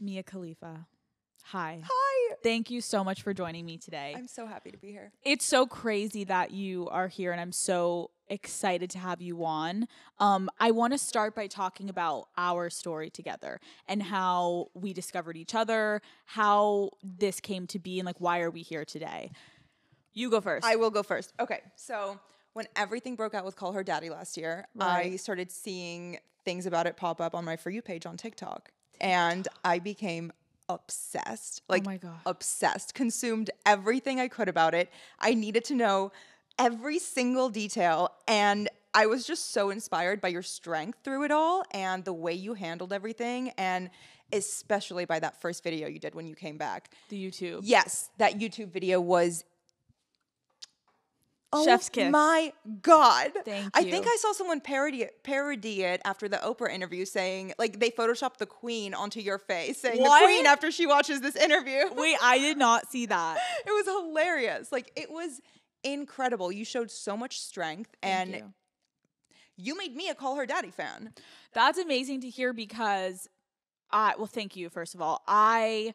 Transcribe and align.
Mia 0.00 0.22
Khalifa. 0.22 0.86
Hi. 1.48 1.82
Hi. 1.84 2.34
Thank 2.42 2.70
you 2.70 2.80
so 2.80 3.04
much 3.04 3.22
for 3.22 3.34
joining 3.34 3.66
me 3.66 3.76
today. 3.76 4.14
I'm 4.16 4.26
so 4.26 4.46
happy 4.46 4.70
to 4.70 4.78
be 4.78 4.90
here. 4.90 5.12
it's 5.22 5.44
so 5.44 5.66
crazy 5.66 6.24
that 6.24 6.50
you 6.50 6.88
are 6.88 7.08
here 7.08 7.32
and 7.32 7.40
I'm 7.40 7.52
so 7.52 8.10
excited 8.28 8.88
to 8.90 8.98
have 8.98 9.20
you 9.20 9.44
on. 9.44 9.86
Um, 10.18 10.48
I 10.58 10.70
want 10.70 10.94
to 10.94 10.98
start 10.98 11.34
by 11.34 11.46
talking 11.46 11.90
about 11.90 12.28
our 12.38 12.70
story 12.70 13.10
together 13.10 13.60
and 13.86 14.02
how 14.02 14.68
we 14.72 14.94
discovered 14.94 15.36
each 15.36 15.54
other, 15.54 16.00
how 16.24 16.90
this 17.02 17.40
came 17.40 17.66
to 17.68 17.78
be, 17.78 17.98
and 17.98 18.06
like 18.06 18.20
why 18.20 18.40
are 18.40 18.50
we 18.50 18.62
here 18.62 18.86
today? 18.86 19.30
You 20.14 20.30
go 20.30 20.40
first. 20.40 20.64
I 20.66 20.76
will 20.76 20.90
go 20.90 21.02
first. 21.02 21.34
Okay. 21.38 21.60
So 21.76 22.18
when 22.54 22.66
everything 22.76 23.16
broke 23.16 23.34
out 23.34 23.44
with 23.44 23.56
Call 23.56 23.72
Her 23.72 23.84
Daddy 23.84 24.08
last 24.08 24.36
year, 24.38 24.66
I 24.80 25.16
started 25.16 25.50
seeing 25.52 26.18
things 26.44 26.64
about 26.66 26.86
it 26.86 26.96
pop 26.96 27.20
up 27.20 27.34
on 27.34 27.44
my 27.44 27.56
For 27.56 27.68
You 27.70 27.82
page 27.82 28.06
on 28.06 28.16
TikTok. 28.16 28.70
And 29.00 29.46
I 29.64 29.78
became 29.78 30.32
obsessed. 30.68 31.62
Oh 31.68 31.72
like 31.72 31.84
my 31.84 31.96
God. 31.96 32.20
obsessed. 32.26 32.94
Consumed 32.94 33.50
everything 33.66 34.20
I 34.20 34.28
could 34.28 34.48
about 34.48 34.74
it. 34.74 34.90
I 35.18 35.34
needed 35.34 35.64
to 35.66 35.74
know 35.74 36.12
every 36.58 36.98
single 36.98 37.48
detail. 37.48 38.10
And 38.26 38.68
I 38.94 39.06
was 39.06 39.26
just 39.26 39.50
so 39.50 39.70
inspired 39.70 40.20
by 40.20 40.28
your 40.28 40.42
strength 40.42 41.00
through 41.02 41.24
it 41.24 41.30
all 41.30 41.64
and 41.72 42.04
the 42.04 42.12
way 42.12 42.32
you 42.32 42.54
handled 42.54 42.92
everything. 42.92 43.50
And 43.58 43.90
especially 44.32 45.04
by 45.04 45.20
that 45.20 45.40
first 45.40 45.62
video 45.62 45.88
you 45.88 45.98
did 45.98 46.14
when 46.14 46.26
you 46.26 46.34
came 46.34 46.56
back. 46.56 46.90
the 47.08 47.30
YouTube. 47.30 47.60
Yes, 47.62 48.10
that 48.18 48.38
YouTube 48.38 48.70
video 48.70 49.00
was. 49.00 49.44
Oh 51.54 51.64
Chef's 51.64 51.88
kiss. 51.88 52.10
my 52.10 52.52
god! 52.82 53.32
Thank 53.44 53.64
you. 53.64 53.70
I 53.74 53.82
think. 53.84 54.06
I 54.06 54.16
saw 54.20 54.32
someone 54.32 54.60
parody 54.60 55.02
it, 55.02 55.22
parody 55.22 55.82
it 55.82 56.00
after 56.04 56.28
the 56.28 56.36
Oprah 56.38 56.70
interview, 56.70 57.04
saying 57.04 57.52
like 57.58 57.80
they 57.80 57.90
photoshopped 57.90 58.38
the 58.38 58.46
Queen 58.46 58.94
onto 58.94 59.20
your 59.20 59.38
face, 59.38 59.78
saying 59.80 60.00
What? 60.00 60.20
the 60.20 60.26
Queen 60.26 60.46
after 60.46 60.70
she 60.70 60.86
watches 60.86 61.20
this 61.20 61.36
interview. 61.36 61.82
Wait, 61.94 62.16
I 62.22 62.38
did 62.38 62.58
not 62.58 62.90
see 62.90 63.06
that. 63.06 63.38
it 63.66 63.70
was 63.70 63.86
hilarious. 63.86 64.70
Like 64.72 64.90
it 64.96 65.10
was 65.10 65.40
incredible. 65.82 66.50
You 66.50 66.64
showed 66.64 66.90
so 66.90 67.16
much 67.16 67.38
strength, 67.40 67.94
and 68.02 68.30
you. 68.34 68.52
you 69.56 69.76
made 69.78 69.94
me 69.94 70.08
a 70.08 70.14
Call 70.14 70.36
Her 70.36 70.46
Daddy 70.46 70.70
fan. 70.70 71.12
That's 71.52 71.78
amazing 71.78 72.22
to 72.22 72.28
hear 72.30 72.52
because 72.52 73.28
I 73.90 74.14
well, 74.16 74.26
thank 74.26 74.56
you 74.56 74.68
first 74.70 74.94
of 74.94 75.00
all. 75.00 75.22
I 75.28 75.94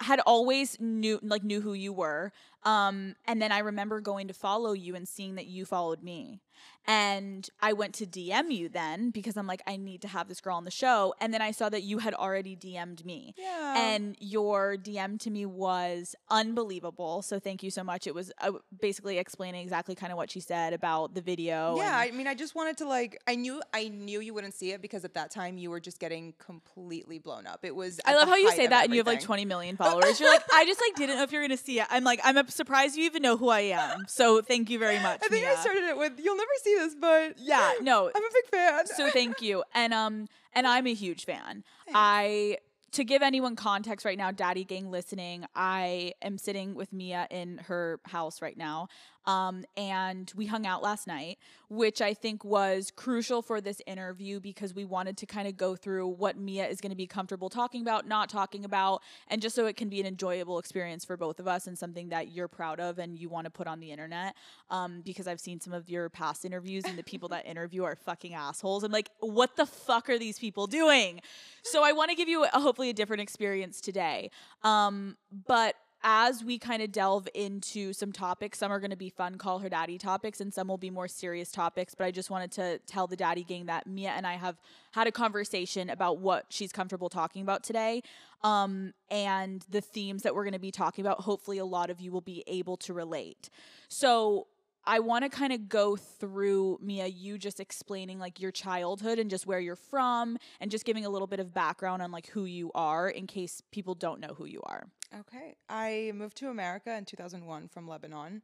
had 0.00 0.20
always 0.20 0.78
knew 0.80 1.18
like 1.22 1.42
knew 1.44 1.60
who 1.60 1.72
you 1.72 1.92
were. 1.92 2.32
Um 2.64 3.14
and 3.26 3.40
then 3.40 3.52
I 3.52 3.60
remember 3.60 4.00
going 4.00 4.28
to 4.28 4.34
follow 4.34 4.72
you 4.72 4.94
and 4.94 5.08
seeing 5.08 5.36
that 5.36 5.46
you 5.46 5.64
followed 5.64 6.02
me. 6.02 6.40
And 6.86 7.48
I 7.60 7.72
went 7.72 7.94
to 7.94 8.06
DM 8.06 8.50
you 8.52 8.68
then 8.68 9.10
because 9.10 9.36
I'm 9.36 9.46
like 9.46 9.62
I 9.66 9.76
need 9.76 10.02
to 10.02 10.08
have 10.08 10.28
this 10.28 10.40
girl 10.40 10.56
on 10.56 10.64
the 10.64 10.70
show 10.70 11.14
and 11.20 11.32
then 11.34 11.42
I 11.42 11.50
saw 11.50 11.68
that 11.68 11.82
you 11.82 11.98
had 11.98 12.14
already 12.14 12.56
DM'd 12.56 13.04
me. 13.04 13.34
Yeah. 13.36 13.74
And 13.76 14.16
your 14.20 14.76
DM 14.76 15.18
to 15.20 15.30
me 15.30 15.46
was 15.46 16.14
unbelievable. 16.30 17.22
So 17.22 17.38
thank 17.38 17.62
you 17.62 17.70
so 17.70 17.82
much. 17.82 18.06
It 18.06 18.14
was 18.14 18.32
uh, 18.40 18.52
basically 18.80 19.18
explaining 19.18 19.62
exactly 19.62 19.94
kind 19.94 20.12
of 20.12 20.16
what 20.16 20.30
she 20.30 20.40
said 20.40 20.72
about 20.72 21.14
the 21.14 21.20
video. 21.20 21.76
Yeah, 21.76 21.96
I 21.96 22.10
mean, 22.10 22.26
I 22.26 22.34
just 22.34 22.54
wanted 22.54 22.76
to 22.78 22.88
like. 22.88 23.20
I 23.26 23.34
knew, 23.34 23.62
I 23.72 23.88
knew 23.88 24.20
you 24.20 24.34
wouldn't 24.34 24.54
see 24.54 24.72
it 24.72 24.82
because 24.82 25.04
at 25.04 25.14
that 25.14 25.30
time 25.30 25.58
you 25.58 25.70
were 25.70 25.80
just 25.80 25.98
getting 25.98 26.34
completely 26.38 27.18
blown 27.18 27.46
up. 27.46 27.60
It 27.64 27.74
was. 27.74 28.00
I 28.04 28.14
love 28.14 28.28
how 28.28 28.36
you 28.36 28.50
say 28.52 28.66
that 28.66 28.84
and 28.84 28.92
you 28.92 29.00
have 29.00 29.06
like 29.06 29.20
20 29.20 29.44
million 29.44 29.76
followers. 29.82 30.20
You're 30.20 30.30
like, 30.30 30.44
I 30.52 30.64
just 30.64 30.80
like 30.80 30.94
didn't 30.96 31.16
know 31.16 31.22
if 31.22 31.32
you're 31.32 31.42
gonna 31.42 31.56
see 31.56 31.80
it. 31.80 31.86
I'm 31.90 32.04
like, 32.04 32.20
I'm 32.24 32.48
surprised 32.48 32.96
you 32.96 33.04
even 33.04 33.22
know 33.22 33.36
who 33.36 33.48
I 33.48 33.60
am. 33.60 34.04
So 34.08 34.40
thank 34.42 34.70
you 34.70 34.78
very 34.78 34.98
much. 35.00 35.20
I 35.24 35.28
think 35.28 35.46
I 35.46 35.54
started 35.56 35.84
it 35.84 35.96
with 35.96 36.12
"You'll 36.22 36.36
never 36.36 36.50
see 36.62 36.75
this," 36.78 36.94
but 36.94 37.38
Yeah, 37.38 37.72
no. 37.80 38.10
I'm 38.14 38.22
a 38.22 38.28
big 38.32 38.50
fan. 38.50 38.86
So 38.86 39.10
thank 39.10 39.40
you. 39.42 39.64
And 39.74 39.92
um 39.94 40.28
and 40.52 40.66
I'm 40.66 40.86
a 40.86 40.94
huge 40.94 41.24
fan. 41.24 41.64
I 41.94 42.58
to 42.92 43.04
give 43.04 43.20
anyone 43.20 43.56
context 43.56 44.06
right 44.06 44.16
now, 44.16 44.30
Daddy 44.30 44.64
Gang 44.64 44.90
listening, 44.90 45.44
I 45.54 46.14
am 46.22 46.38
sitting 46.38 46.74
with 46.74 46.92
Mia 46.92 47.26
in 47.30 47.58
her 47.66 48.00
house 48.06 48.40
right 48.40 48.56
now. 48.56 48.88
Um, 49.26 49.64
and 49.76 50.32
we 50.36 50.46
hung 50.46 50.66
out 50.66 50.82
last 50.82 51.06
night, 51.06 51.38
which 51.68 52.00
I 52.00 52.14
think 52.14 52.44
was 52.44 52.92
crucial 52.94 53.42
for 53.42 53.60
this 53.60 53.82
interview 53.86 54.38
because 54.38 54.74
we 54.74 54.84
wanted 54.84 55.16
to 55.18 55.26
kind 55.26 55.48
of 55.48 55.56
go 55.56 55.74
through 55.74 56.06
what 56.06 56.38
Mia 56.38 56.66
is 56.66 56.80
going 56.80 56.90
to 56.90 56.96
be 56.96 57.06
comfortable 57.06 57.48
talking 57.48 57.82
about, 57.82 58.06
not 58.06 58.28
talking 58.28 58.64
about, 58.64 59.02
and 59.28 59.42
just 59.42 59.56
so 59.56 59.66
it 59.66 59.76
can 59.76 59.88
be 59.88 60.00
an 60.00 60.06
enjoyable 60.06 60.58
experience 60.58 61.04
for 61.04 61.16
both 61.16 61.40
of 61.40 61.48
us 61.48 61.66
and 61.66 61.76
something 61.76 62.10
that 62.10 62.32
you're 62.32 62.48
proud 62.48 62.78
of 62.78 62.98
and 62.98 63.18
you 63.18 63.28
want 63.28 63.46
to 63.46 63.50
put 63.50 63.66
on 63.66 63.80
the 63.80 63.90
internet. 63.90 64.34
Um, 64.70 65.02
because 65.04 65.26
I've 65.26 65.40
seen 65.40 65.60
some 65.60 65.72
of 65.72 65.88
your 65.90 66.08
past 66.08 66.44
interviews 66.44 66.84
and 66.84 66.96
the 66.96 67.02
people 67.02 67.28
that 67.30 67.46
interview 67.46 67.82
are 67.84 67.96
fucking 67.96 68.34
assholes. 68.34 68.84
I'm 68.84 68.92
like, 68.92 69.10
what 69.20 69.56
the 69.56 69.66
fuck 69.66 70.08
are 70.08 70.18
these 70.18 70.38
people 70.38 70.66
doing? 70.66 71.20
So 71.62 71.82
I 71.82 71.92
want 71.92 72.10
to 72.10 72.16
give 72.16 72.28
you 72.28 72.44
a, 72.44 72.60
hopefully 72.60 72.90
a 72.90 72.94
different 72.94 73.22
experience 73.22 73.80
today. 73.80 74.30
Um, 74.62 75.16
but 75.46 75.74
as 76.02 76.44
we 76.44 76.58
kind 76.58 76.82
of 76.82 76.92
delve 76.92 77.28
into 77.34 77.92
some 77.92 78.12
topics, 78.12 78.58
some 78.58 78.70
are 78.70 78.78
going 78.78 78.90
to 78.90 78.96
be 78.96 79.10
fun, 79.10 79.36
call 79.38 79.58
her 79.60 79.68
daddy 79.68 79.98
topics, 79.98 80.40
and 80.40 80.52
some 80.52 80.68
will 80.68 80.78
be 80.78 80.90
more 80.90 81.08
serious 81.08 81.50
topics. 81.50 81.94
But 81.94 82.06
I 82.06 82.10
just 82.10 82.30
wanted 82.30 82.52
to 82.52 82.78
tell 82.86 83.06
the 83.06 83.16
daddy 83.16 83.44
gang 83.44 83.66
that 83.66 83.86
Mia 83.86 84.10
and 84.10 84.26
I 84.26 84.34
have 84.34 84.56
had 84.92 85.06
a 85.06 85.12
conversation 85.12 85.90
about 85.90 86.18
what 86.18 86.46
she's 86.48 86.72
comfortable 86.72 87.08
talking 87.08 87.42
about 87.42 87.64
today. 87.64 88.02
Um, 88.42 88.92
and 89.10 89.64
the 89.70 89.80
themes 89.80 90.22
that 90.22 90.34
we're 90.34 90.44
going 90.44 90.52
to 90.52 90.58
be 90.58 90.70
talking 90.70 91.04
about, 91.04 91.20
hopefully, 91.20 91.58
a 91.58 91.64
lot 91.64 91.90
of 91.90 92.00
you 92.00 92.12
will 92.12 92.20
be 92.20 92.44
able 92.46 92.76
to 92.78 92.92
relate. 92.92 93.50
So, 93.88 94.46
I 94.86 95.00
want 95.00 95.24
to 95.24 95.28
kind 95.28 95.52
of 95.52 95.68
go 95.68 95.96
through 95.96 96.78
Mia, 96.80 97.06
you 97.06 97.38
just 97.38 97.58
explaining 97.58 98.18
like 98.18 98.40
your 98.40 98.52
childhood 98.52 99.18
and 99.18 99.28
just 99.28 99.46
where 99.46 99.58
you're 99.58 99.76
from, 99.76 100.38
and 100.60 100.70
just 100.70 100.84
giving 100.84 101.04
a 101.04 101.10
little 101.10 101.26
bit 101.26 101.40
of 101.40 101.52
background 101.52 102.02
on 102.02 102.12
like 102.12 102.28
who 102.28 102.44
you 102.44 102.70
are 102.74 103.08
in 103.08 103.26
case 103.26 103.62
people 103.72 103.94
don't 103.94 104.20
know 104.20 104.34
who 104.36 104.46
you 104.46 104.60
are. 104.64 104.86
Okay. 105.20 105.56
I 105.68 106.12
moved 106.14 106.36
to 106.38 106.50
America 106.50 106.96
in 106.96 107.04
2001 107.04 107.68
from 107.68 107.88
Lebanon, 107.88 108.42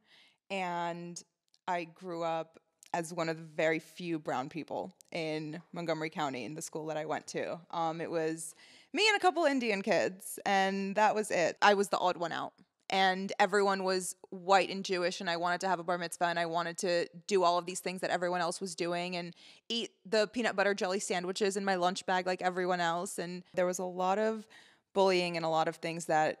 and 0.49 1.21
I 1.67 1.85
grew 1.85 2.23
up 2.23 2.59
as 2.93 3.13
one 3.13 3.29
of 3.29 3.37
the 3.37 3.43
very 3.43 3.79
few 3.79 4.19
brown 4.19 4.49
people 4.49 4.93
in 5.11 5.61
Montgomery 5.71 6.09
County 6.09 6.45
in 6.45 6.53
the 6.53 6.61
school 6.61 6.85
that 6.87 6.97
I 6.97 7.05
went 7.05 7.25
to. 7.27 7.59
Um, 7.71 8.01
it 8.01 8.11
was 8.11 8.53
me 8.93 9.07
and 9.07 9.17
a 9.17 9.19
couple 9.19 9.45
Indian 9.45 9.81
kids, 9.81 10.37
and 10.45 10.95
that 10.95 11.15
was 11.15 11.31
it. 11.31 11.57
I 11.61 11.73
was 11.73 11.89
the 11.89 11.97
odd 11.97 12.17
one 12.17 12.31
out. 12.31 12.53
And 12.93 13.33
everyone 13.39 13.83
was 13.83 14.15
white 14.29 14.69
and 14.69 14.85
Jewish, 14.85 15.19
and 15.19 15.27
I 15.27 15.35
wanted 15.35 15.59
to 15.61 15.67
have 15.67 15.79
a 15.79 15.83
bar 15.83 15.97
mitzvah, 15.97 16.25
and 16.25 16.37
I 16.37 16.45
wanted 16.45 16.77
to 16.77 17.07
do 17.25 17.43
all 17.43 17.57
of 17.57 17.65
these 17.65 17.79
things 17.79 18.01
that 18.01 18.11
everyone 18.11 18.39
else 18.39 18.61
was 18.61 18.75
doing, 18.75 19.15
and 19.15 19.33
eat 19.67 19.89
the 20.05 20.27
peanut 20.27 20.55
butter 20.55 20.75
jelly 20.75 20.99
sandwiches 20.99 21.57
in 21.57 21.65
my 21.65 21.73
lunch 21.73 22.05
bag 22.05 22.27
like 22.27 22.43
everyone 22.43 22.79
else. 22.79 23.17
And 23.17 23.41
there 23.55 23.65
was 23.65 23.79
a 23.79 23.83
lot 23.83 24.19
of 24.19 24.47
bullying 24.93 25.35
and 25.35 25.43
a 25.43 25.49
lot 25.49 25.67
of 25.67 25.77
things 25.77 26.05
that 26.05 26.37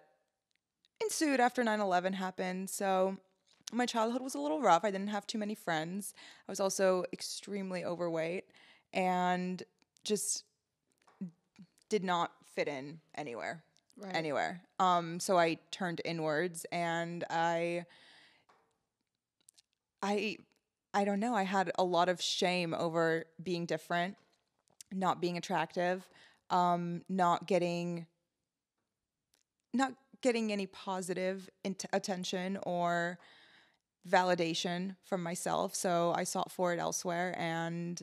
ensued 1.01 1.39
after 1.39 1.63
9-11 1.63 2.13
happened. 2.13 2.69
So 2.69 3.17
my 3.71 3.87
childhood 3.87 4.21
was 4.21 4.35
a 4.35 4.39
little 4.39 4.61
rough. 4.61 4.85
I 4.85 4.91
didn't 4.91 5.07
have 5.07 5.25
too 5.25 5.39
many 5.39 5.55
friends. 5.55 6.13
I 6.47 6.51
was 6.51 6.59
also 6.59 7.03
extremely 7.11 7.83
overweight 7.83 8.43
and 8.93 9.63
just 10.03 10.43
did 11.89 12.03
not 12.03 12.31
fit 12.45 12.67
in 12.67 12.99
anywhere 13.15 13.63
Right. 13.97 14.15
anywhere 14.15 14.61
um 14.79 15.19
so 15.19 15.37
i 15.37 15.57
turned 15.71 16.01
inwards 16.03 16.65
and 16.71 17.23
i 17.29 17.85
i 20.01 20.37
i 20.93 21.05
don't 21.05 21.19
know 21.19 21.35
i 21.35 21.43
had 21.43 21.71
a 21.77 21.83
lot 21.83 22.09
of 22.09 22.21
shame 22.21 22.73
over 22.73 23.25
being 23.41 23.65
different 23.65 24.15
not 24.91 25.21
being 25.21 25.37
attractive 25.37 26.07
um 26.49 27.03
not 27.07 27.45
getting 27.47 28.07
not 29.73 29.93
getting 30.21 30.51
any 30.51 30.65
positive 30.65 31.49
int- 31.63 31.85
attention 31.91 32.57
or 32.63 33.19
validation 34.09 34.95
from 35.03 35.23
myself. 35.23 35.75
So 35.75 36.13
I 36.15 36.23
sought 36.23 36.51
for 36.51 36.73
it 36.73 36.79
elsewhere. 36.79 37.35
And 37.37 38.01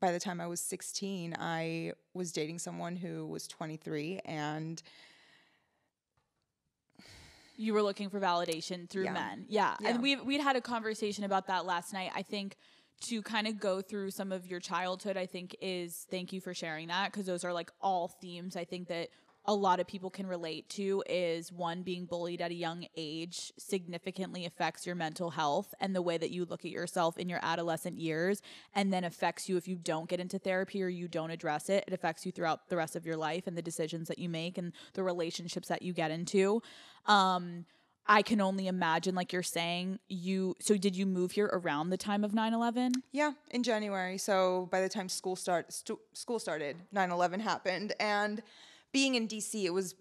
by 0.00 0.12
the 0.12 0.20
time 0.20 0.40
I 0.40 0.46
was 0.46 0.60
16, 0.60 1.34
I 1.38 1.92
was 2.12 2.32
dating 2.32 2.58
someone 2.58 2.96
who 2.96 3.26
was 3.26 3.46
23. 3.48 4.20
And 4.24 4.82
you 7.56 7.72
were 7.72 7.82
looking 7.82 8.10
for 8.10 8.20
validation 8.20 8.88
through 8.88 9.04
Yeah. 9.04 9.12
men. 9.12 9.46
Yeah. 9.48 9.76
Yeah. 9.80 9.88
And 9.90 10.02
we 10.02 10.16
we'd 10.16 10.40
had 10.40 10.56
a 10.56 10.60
conversation 10.60 11.24
about 11.24 11.46
that 11.46 11.64
last 11.66 11.92
night. 11.92 12.10
I 12.14 12.22
think 12.22 12.56
to 13.02 13.22
kind 13.22 13.46
of 13.46 13.58
go 13.60 13.80
through 13.80 14.10
some 14.10 14.32
of 14.32 14.46
your 14.46 14.60
childhood, 14.60 15.16
I 15.16 15.26
think 15.26 15.54
is 15.60 16.06
thank 16.10 16.32
you 16.32 16.40
for 16.40 16.54
sharing 16.54 16.88
that 16.88 17.12
because 17.12 17.26
those 17.26 17.44
are 17.44 17.52
like 17.52 17.70
all 17.80 18.08
themes 18.08 18.56
I 18.56 18.64
think 18.64 18.88
that 18.88 19.08
a 19.46 19.54
lot 19.54 19.80
of 19.80 19.86
people 19.86 20.10
can 20.10 20.26
relate 20.26 20.68
to 20.70 21.02
is 21.06 21.52
one 21.52 21.82
being 21.82 22.06
bullied 22.06 22.40
at 22.40 22.50
a 22.50 22.54
young 22.54 22.86
age 22.96 23.52
significantly 23.58 24.46
affects 24.46 24.86
your 24.86 24.94
mental 24.94 25.30
health 25.30 25.74
and 25.80 25.94
the 25.94 26.02
way 26.02 26.16
that 26.16 26.30
you 26.30 26.44
look 26.44 26.64
at 26.64 26.70
yourself 26.70 27.18
in 27.18 27.28
your 27.28 27.40
adolescent 27.42 27.98
years 27.98 28.40
and 28.74 28.92
then 28.92 29.04
affects 29.04 29.48
you 29.48 29.56
if 29.56 29.68
you 29.68 29.76
don't 29.76 30.08
get 30.08 30.20
into 30.20 30.38
therapy 30.38 30.82
or 30.82 30.88
you 30.88 31.08
don't 31.08 31.30
address 31.30 31.68
it 31.68 31.84
it 31.86 31.92
affects 31.92 32.24
you 32.24 32.32
throughout 32.32 32.68
the 32.68 32.76
rest 32.76 32.96
of 32.96 33.04
your 33.04 33.16
life 33.16 33.46
and 33.46 33.56
the 33.56 33.62
decisions 33.62 34.08
that 34.08 34.18
you 34.18 34.28
make 34.28 34.56
and 34.56 34.72
the 34.94 35.02
relationships 35.02 35.68
that 35.68 35.82
you 35.82 35.92
get 35.92 36.10
into 36.10 36.62
um 37.06 37.66
I 38.06 38.20
can 38.20 38.40
only 38.42 38.66
imagine, 38.66 39.14
like 39.14 39.32
you're 39.32 39.42
saying, 39.42 39.98
you. 40.08 40.56
So, 40.60 40.76
did 40.76 40.94
you 40.94 41.06
move 41.06 41.32
here 41.32 41.48
around 41.50 41.88
the 41.88 41.96
time 41.96 42.22
of 42.22 42.34
9 42.34 42.52
11? 42.52 42.92
yeah, 43.12 43.32
in 43.50 43.62
January. 43.62 44.18
So 44.18 44.68
by 44.70 44.82
the 44.82 44.90
time 44.90 45.08
school 45.08 45.36
start 45.36 45.72
stu- 45.72 46.00
school 46.12 46.38
started, 46.38 46.76
9/11 46.94 47.40
happened 47.40 47.94
and 47.98 48.42
being 48.94 49.14
in 49.16 49.28
DC, 49.28 49.64
it 49.64 49.70
was. 49.74 49.94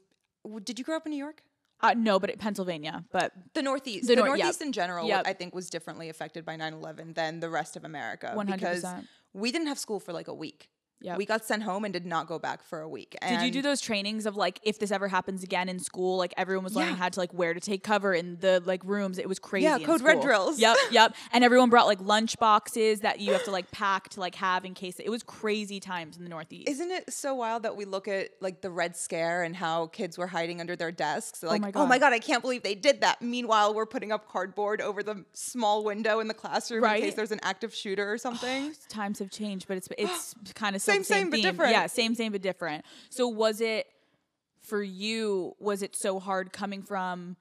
Did 0.63 0.79
you 0.79 0.85
grow 0.85 0.95
up 0.95 1.05
in 1.05 1.11
New 1.11 1.17
York? 1.17 1.43
Uh, 1.81 1.93
no, 1.97 2.17
but 2.17 2.29
it, 2.29 2.39
Pennsylvania. 2.39 3.03
But 3.11 3.33
The 3.53 3.61
Northeast. 3.61 4.07
The 4.07 4.15
The, 4.15 4.21
Nor- 4.21 4.37
yep. 4.37 4.45
Northeast 4.45 4.61
in 4.61 4.71
general, 4.71 5.05
Yep. 5.05 5.23
I 5.25 5.33
think, 5.33 5.53
was 5.53 5.69
differently 5.69 6.07
affected 6.07 6.45
by 6.45 6.55
9 6.55 6.71
11 6.73 7.13
than 7.13 7.41
the 7.41 7.49
rest 7.49 7.75
of 7.75 7.83
America. 7.83 8.33
100%. 8.37 8.45
Because 8.47 8.85
we 9.33 9.51
didn't 9.51 9.67
have 9.67 9.77
school 9.77 9.99
for 9.99 10.13
like 10.13 10.29
a 10.29 10.33
week. 10.33 10.69
Yep. 11.03 11.17
We 11.17 11.25
got 11.25 11.43
sent 11.45 11.63
home 11.63 11.83
and 11.85 11.93
did 11.93 12.05
not 12.05 12.27
go 12.27 12.39
back 12.39 12.63
for 12.63 12.79
a 12.81 12.87
week. 12.89 13.15
did 13.27 13.41
you 13.41 13.51
do 13.51 13.61
those 13.61 13.81
trainings 13.81 14.25
of 14.25 14.35
like 14.35 14.59
if 14.63 14.79
this 14.79 14.89
ever 14.89 15.07
happens 15.07 15.43
again 15.43 15.69
in 15.69 15.77
school, 15.79 16.17
like 16.17 16.33
everyone 16.37 16.63
was 16.63 16.75
learning 16.75 16.93
Yeah. 16.95 16.99
how 16.99 17.09
to 17.09 17.19
like 17.19 17.33
where 17.33 17.53
to 17.53 17.59
take 17.59 17.83
cover 17.83 18.13
in 18.13 18.37
the 18.39 18.61
like 18.65 18.81
rooms. 18.85 19.17
It 19.17 19.27
was 19.27 19.37
crazy. 19.37 19.65
Yeah, 19.65 19.79
code 19.79 20.01
red 20.01 20.21
drills. 20.21 20.59
Yep, 20.59 20.77
yep. 20.91 21.15
And 21.31 21.43
everyone 21.43 21.69
brought 21.69 21.87
like 21.87 21.99
lunch 22.01 22.39
boxes 22.39 23.01
that 23.01 23.19
you 23.19 23.33
have 23.33 23.43
to 23.43 23.51
like 23.51 23.69
pack 23.71 24.09
to 24.09 24.19
like 24.21 24.35
have 24.35 24.63
in 24.65 24.73
case 24.73 24.99
it 24.99 25.09
was 25.09 25.23
crazy 25.23 25.79
times 25.79 26.17
in 26.17 26.23
the 26.23 26.29
Northeast. 26.29 26.69
Isn't 26.69 26.89
it 26.91 27.11
so 27.13 27.35
wild 27.35 27.63
that 27.63 27.75
we 27.75 27.85
look 27.85 28.07
at 28.07 28.29
like 28.39 28.61
the 28.61 28.71
Red 28.71 28.95
Scare 28.95 29.43
and 29.43 29.55
how 29.55 29.87
kids 29.87 30.17
were 30.17 30.27
hiding 30.27 30.61
under 30.61 30.75
their 30.75 30.91
desks? 30.91 31.43
Oh 31.43 31.47
like, 31.47 31.61
my 31.61 31.71
oh 31.75 31.85
my 31.85 31.97
God. 31.97 32.07
god, 32.11 32.13
I 32.13 32.19
can't 32.19 32.41
believe 32.41 32.63
they 32.63 32.75
did 32.75 33.01
that. 33.01 33.21
Meanwhile, 33.21 33.73
we're 33.73 33.85
putting 33.85 34.11
up 34.13 34.29
cardboard 34.29 34.79
over 34.81 35.03
the 35.03 35.25
small 35.33 35.83
window 35.83 36.19
in 36.21 36.27
the 36.29 36.33
classroom 36.33 36.83
Right. 36.83 36.97
in 36.97 37.09
case 37.09 37.15
there's 37.15 37.31
an 37.31 37.39
active 37.43 37.73
shooter 37.75 38.09
or 38.11 38.17
something. 38.27 38.73
times 38.87 39.19
have 39.19 39.29
changed, 39.29 39.67
but 39.67 39.75
it's 39.77 39.89
it's 39.97 40.35
kind 40.55 40.75
of 40.75 40.81
Same, 40.93 41.03
same, 41.03 41.21
same, 41.21 41.29
but 41.29 41.41
different. 41.41 41.71
Yeah, 41.71 41.87
same, 41.87 42.15
same, 42.15 42.31
but 42.31 42.41
different. 42.41 42.85
So 43.09 43.27
was 43.27 43.61
it 43.61 43.87
for 44.61 44.81
you? 44.81 45.55
Was 45.59 45.81
it 45.81 45.95
so 45.95 46.19
hard 46.19 46.53
coming 46.53 46.83
from 46.83 47.37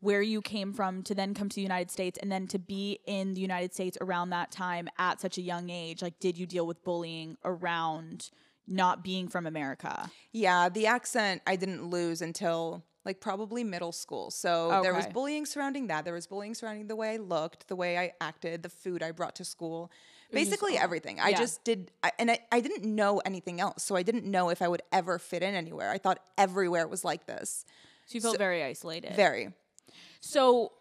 where 0.00 0.22
you 0.22 0.42
came 0.42 0.72
from 0.72 1.02
to 1.04 1.14
then 1.14 1.32
come 1.32 1.48
to 1.48 1.54
the 1.54 1.62
United 1.62 1.90
States 1.90 2.18
and 2.20 2.30
then 2.30 2.48
to 2.48 2.58
be 2.58 2.98
in 3.06 3.34
the 3.34 3.40
United 3.40 3.72
States 3.72 3.96
around 4.00 4.30
that 4.30 4.50
time 4.50 4.88
at 4.98 5.20
such 5.20 5.38
a 5.38 5.42
young 5.42 5.70
age? 5.70 6.02
Like, 6.02 6.18
did 6.18 6.36
you 6.36 6.46
deal 6.46 6.66
with 6.66 6.82
bullying 6.82 7.36
around 7.44 8.30
not 8.66 9.04
being 9.04 9.28
from 9.28 9.46
America? 9.46 10.10
Yeah, 10.32 10.68
the 10.68 10.86
accent 10.86 11.42
I 11.46 11.56
didn't 11.56 11.88
lose 11.88 12.20
until 12.20 12.84
like 13.04 13.20
probably 13.20 13.64
middle 13.64 13.92
school. 13.92 14.30
So 14.30 14.80
there 14.82 14.94
was 14.94 15.06
bullying 15.06 15.46
surrounding 15.46 15.88
that. 15.88 16.04
There 16.04 16.14
was 16.14 16.26
bullying 16.26 16.54
surrounding 16.54 16.86
the 16.86 16.96
way 16.96 17.14
I 17.14 17.16
looked, 17.16 17.68
the 17.68 17.76
way 17.76 17.98
I 17.98 18.12
acted, 18.20 18.62
the 18.62 18.68
food 18.68 19.02
I 19.02 19.10
brought 19.10 19.36
to 19.36 19.44
school. 19.44 19.90
Basically 20.32 20.76
everything. 20.78 21.20
I 21.20 21.30
Yeah. 21.30 21.38
just 21.38 21.64
did 21.64 21.90
I, 22.02 22.12
and 22.18 22.30
I, 22.30 22.40
I 22.50 22.60
didn't 22.60 22.84
know 22.84 23.20
anything 23.24 23.60
else. 23.60 23.82
So 23.84 23.96
I 23.96 24.02
didn't 24.02 24.24
know 24.24 24.48
if 24.50 24.62
I 24.62 24.68
would 24.68 24.82
ever 24.92 25.18
fit 25.18 25.42
in 25.42 25.54
anywhere. 25.54 25.90
I 25.90 25.98
thought 25.98 26.18
everywhere 26.38 26.86
was 26.88 27.04
like 27.04 27.26
this. 27.26 27.64
So 28.06 28.14
you 28.16 28.20
felt 28.20 28.38
very 28.38 28.62
isolated. 28.62 29.14
Very. 29.14 29.52
So 30.20 30.72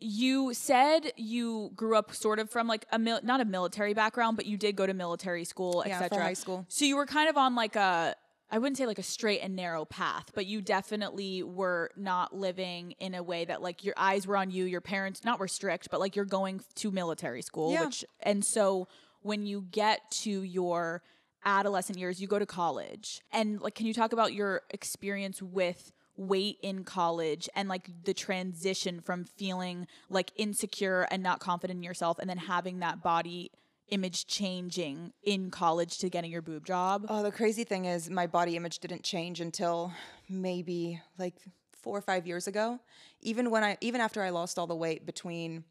you 0.00 0.54
said 0.54 1.12
you 1.16 1.72
grew 1.74 1.96
up 1.96 2.14
sort 2.14 2.38
of 2.38 2.50
from 2.50 2.66
like 2.68 2.86
a 2.92 2.98
mil- 2.98 3.20
not 3.22 3.40
a 3.40 3.44
military 3.44 3.94
background, 3.94 4.36
but 4.36 4.46
you 4.46 4.56
did 4.56 4.76
go 4.76 4.86
to 4.86 4.94
military 4.94 5.44
school, 5.44 5.82
etc. 5.82 6.08
Yeah, 6.18 6.22
high 6.22 6.32
school. 6.34 6.64
So 6.68 6.84
you 6.84 6.96
were 6.96 7.06
kind 7.06 7.28
of 7.28 7.36
on 7.36 7.54
like 7.54 7.74
a 7.76 8.14
I 8.50 8.58
wouldn't 8.58 8.78
say 8.78 8.86
like 8.86 8.98
a 8.98 9.02
straight 9.02 9.40
and 9.40 9.54
narrow 9.54 9.84
path, 9.84 10.30
but 10.34 10.46
you 10.46 10.62
definitely 10.62 11.42
were 11.42 11.90
not 11.96 12.34
living 12.34 12.92
in 12.98 13.14
a 13.14 13.22
way 13.22 13.44
that 13.44 13.60
like 13.62 13.84
your 13.84 13.94
eyes 13.96 14.26
were 14.26 14.36
on 14.36 14.50
you, 14.50 14.64
your 14.64 14.80
parents 14.80 15.24
not 15.24 15.38
were 15.38 15.48
strict, 15.48 15.90
but 15.90 16.00
like 16.00 16.16
you're 16.16 16.24
going 16.24 16.60
to 16.76 16.90
military 16.90 17.42
school, 17.42 17.72
Yeah. 17.72 17.84
which 17.86 18.04
and 18.20 18.44
so 18.44 18.88
when 19.22 19.44
you 19.44 19.66
get 19.70 20.10
to 20.10 20.30
your 20.42 21.02
adolescent 21.44 21.98
years, 21.98 22.20
you 22.20 22.26
go 22.26 22.38
to 22.38 22.46
college. 22.46 23.20
And 23.32 23.60
like 23.60 23.74
can 23.74 23.86
you 23.86 23.92
talk 23.94 24.12
about 24.12 24.32
your 24.32 24.62
experience 24.70 25.42
with 25.42 25.92
weight 26.16 26.58
in 26.62 26.82
college 26.82 27.48
and 27.54 27.68
like 27.68 27.88
the 28.04 28.12
transition 28.14 29.00
from 29.00 29.24
feeling 29.24 29.86
like 30.10 30.32
insecure 30.36 31.06
and 31.12 31.22
not 31.22 31.38
confident 31.38 31.76
in 31.76 31.82
yourself 31.84 32.18
and 32.18 32.28
then 32.28 32.38
having 32.38 32.80
that 32.80 33.02
body 33.02 33.52
image 33.88 34.26
changing 34.26 35.12
in 35.22 35.50
college 35.50 35.98
to 35.98 36.10
getting 36.10 36.30
your 36.30 36.42
boob 36.42 36.64
job? 36.64 37.06
Oh, 37.08 37.22
the 37.22 37.32
crazy 37.32 37.64
thing 37.64 37.84
is 37.84 38.10
my 38.10 38.26
body 38.26 38.56
image 38.56 38.78
didn't 38.78 39.02
change 39.02 39.40
until 39.40 39.92
maybe 40.28 41.00
like 41.18 41.34
4 41.72 41.98
or 41.98 42.00
5 42.00 42.26
years 42.26 42.46
ago. 42.46 42.80
Even 43.20 43.50
when 43.50 43.64
I 43.64 43.76
even 43.80 44.00
after 44.00 44.22
I 44.22 44.30
lost 44.30 44.58
all 44.58 44.66
the 44.66 44.76
weight 44.76 45.06
between 45.06 45.64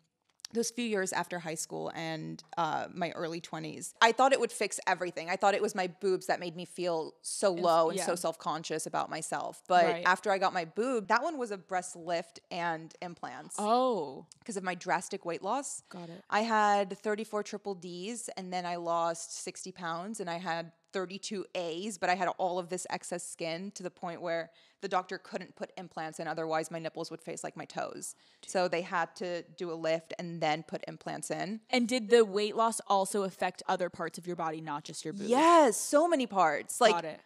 those 0.54 0.70
few 0.72 0.86
years 0.86 1.12
after 1.14 1.40
high 1.40 1.56
school 1.56 1.92
and 1.96 2.44
uh, 2.58 2.88
my 2.94 3.12
early 3.12 3.42
20s. 3.42 3.94
I 4.02 4.12
thought 4.12 4.32
it 4.34 4.40
would 4.40 4.52
fix 4.52 4.80
everything. 4.88 5.30
I 5.30 5.36
thought 5.36 5.54
it 5.54 5.62
was 5.62 5.76
my 5.76 5.88
boobs 5.88 6.28
that 6.28 6.40
made 6.40 6.56
me 6.56 6.66
feel 6.66 7.14
so 7.22 7.52
low 7.52 7.90
and 7.90 7.98
yeah. 7.98 8.06
so 8.06 8.16
self-conscious 8.16 8.86
about 8.86 9.10
myself. 9.10 9.62
But 9.68 9.86
Right. 9.86 10.04
after 10.06 10.32
I 10.32 10.38
got 10.38 10.54
my 10.54 10.66
boob, 10.66 11.08
that 11.10 11.22
one 11.22 11.38
was 11.38 11.52
a 11.52 11.58
breast 11.58 11.96
lift 11.96 12.40
and 12.50 12.94
implants 13.02 13.56
Oh, 13.60 14.26
because 14.40 14.58
of 14.58 14.64
my 14.64 14.76
drastic 14.76 15.26
weight 15.26 15.44
loss. 15.44 15.84
Got 15.90 16.10
it. 16.10 16.24
I 16.30 16.42
had 16.42 16.98
34 16.98 17.44
triple 17.44 17.76
Ds 17.76 18.30
and 18.38 18.52
then 18.52 18.66
I 18.66 18.78
lost 18.78 19.44
60 19.44 19.72
pounds 19.74 20.20
and 20.20 20.30
I 20.30 20.38
had 20.38 20.72
32 20.94 21.46
A's, 21.56 21.98
but 21.98 22.10
I 22.10 22.16
had 22.16 22.28
all 22.38 22.60
of 22.60 22.70
this 22.70 22.88
excess 22.90 23.24
skin 23.28 23.72
to 23.76 23.84
the 23.84 23.90
point 23.92 24.22
where 24.22 24.52
the 24.82 24.88
doctor 24.88 25.18
couldn't 25.18 25.56
put 25.56 25.72
implants 25.78 26.20
in, 26.20 26.28
otherwise, 26.28 26.70
my 26.72 26.80
nipples 26.80 27.10
would 27.12 27.22
face 27.22 27.44
like 27.44 27.58
my 27.58 27.66
toes. 27.66 28.16
So 28.46 28.68
they 28.68 28.82
had 28.82 29.16
to 29.18 29.44
do 29.58 29.72
a 29.72 29.74
lift 29.76 30.14
and 30.20 30.42
then 30.42 30.64
put 30.64 30.84
implants 30.88 31.32
in. 31.32 31.62
and 31.70 31.88
did 31.88 32.10
the 32.10 32.24
weight 32.24 32.56
loss 32.56 32.80
also 32.88 33.24
affect 33.24 33.64
other 33.68 33.90
parts 33.90 34.18
of 34.18 34.28
your 34.28 34.36
body, 34.36 34.62
not 34.62 34.84
just 34.84 35.04
your 35.04 35.14
boobs? 35.14 35.30
Yes, 35.30 35.78
so 35.78 36.08
many 36.08 36.28
parts. 36.28 36.80
Like, 36.80 36.94
Got 36.94 37.06
it. 37.06 37.20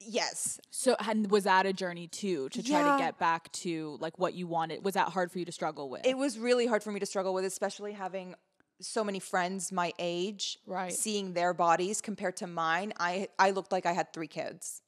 yes. 0.00 0.60
So, 0.70 0.96
and 1.00 1.30
was 1.30 1.44
that 1.44 1.66
a 1.66 1.72
journey 1.72 2.06
too 2.08 2.48
to 2.50 2.62
try 2.62 2.80
Yeah. 2.80 2.92
to 2.92 2.98
get 2.98 3.18
back 3.18 3.50
to 3.64 3.96
like 4.00 4.18
what 4.18 4.34
you 4.34 4.46
wanted? 4.46 4.84
Was 4.84 4.94
that 4.94 5.08
hard 5.08 5.30
for 5.32 5.38
you 5.38 5.44
to 5.44 5.52
struggle 5.52 5.88
with? 5.88 6.06
It 6.06 6.16
was 6.16 6.38
really 6.38 6.66
hard 6.66 6.82
for 6.82 6.92
me 6.92 7.00
to 7.00 7.06
struggle 7.06 7.34
with, 7.34 7.44
especially 7.44 7.92
having 7.92 8.34
so 8.80 9.02
many 9.04 9.18
friends 9.18 9.72
my 9.72 9.92
age, 9.98 10.58
Right. 10.66 10.92
seeing 10.92 11.32
their 11.32 11.52
bodies 11.54 12.00
compared 12.00 12.36
to 12.38 12.46
mine. 12.46 12.92
I 12.98 13.28
I 13.38 13.50
looked 13.50 13.72
like 13.72 13.86
I 13.86 13.92
had 13.92 14.12
three 14.12 14.28
kids. 14.28 14.82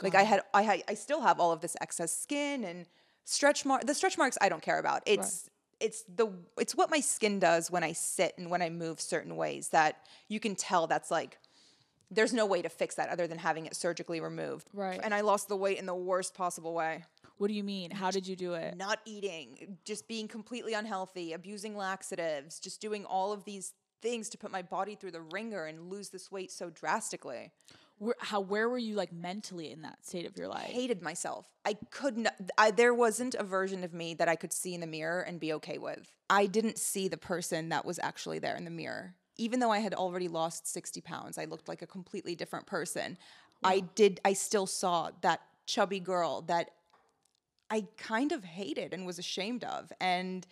Like 0.00 0.14
I 0.14 0.22
had 0.22 0.42
I 0.54 0.62
had 0.62 0.82
I 0.88 0.94
still 0.94 1.20
have 1.22 1.40
all 1.40 1.52
of 1.52 1.60
this 1.60 1.76
excess 1.80 2.16
skin 2.16 2.64
and 2.64 2.86
stretch 3.24 3.64
mark. 3.64 3.84
The 3.84 3.94
stretch 3.94 4.16
marks 4.16 4.38
I 4.40 4.48
don't 4.48 4.62
care 4.62 4.78
about. 4.78 5.02
It's 5.06 5.50
it's 5.80 6.04
the 6.04 6.28
it's 6.56 6.74
what 6.74 6.90
my 6.90 7.00
skin 7.00 7.38
does 7.38 7.70
when 7.70 7.82
I 7.84 7.92
sit 7.92 8.34
and 8.38 8.50
when 8.50 8.62
I 8.62 8.70
move 8.70 9.00
certain 9.00 9.36
ways 9.36 9.68
that 9.70 10.06
you 10.28 10.40
can 10.40 10.54
tell 10.54 10.86
that's 10.86 11.10
like 11.10 11.38
there's 12.10 12.32
no 12.32 12.46
way 12.46 12.62
to 12.62 12.68
fix 12.70 12.94
that 12.94 13.10
other 13.10 13.26
than 13.26 13.38
having 13.38 13.66
it 13.66 13.76
surgically 13.76 14.20
removed. 14.20 14.70
Right. 14.72 14.98
And 15.02 15.12
I 15.12 15.20
lost 15.20 15.48
the 15.48 15.56
weight 15.56 15.78
in 15.78 15.84
the 15.86 15.94
worst 15.94 16.34
possible 16.34 16.72
way 16.74 17.04
what 17.38 17.48
do 17.48 17.54
you 17.54 17.64
mean? 17.64 17.90
How 17.90 18.10
did 18.10 18.26
you 18.26 18.36
do 18.36 18.54
it? 18.54 18.76
not 18.76 19.00
eating, 19.04 19.78
just 19.84 20.06
being 20.08 20.28
completely 20.28 20.74
unhealthy, 20.74 21.32
abusing 21.32 21.76
laxatives, 21.76 22.60
just 22.60 22.80
doing 22.80 23.04
all 23.04 23.32
of 23.32 23.44
these 23.44 23.74
things 24.02 24.28
to 24.30 24.38
put 24.38 24.50
my 24.50 24.62
body 24.62 24.94
through 24.94 25.12
the 25.12 25.20
ringer 25.20 25.64
and 25.64 25.90
lose 25.90 26.10
this 26.10 26.30
weight 26.30 26.52
so 26.52 26.70
drastically. 26.70 27.50
Where, 27.98 28.14
how 28.20 28.40
where 28.40 28.68
were 28.68 28.78
you 28.78 28.94
like 28.94 29.12
mentally 29.12 29.72
in 29.72 29.82
that 29.82 30.06
state 30.06 30.26
of 30.26 30.36
your 30.36 30.46
life? 30.46 30.70
Hated 30.70 31.02
myself. 31.02 31.46
I 31.64 31.74
couldn't 31.90 32.28
I 32.56 32.70
there 32.70 32.94
wasn't 32.94 33.34
a 33.34 33.42
version 33.42 33.82
of 33.82 33.92
me 33.92 34.14
that 34.14 34.28
I 34.28 34.36
could 34.36 34.52
see 34.52 34.74
in 34.74 34.80
the 34.80 34.86
mirror 34.86 35.20
and 35.22 35.40
be 35.40 35.52
okay 35.54 35.78
with. 35.78 36.12
I 36.30 36.46
didn't 36.46 36.78
see 36.78 37.08
the 37.08 37.16
person 37.16 37.70
that 37.70 37.84
was 37.84 37.98
actually 38.00 38.38
there 38.38 38.56
in 38.56 38.64
the 38.64 38.70
mirror. 38.70 39.14
Even 39.36 39.58
though 39.58 39.72
I 39.72 39.78
had 39.78 39.94
already 39.94 40.28
lost 40.28 40.66
60 40.68 41.00
pounds, 41.00 41.38
I 41.38 41.44
looked 41.44 41.68
like 41.68 41.82
a 41.82 41.86
completely 41.86 42.34
different 42.36 42.66
person. 42.66 43.18
I 43.64 43.80
did 43.80 44.20
I 44.24 44.34
still 44.34 44.66
saw 44.66 45.10
that 45.22 45.40
chubby 45.66 46.00
girl 46.00 46.42
that 46.42 46.70
I 47.70 47.86
kind 47.96 48.32
of 48.32 48.44
hated 48.44 48.94
and 48.94 49.06
was 49.06 49.18
ashamed 49.18 49.64
of. 49.64 49.92
And 50.00 50.46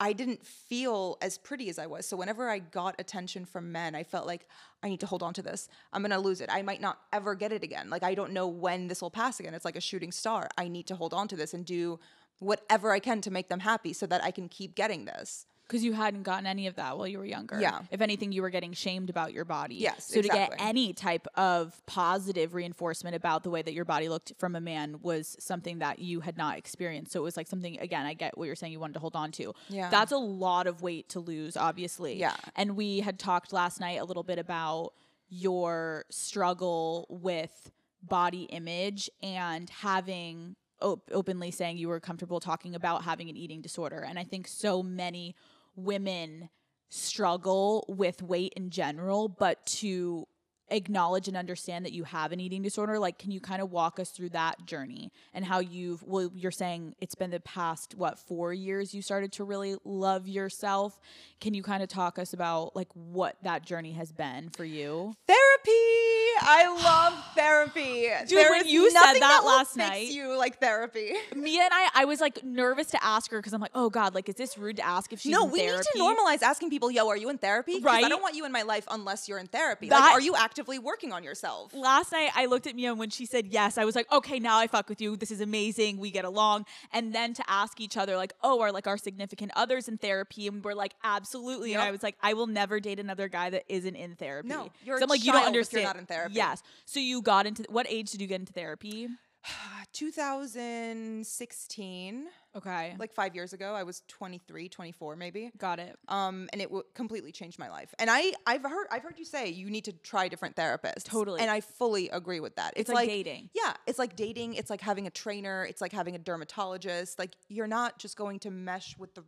I 0.00 0.12
didn't 0.12 0.44
feel 0.44 1.16
as 1.22 1.38
pretty 1.38 1.68
as 1.68 1.78
I 1.78 1.86
was. 1.86 2.06
So 2.06 2.16
whenever 2.16 2.48
I 2.48 2.58
got 2.58 2.96
attention 2.98 3.44
from 3.44 3.70
men, 3.70 3.94
I 3.94 4.02
felt 4.02 4.26
like 4.26 4.48
I 4.82 4.88
need 4.88 4.98
to 5.00 5.06
hold 5.06 5.22
on 5.22 5.32
to 5.34 5.42
this. 5.42 5.68
I'm 5.92 6.02
going 6.02 6.10
to 6.10 6.18
lose 6.18 6.40
it. 6.40 6.50
I 6.52 6.62
might 6.62 6.80
not 6.80 6.98
ever 7.12 7.36
get 7.36 7.52
it 7.52 7.62
again. 7.62 7.88
Like 7.88 8.02
I 8.02 8.14
don't 8.14 8.32
know 8.32 8.48
when 8.48 8.88
this 8.88 9.00
will 9.00 9.10
pass 9.10 9.38
again. 9.38 9.54
It's 9.54 9.64
like 9.64 9.76
a 9.76 9.80
shooting 9.80 10.10
star. 10.10 10.48
I 10.58 10.66
need 10.66 10.88
to 10.88 10.96
hold 10.96 11.14
on 11.14 11.28
to 11.28 11.36
this 11.36 11.54
and 11.54 11.64
do 11.64 12.00
whatever 12.40 12.90
I 12.90 12.98
can 12.98 13.20
to 13.20 13.30
make 13.30 13.48
them 13.48 13.60
happy 13.60 13.92
so 13.92 14.06
that 14.06 14.24
I 14.24 14.32
can 14.32 14.48
keep 14.48 14.74
getting 14.74 15.04
this. 15.04 15.46
Because 15.72 15.84
you 15.84 15.94
hadn't 15.94 16.24
gotten 16.24 16.44
any 16.44 16.66
of 16.66 16.74
that 16.74 16.98
while 16.98 17.06
you 17.06 17.16
were 17.18 17.24
younger. 17.24 17.58
Yeah. 17.58 17.80
If 17.90 18.02
anything, 18.02 18.30
you 18.30 18.42
were 18.42 18.50
getting 18.50 18.74
shamed 18.74 19.08
about 19.08 19.32
your 19.32 19.46
body. 19.46 19.76
Yes, 19.76 20.04
So 20.04 20.20
to 20.20 20.28
get 20.28 20.52
any 20.58 20.92
type 20.92 21.26
of 21.34 21.80
positive 21.86 22.52
reinforcement 22.52 23.16
about 23.16 23.42
the 23.42 23.48
way 23.48 23.62
that 23.62 23.72
your 23.72 23.86
body 23.86 24.10
looked 24.10 24.34
from 24.36 24.54
a 24.54 24.60
man 24.60 24.96
was 25.00 25.34
something 25.40 25.78
that 25.78 25.98
you 25.98 26.20
had 26.20 26.36
not 26.36 26.58
experienced. 26.58 27.12
So 27.12 27.20
it 27.20 27.22
was 27.22 27.38
like 27.38 27.46
something, 27.46 27.80
again, 27.80 28.04
I 28.04 28.12
get 28.12 28.36
what 28.36 28.44
you're 28.44 28.54
saying 28.54 28.70
you 28.70 28.80
wanted 28.80 28.92
to 28.92 28.98
hold 29.00 29.16
on 29.16 29.32
to. 29.32 29.54
Yeah. 29.70 29.88
That's 29.88 30.12
a 30.12 30.18
lot 30.18 30.66
of 30.66 30.82
weight 30.82 31.08
to 31.08 31.20
lose, 31.20 31.56
obviously. 31.56 32.18
Yeah. 32.18 32.36
And 32.54 32.76
we 32.76 33.00
had 33.00 33.18
talked 33.18 33.54
last 33.54 33.80
night 33.80 33.98
a 33.98 34.04
little 34.04 34.24
bit 34.24 34.38
about 34.38 34.92
your 35.30 36.04
struggle 36.10 37.06
with 37.08 37.70
body 38.02 38.42
image 38.42 39.08
and 39.22 39.70
having 39.70 40.56
op- 40.82 41.10
openly 41.12 41.50
saying 41.50 41.78
you 41.78 41.88
were 41.88 42.00
comfortable 42.00 42.40
talking 42.40 42.74
about 42.74 43.04
having 43.04 43.30
an 43.30 43.36
eating 43.36 43.60
disorder. 43.60 44.04
And 44.06 44.18
I 44.18 44.24
think 44.24 44.46
so 44.46 44.82
many 44.82 45.34
women 45.76 46.48
struggle 46.88 47.84
with 47.88 48.22
weight 48.22 48.52
in 48.56 48.70
general, 48.70 49.28
but 49.28 49.64
to 49.66 50.26
acknowledge 50.68 51.28
and 51.28 51.36
understand 51.36 51.84
that 51.84 51.92
you 51.92 52.04
have 52.04 52.32
an 52.32 52.40
eating 52.40 52.62
disorder 52.62 52.98
like 52.98 53.18
can 53.18 53.30
you 53.30 53.40
kind 53.40 53.60
of 53.60 53.70
walk 53.70 54.00
us 54.00 54.08
through 54.10 54.30
that 54.30 54.64
journey 54.64 55.12
and 55.34 55.44
how 55.44 55.58
you've 55.58 56.02
well 56.02 56.30
you're 56.34 56.50
saying 56.50 56.94
it's 56.98 57.14
been 57.14 57.30
the 57.30 57.40
past 57.40 57.94
what 57.94 58.18
4 58.18 58.54
years 58.54 58.94
you 58.94 59.02
started 59.02 59.32
to 59.32 59.44
really 59.44 59.76
love 59.84 60.26
yourself 60.26 60.98
can 61.40 61.52
you 61.52 61.62
kind 61.62 61.82
of 61.82 61.90
talk 61.90 62.18
us 62.18 62.32
about 62.32 62.74
like 62.74 62.88
what 62.94 63.36
that 63.42 63.66
journey 63.66 63.92
has 63.92 64.12
been 64.12 64.48
for 64.48 64.64
you 64.64 65.14
Therapy. 65.26 66.21
I 66.40 66.66
love 66.82 67.24
therapy. 67.34 68.08
Dude, 68.26 68.38
There 68.38 68.50
when 68.50 68.66
you 68.66 68.90
said 68.90 69.00
nothing 69.00 69.20
that 69.20 69.42
last 69.44 69.76
night- 69.76 70.08
you 70.08 70.36
like 70.36 70.58
therapy. 70.58 71.12
Mia 71.36 71.62
and 71.62 71.70
I, 71.72 71.88
I 71.94 72.04
was 72.04 72.20
like 72.20 72.42
nervous 72.44 72.88
to 72.88 73.04
ask 73.04 73.30
her 73.30 73.38
because 73.38 73.52
I'm 73.52 73.60
like, 73.60 73.70
oh 73.74 73.90
God, 73.90 74.14
like, 74.14 74.28
is 74.28 74.34
this 74.36 74.56
rude 74.58 74.76
to 74.76 74.86
ask 74.86 75.12
if 75.12 75.20
she's 75.20 75.32
no, 75.32 75.44
we 75.44 75.60
therapy? 75.60 75.84
need 75.94 76.00
to 76.00 76.14
normalize 76.14 76.42
asking 76.42 76.70
people, 76.70 76.90
"Yo, 76.90 77.08
are 77.08 77.16
you 77.16 77.28
in 77.28 77.38
therapy?" 77.38 77.80
'Cause 77.80 77.90
I 77.92 78.08
don't 78.08 78.22
want 78.22 78.34
you 78.36 78.44
in 78.44 78.52
my 78.52 78.62
life 78.62 78.84
unless 78.90 79.28
you're 79.28 79.38
in 79.38 79.46
therapy. 79.46 79.88
That- 79.88 80.00
like, 80.00 80.12
are 80.12 80.20
you 80.20 80.34
actively 80.36 80.78
working 80.78 81.12
on 81.12 81.22
yourself? 81.22 81.74
Last 81.74 82.12
night, 82.12 82.30
I 82.34 82.46
looked 82.46 82.66
at 82.66 82.74
Mia 82.74 82.90
and 82.90 82.98
when 82.98 83.10
she 83.10 83.26
said 83.26 83.46
yes, 83.48 83.78
I 83.78 83.84
was 83.84 83.94
like, 83.94 84.10
okay, 84.12 84.38
now 84.38 84.58
I 84.58 84.66
fuck 84.66 84.88
with 84.88 85.00
you. 85.00 85.16
This 85.16 85.30
is 85.30 85.40
amazing. 85.40 85.98
We 85.98 86.10
get 86.10 86.24
along. 86.24 86.66
And 86.92 87.14
then 87.14 87.34
to 87.34 87.44
ask 87.48 87.80
each 87.80 87.96
other, 87.96 88.16
like, 88.16 88.32
oh, 88.42 88.60
are 88.60 88.72
like 88.72 88.86
our 88.86 88.96
significant 88.98 89.52
others 89.56 89.88
in 89.88 89.98
therapy? 89.98 90.46
And 90.48 90.62
we're 90.64 90.74
like, 90.74 90.94
absolutely. 91.04 91.72
And 91.74 91.82
I 91.82 91.90
was 91.90 92.02
like, 92.02 92.16
I 92.22 92.34
will 92.34 92.46
never 92.46 92.80
date 92.80 92.98
another 92.98 93.28
guy 93.28 93.50
that 93.50 93.64
isn't 93.68 93.94
in 93.96 94.14
therapy. 94.16 94.48
No, 94.48 94.70
you're 94.84 94.98
So 94.98 95.02
a 95.02 95.04
I'm 95.04 95.10
like, 95.10 95.24
you 95.24 95.32
don't 95.32 95.44
understand. 95.46 95.82
you're 95.82 95.88
not 95.92 95.98
in 95.98 96.06
therapy. 96.06 96.21
Yes. 96.30 96.62
So 96.84 97.00
you 97.00 97.22
got 97.22 97.46
into 97.46 97.64
what 97.68 97.86
age 97.88 98.10
did 98.12 98.20
you 98.20 98.26
get 98.26 98.40
into 98.40 98.52
therapy? 98.52 99.08
2016, 99.92 102.26
Okay. 102.54 102.94
like 102.98 103.12
five 103.12 103.34
years 103.34 103.52
ago, 103.52 103.74
I 103.74 103.82
was 103.82 104.02
23, 104.08 104.68
24 104.68 105.16
maybe. 105.16 105.50
got 105.58 105.78
it. 105.78 105.96
um, 106.08 106.48
and 106.52 106.60
it 106.60 106.66
w- 106.66 106.82
completely 106.94 107.32
changed 107.32 107.58
my 107.58 107.70
life. 107.70 107.94
And 107.98 108.10
I, 108.10 108.32
I've 108.46 108.62
heard, 108.62 108.86
I've 108.90 109.02
heard 109.02 109.18
you 109.18 109.24
say 109.24 109.48
you 109.48 109.70
need 109.70 109.84
to 109.86 109.92
try 109.92 110.28
different 110.28 110.56
therapists. 110.56 111.04
Totally. 111.04 111.40
and 111.40 111.50
I 111.50 111.60
fully 111.60 112.08
agree 112.10 112.40
with 112.40 112.56
that. 112.56 112.74
It's 112.76 112.90
like 112.90 113.08
dating. 113.08 113.50
Yeah, 113.54 113.72
it's 113.86 113.98
like 113.98 114.16
dating. 114.16 114.54
It's 114.54 114.70
like 114.70 114.80
having 114.80 115.06
a 115.06 115.10
trainer. 115.10 115.64
It's 115.64 115.80
like 115.80 115.92
having 115.92 116.14
a 116.14 116.18
dermatologist. 116.18 117.18
Like 117.18 117.34
you're 117.48 117.66
not 117.66 117.98
just 117.98 118.16
going 118.16 118.38
to 118.40 118.50
mesh 118.50 118.96
with 118.98 119.14
the 119.14 119.24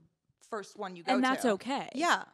first 0.51 0.79
one 0.79 0.97
you 0.97 1.03
go 1.03 1.13
to. 1.13 1.15
And 1.15 1.25
to. 1.25 1.29
that's 1.31 1.45
okay. 1.47 1.89
Yeah. 1.95 2.25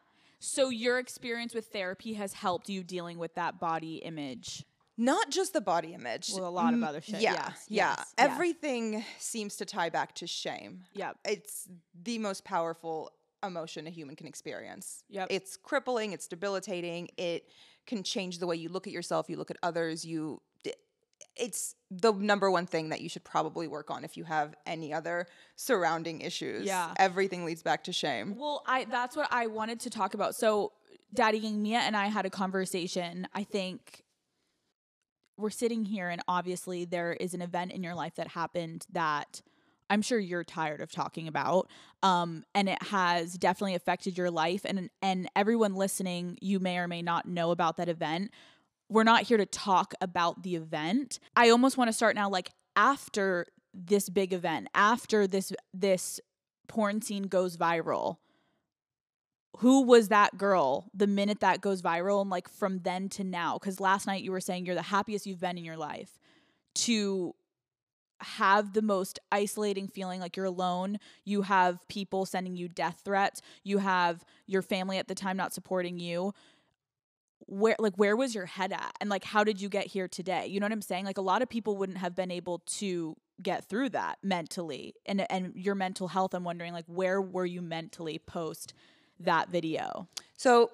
So 0.40 0.70
your 0.70 0.98
experience 0.98 1.54
with 1.54 1.66
therapy 1.66 2.14
has 2.14 2.32
helped 2.32 2.68
you 2.68 2.82
dealing 2.82 3.18
with 3.18 3.34
that 3.34 3.60
body 3.60 3.96
image. 3.96 4.64
Not 4.96 5.30
just 5.30 5.52
the 5.52 5.60
body 5.60 5.94
image. 5.94 6.30
Well, 6.34 6.46
a 6.46 6.50
lot 6.50 6.74
of 6.74 6.80
Mm, 6.80 6.86
other 6.88 7.00
shit, 7.00 7.20
Yeah, 7.20 7.32
yes, 7.32 7.66
yeah. 7.68 7.88
yes, 7.90 7.98
yes. 7.98 8.06
Everything 8.18 9.04
seems 9.18 9.56
to 9.56 9.64
tie 9.64 9.88
back 9.90 10.14
to 10.16 10.26
shame. 10.26 10.84
Yeah, 10.94 11.12
It's 11.24 11.68
the 12.02 12.18
most 12.18 12.44
powerful 12.44 13.10
emotion 13.42 13.86
a 13.86 13.90
human 13.90 14.16
can 14.16 14.26
experience. 14.26 15.04
Yep. 15.08 15.28
It's 15.30 15.56
crippling, 15.56 16.12
it's 16.12 16.26
debilitating, 16.26 17.08
it 17.16 17.48
can 17.86 18.02
change 18.02 18.38
the 18.38 18.46
way 18.46 18.56
you 18.56 18.68
look 18.68 18.86
at 18.86 18.92
yourself, 18.92 19.30
you 19.30 19.36
look 19.36 19.50
at 19.50 19.56
others, 19.62 20.04
you 20.04 20.42
it's 21.36 21.74
the 21.90 22.12
number 22.12 22.50
one 22.50 22.66
thing 22.66 22.90
that 22.90 23.00
you 23.00 23.08
should 23.08 23.24
probably 23.24 23.66
work 23.66 23.90
on 23.90 24.04
if 24.04 24.16
you 24.16 24.24
have 24.24 24.54
any 24.66 24.92
other 24.92 25.26
surrounding 25.56 26.20
issues. 26.20 26.66
Yeah. 26.66 26.92
Everything 26.98 27.44
leads 27.44 27.62
back 27.62 27.84
to 27.84 27.92
shame. 27.92 28.36
Well, 28.36 28.62
I 28.66 28.84
that's 28.84 29.16
what 29.16 29.28
I 29.30 29.46
wanted 29.46 29.80
to 29.80 29.90
talk 29.90 30.14
about. 30.14 30.34
So, 30.34 30.72
Daddy 31.12 31.40
Gang 31.40 31.62
Mia 31.62 31.78
and 31.78 31.96
I 31.96 32.06
had 32.06 32.26
a 32.26 32.30
conversation. 32.30 33.26
I 33.34 33.42
think 33.42 34.04
we're 35.36 35.50
sitting 35.50 35.84
here, 35.84 36.08
and 36.08 36.22
obviously 36.28 36.84
there 36.84 37.14
is 37.14 37.34
an 37.34 37.42
event 37.42 37.72
in 37.72 37.82
your 37.82 37.94
life 37.94 38.14
that 38.16 38.28
happened 38.28 38.86
that 38.92 39.42
I'm 39.90 40.02
sure 40.02 40.18
you're 40.18 40.44
tired 40.44 40.80
of 40.80 40.92
talking 40.92 41.26
about. 41.26 41.68
Um, 42.02 42.44
and 42.54 42.68
it 42.68 42.80
has 42.84 43.36
definitely 43.36 43.74
affected 43.74 44.16
your 44.16 44.30
life. 44.30 44.64
And 44.64 44.88
and 45.02 45.28
everyone 45.34 45.74
listening, 45.74 46.38
you 46.40 46.60
may 46.60 46.78
or 46.78 46.86
may 46.86 47.02
not 47.02 47.26
know 47.26 47.50
about 47.50 47.76
that 47.78 47.88
event. 47.88 48.30
We're 48.90 49.04
not 49.04 49.22
here 49.22 49.38
to 49.38 49.46
talk 49.46 49.94
about 50.00 50.42
the 50.42 50.56
event. 50.56 51.18
I 51.36 51.48
almost 51.50 51.78
want 51.78 51.88
to 51.88 51.92
start 51.92 52.14
now, 52.16 52.28
like 52.28 52.50
after 52.76 53.46
this 53.72 54.08
big 54.08 54.32
event, 54.32 54.68
after 54.74 55.26
this 55.26 55.52
this 55.72 56.20
porn 56.68 57.00
scene 57.00 57.24
goes 57.24 57.56
viral 57.56 58.18
who 59.58 59.82
was 59.82 60.08
that 60.08 60.38
girl 60.38 60.88
the 60.94 61.06
minute 61.06 61.40
that 61.40 61.60
goes 61.60 61.82
viral 61.82 62.20
and 62.20 62.30
like 62.30 62.48
from 62.48 62.78
then 62.80 63.08
to 63.08 63.24
now 63.24 63.58
because 63.58 63.80
last 63.80 64.06
night 64.06 64.22
you 64.22 64.30
were 64.30 64.40
saying 64.40 64.64
you're 64.64 64.74
the 64.74 64.82
happiest 64.82 65.26
you've 65.26 65.40
been 65.40 65.58
in 65.58 65.64
your 65.64 65.76
life 65.76 66.18
to 66.74 67.34
have 68.22 68.74
the 68.74 68.82
most 68.82 69.18
isolating 69.32 69.88
feeling 69.88 70.20
like 70.20 70.36
you're 70.36 70.46
alone 70.46 70.98
you 71.24 71.42
have 71.42 71.86
people 71.88 72.24
sending 72.24 72.54
you 72.54 72.68
death 72.68 73.00
threats 73.04 73.42
you 73.64 73.78
have 73.78 74.24
your 74.46 74.62
family 74.62 74.98
at 74.98 75.08
the 75.08 75.14
time 75.14 75.36
not 75.36 75.52
supporting 75.52 75.98
you 75.98 76.32
where 77.50 77.76
like 77.78 77.96
where 77.96 78.16
was 78.16 78.34
your 78.34 78.46
head 78.46 78.72
at? 78.72 78.92
And 79.00 79.10
like 79.10 79.24
how 79.24 79.44
did 79.44 79.60
you 79.60 79.68
get 79.68 79.86
here 79.86 80.08
today? 80.08 80.46
You 80.46 80.60
know 80.60 80.64
what 80.64 80.72
i'm 80.72 80.82
saying? 80.82 81.04
Like 81.04 81.18
a 81.18 81.22
lot 81.22 81.42
of 81.42 81.48
people 81.48 81.76
wouldn't 81.76 81.98
have 81.98 82.14
been 82.14 82.30
able 82.30 82.60
to 82.66 83.16
get 83.42 83.64
through 83.64 83.88
that 83.88 84.18
mentally 84.22 84.94
and 85.06 85.30
and 85.30 85.54
your 85.56 85.74
mental 85.74 86.08
health 86.08 86.34
i'm 86.34 86.44
wondering 86.44 86.74
like 86.74 86.84
where 86.86 87.22
were 87.22 87.46
you 87.46 87.62
mentally 87.62 88.18
post 88.18 88.74
that 89.20 89.48
video? 89.48 90.08
So 90.36 90.70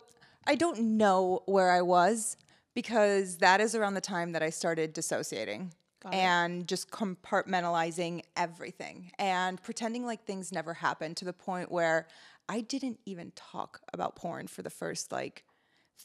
I 0.46 0.54
don't 0.54 0.96
know 0.96 1.42
where 1.46 1.70
I 1.70 1.82
was 1.82 2.36
because 2.74 3.38
that 3.38 3.60
is 3.60 3.74
around 3.74 3.94
the 3.94 4.00
time 4.00 4.32
that 4.32 4.42
I 4.42 4.50
started 4.50 4.92
dissociating 4.92 5.72
and 6.12 6.68
just 6.68 6.90
compartmentalizing 6.90 8.22
everything 8.36 9.10
and 9.18 9.60
pretending 9.60 10.06
like 10.06 10.24
things 10.24 10.52
never 10.52 10.74
happened 10.74 11.16
to 11.16 11.24
the 11.24 11.32
point 11.32 11.72
where 11.72 12.06
I 12.48 12.60
didn't 12.60 13.00
even 13.06 13.32
talk 13.34 13.80
about 13.92 14.14
porn 14.14 14.46
for 14.46 14.62
the 14.62 14.70
first 14.70 15.10
like 15.10 15.42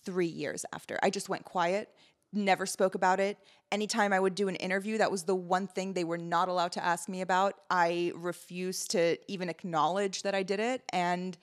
three 0.06 0.28
years 0.28 0.66
after. 0.74 0.98
I 1.04 1.10
just 1.10 1.30
went 1.30 1.46
quiet, 1.46 1.90
never 2.34 2.66
spoke 2.66 2.96
about 2.96 3.20
it. 3.20 3.38
Anytime 3.72 4.14
I 4.14 4.20
would 4.20 4.36
do 4.36 4.48
an 4.48 4.56
interview, 4.58 4.98
that 4.98 5.12
was 5.12 5.24
the 5.24 5.36
one 5.36 5.68
thing 5.68 5.94
they 5.94 6.04
were 6.04 6.18
not 6.18 6.48
allowed 6.48 6.72
to 6.74 6.84
ask 6.84 7.08
me 7.10 7.22
about. 7.22 7.56
I 7.70 8.12
refused 8.16 8.92
to 8.92 9.18
even 9.32 9.50
acknowledge 9.50 10.24
that 10.24 10.36
I 10.36 10.44
did 10.44 10.60
it. 10.60 10.82
And 10.92 11.38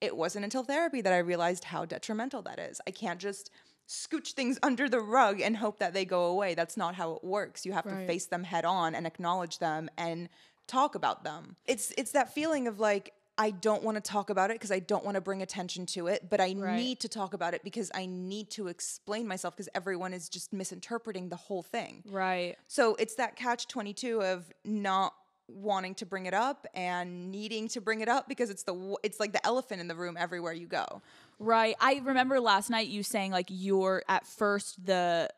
it 0.00 0.16
wasn't 0.16 0.44
until 0.44 0.62
therapy 0.64 1.00
that 1.00 1.12
I 1.12 1.18
realized 1.18 1.64
how 1.64 1.84
detrimental 1.84 2.42
that 2.42 2.58
is. 2.58 2.80
I 2.86 2.90
can't 2.90 3.20
just 3.20 3.50
scooch 3.88 4.32
things 4.32 4.58
under 4.62 4.88
the 4.88 5.00
rug 5.00 5.40
and 5.40 5.56
hope 5.56 5.78
that 5.78 5.92
they 5.94 6.04
go 6.04 6.24
away. 6.26 6.54
That's 6.54 6.76
not 6.76 6.94
how 6.94 7.12
it 7.12 7.24
works. 7.24 7.64
You 7.66 7.72
have 7.72 7.86
Right. 7.86 8.00
to 8.00 8.06
face 8.06 8.26
them 8.26 8.44
head 8.44 8.64
on 8.64 8.94
and 8.94 9.06
acknowledge 9.06 9.58
them 9.58 9.88
and 9.96 10.28
talk 10.66 10.94
about 10.94 11.24
them. 11.24 11.56
It's 11.66 11.92
it's 11.98 12.12
that 12.12 12.32
feeling 12.32 12.66
of 12.66 12.80
like 12.80 13.12
I 13.36 13.50
don't 13.50 13.82
want 13.82 13.96
to 13.96 14.00
talk 14.00 14.30
about 14.30 14.50
it 14.50 14.54
because 14.54 14.70
I 14.70 14.78
don't 14.78 15.04
want 15.04 15.16
to 15.16 15.20
bring 15.20 15.42
attention 15.42 15.86
to 15.86 16.06
it, 16.06 16.30
but 16.30 16.40
I 16.40 16.54
Right. 16.56 16.76
need 16.76 17.00
to 17.00 17.08
talk 17.08 17.34
about 17.34 17.52
it 17.54 17.64
because 17.64 17.90
I 17.94 18.06
need 18.06 18.50
to 18.50 18.68
explain 18.68 19.26
myself 19.26 19.54
because 19.56 19.68
everyone 19.74 20.14
is 20.14 20.28
just 20.28 20.52
misinterpreting 20.52 21.28
the 21.30 21.36
whole 21.36 21.62
thing. 21.62 22.04
right 22.08 22.56
So 22.68 22.94
it's 22.96 23.16
that 23.16 23.34
catch 23.36 23.66
22 23.66 24.22
of 24.22 24.52
not 24.64 25.14
wanting 25.48 25.94
to 25.96 26.06
bring 26.06 26.24
it 26.26 26.32
up 26.32 26.66
and 26.74 27.30
needing 27.30 27.68
to 27.68 27.80
bring 27.80 28.00
it 28.00 28.08
up 28.08 28.28
because 28.28 28.48
it's 28.50 28.62
the 28.62 28.96
it's 29.02 29.20
like 29.20 29.32
the 29.32 29.44
elephant 29.44 29.80
in 29.80 29.88
the 29.88 29.94
room 29.94 30.16
everywhere 30.18 30.52
you 30.52 30.66
go. 30.66 31.02
Right. 31.38 31.76
I 31.80 32.00
remember 32.04 32.40
last 32.40 32.70
night 32.70 32.86
you 32.88 33.02
saying 33.02 33.30
like 33.32 33.46
your 33.50 34.02
at 34.08 34.26
first 34.26 34.86
the 34.86 35.28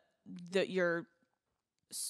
the 0.53 0.71
your 0.71 1.07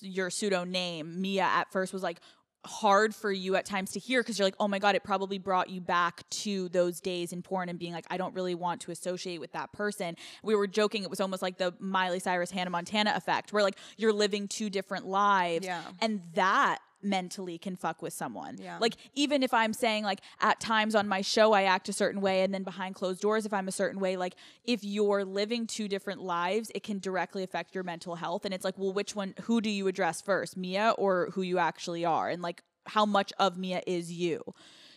your 0.00 0.30
pseudo 0.30 0.64
name 0.64 1.20
Mia 1.20 1.42
at 1.44 1.70
first 1.72 1.92
was 1.92 2.02
like 2.02 2.18
hard 2.66 3.14
for 3.14 3.32
you 3.32 3.56
at 3.56 3.64
times 3.64 3.92
to 3.92 3.98
hear 3.98 4.22
because 4.22 4.38
you're 4.38 4.46
like, 4.46 4.56
oh 4.60 4.68
my 4.68 4.78
God, 4.78 4.94
it 4.94 5.04
probably 5.04 5.38
brought 5.38 5.70
you 5.70 5.80
back 5.80 6.28
to 6.30 6.68
those 6.68 7.00
days 7.00 7.32
in 7.32 7.42
porn 7.42 7.68
and 7.68 7.78
being 7.78 7.92
like, 7.92 8.06
I 8.10 8.16
don't 8.16 8.34
really 8.34 8.54
want 8.54 8.80
to 8.82 8.90
associate 8.90 9.40
with 9.40 9.52
that 9.52 9.72
person. 9.72 10.16
We 10.42 10.54
were 10.54 10.66
joking, 10.66 11.02
it 11.02 11.10
was 11.10 11.20
almost 11.20 11.42
like 11.42 11.58
the 11.58 11.74
Miley 11.78 12.20
Cyrus 12.20 12.50
Hannah 12.50 12.70
Montana 12.70 13.14
effect, 13.16 13.52
where 13.52 13.62
like 13.62 13.78
you're 13.96 14.12
living 14.12 14.48
two 14.48 14.70
different 14.70 15.06
lives. 15.06 15.64
Yeah. 15.64 15.82
And 16.00 16.22
that 16.34 16.78
mentally 17.06 17.58
can 17.58 17.76
fuck 17.76 18.02
with 18.02 18.12
someone. 18.12 18.56
Yeah. 18.58 18.78
Like 18.80 18.96
even 19.14 19.42
if 19.42 19.54
I'm 19.54 19.72
saying 19.72 20.04
like 20.04 20.20
at 20.40 20.60
times 20.60 20.94
on 20.94 21.08
my 21.08 21.20
show 21.20 21.52
I 21.52 21.62
act 21.62 21.88
a 21.88 21.92
certain 21.92 22.20
way 22.20 22.42
and 22.42 22.52
then 22.52 22.62
behind 22.62 22.94
closed 22.94 23.20
doors 23.20 23.46
if 23.46 23.52
I'm 23.52 23.68
a 23.68 23.72
certain 23.72 24.00
way, 24.00 24.16
like 24.16 24.34
if 24.64 24.84
you're 24.84 25.24
living 25.24 25.66
two 25.66 25.88
different 25.88 26.22
lives, 26.22 26.70
it 26.74 26.82
can 26.82 26.98
directly 26.98 27.42
affect 27.42 27.74
your 27.74 27.84
mental 27.84 28.16
health. 28.16 28.44
And 28.44 28.52
it's 28.52 28.64
like, 28.64 28.78
well, 28.78 28.92
which 28.92 29.16
one 29.16 29.34
who 29.42 29.60
do 29.60 29.70
you 29.70 29.86
address 29.88 30.20
first? 30.20 30.56
Mia 30.56 30.94
or 30.98 31.30
who 31.32 31.42
you 31.42 31.58
actually 31.58 32.04
are? 32.04 32.28
And 32.28 32.42
like 32.42 32.62
how 32.86 33.06
much 33.06 33.32
of 33.38 33.56
Mia 33.56 33.82
is 33.86 34.12
you? 34.12 34.42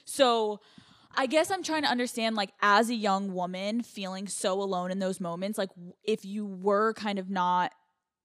So 0.06 0.60
I 1.16 1.26
guess 1.26 1.50
I'm 1.50 1.64
trying 1.64 1.82
to 1.82 1.90
understand, 1.90 2.36
like, 2.36 2.52
as 2.62 2.90
a 2.90 2.96
young 2.96 3.34
woman 3.34 3.82
feeling 3.82 4.28
so 4.28 4.62
alone 4.62 4.92
in 4.92 5.00
those 5.00 5.20
moments, 5.20 5.58
like, 5.58 5.72
if 6.04 6.24
you 6.24 6.46
were 6.46 6.94
kind 6.94 7.18
of 7.18 7.32
not 7.32 7.72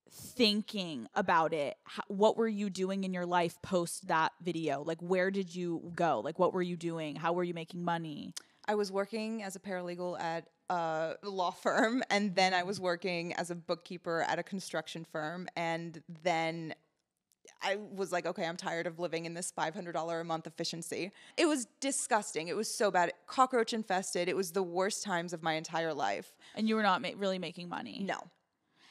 thinking 0.09 1.07
about 1.15 1.53
it, 1.53 1.77
how, 1.83 2.03
what 2.07 2.37
were 2.37 2.47
you 2.47 2.69
doing 2.69 3.03
in 3.03 3.13
your 3.13 3.25
life 3.25 3.61
post 3.61 4.07
that 4.07 4.31
video? 4.41 4.83
Like, 4.83 5.01
where 5.01 5.31
did 5.31 5.55
you 5.55 5.91
go? 5.95 6.21
Like, 6.23 6.39
what 6.39 6.53
were 6.53 6.61
you 6.61 6.77
doing? 6.77 7.15
How 7.15 7.33
were 7.33 7.43
you 7.43 7.53
making 7.53 7.83
money? 7.83 8.33
I 8.67 8.75
was 8.75 8.91
working 8.91 9.43
as 9.43 9.55
a 9.55 9.59
paralegal 9.59 10.19
at 10.19 10.47
a 10.69 11.15
law 11.23 11.51
firm, 11.51 12.03
and 12.09 12.35
then 12.35 12.53
I 12.53 12.63
was 12.63 12.79
working 12.79 13.33
as 13.33 13.51
a 13.51 13.55
bookkeeper 13.55 14.21
at 14.27 14.39
a 14.39 14.43
construction 14.43 15.05
firm, 15.05 15.47
and 15.55 16.01
then 16.23 16.73
I 17.61 17.77
was 17.77 18.11
like, 18.11 18.25
okay, 18.25 18.45
I'm 18.45 18.57
tired 18.57 18.87
of 18.87 18.99
living 18.99 19.25
in 19.25 19.33
this 19.33 19.51
$500 19.51 20.21
a 20.21 20.23
month 20.23 20.47
efficiency. 20.47 21.11
It 21.37 21.45
was 21.47 21.67
disgusting. 21.79 22.47
It 22.47 22.55
was 22.55 22.73
so 22.73 22.91
bad. 22.91 23.13
Cockroach 23.27 23.73
infested. 23.73 24.27
It 24.27 24.35
was 24.35 24.51
the 24.51 24.63
worst 24.63 25.03
times 25.03 25.33
of 25.33 25.41
my 25.41 25.53
entire 25.53 25.93
life. 25.93 26.31
And 26.55 26.67
you 26.67 26.75
were 26.75 26.83
not 26.83 27.01
ma- 27.01 27.09
really 27.17 27.39
making 27.39 27.69
money. 27.69 28.03
No. 28.03 28.17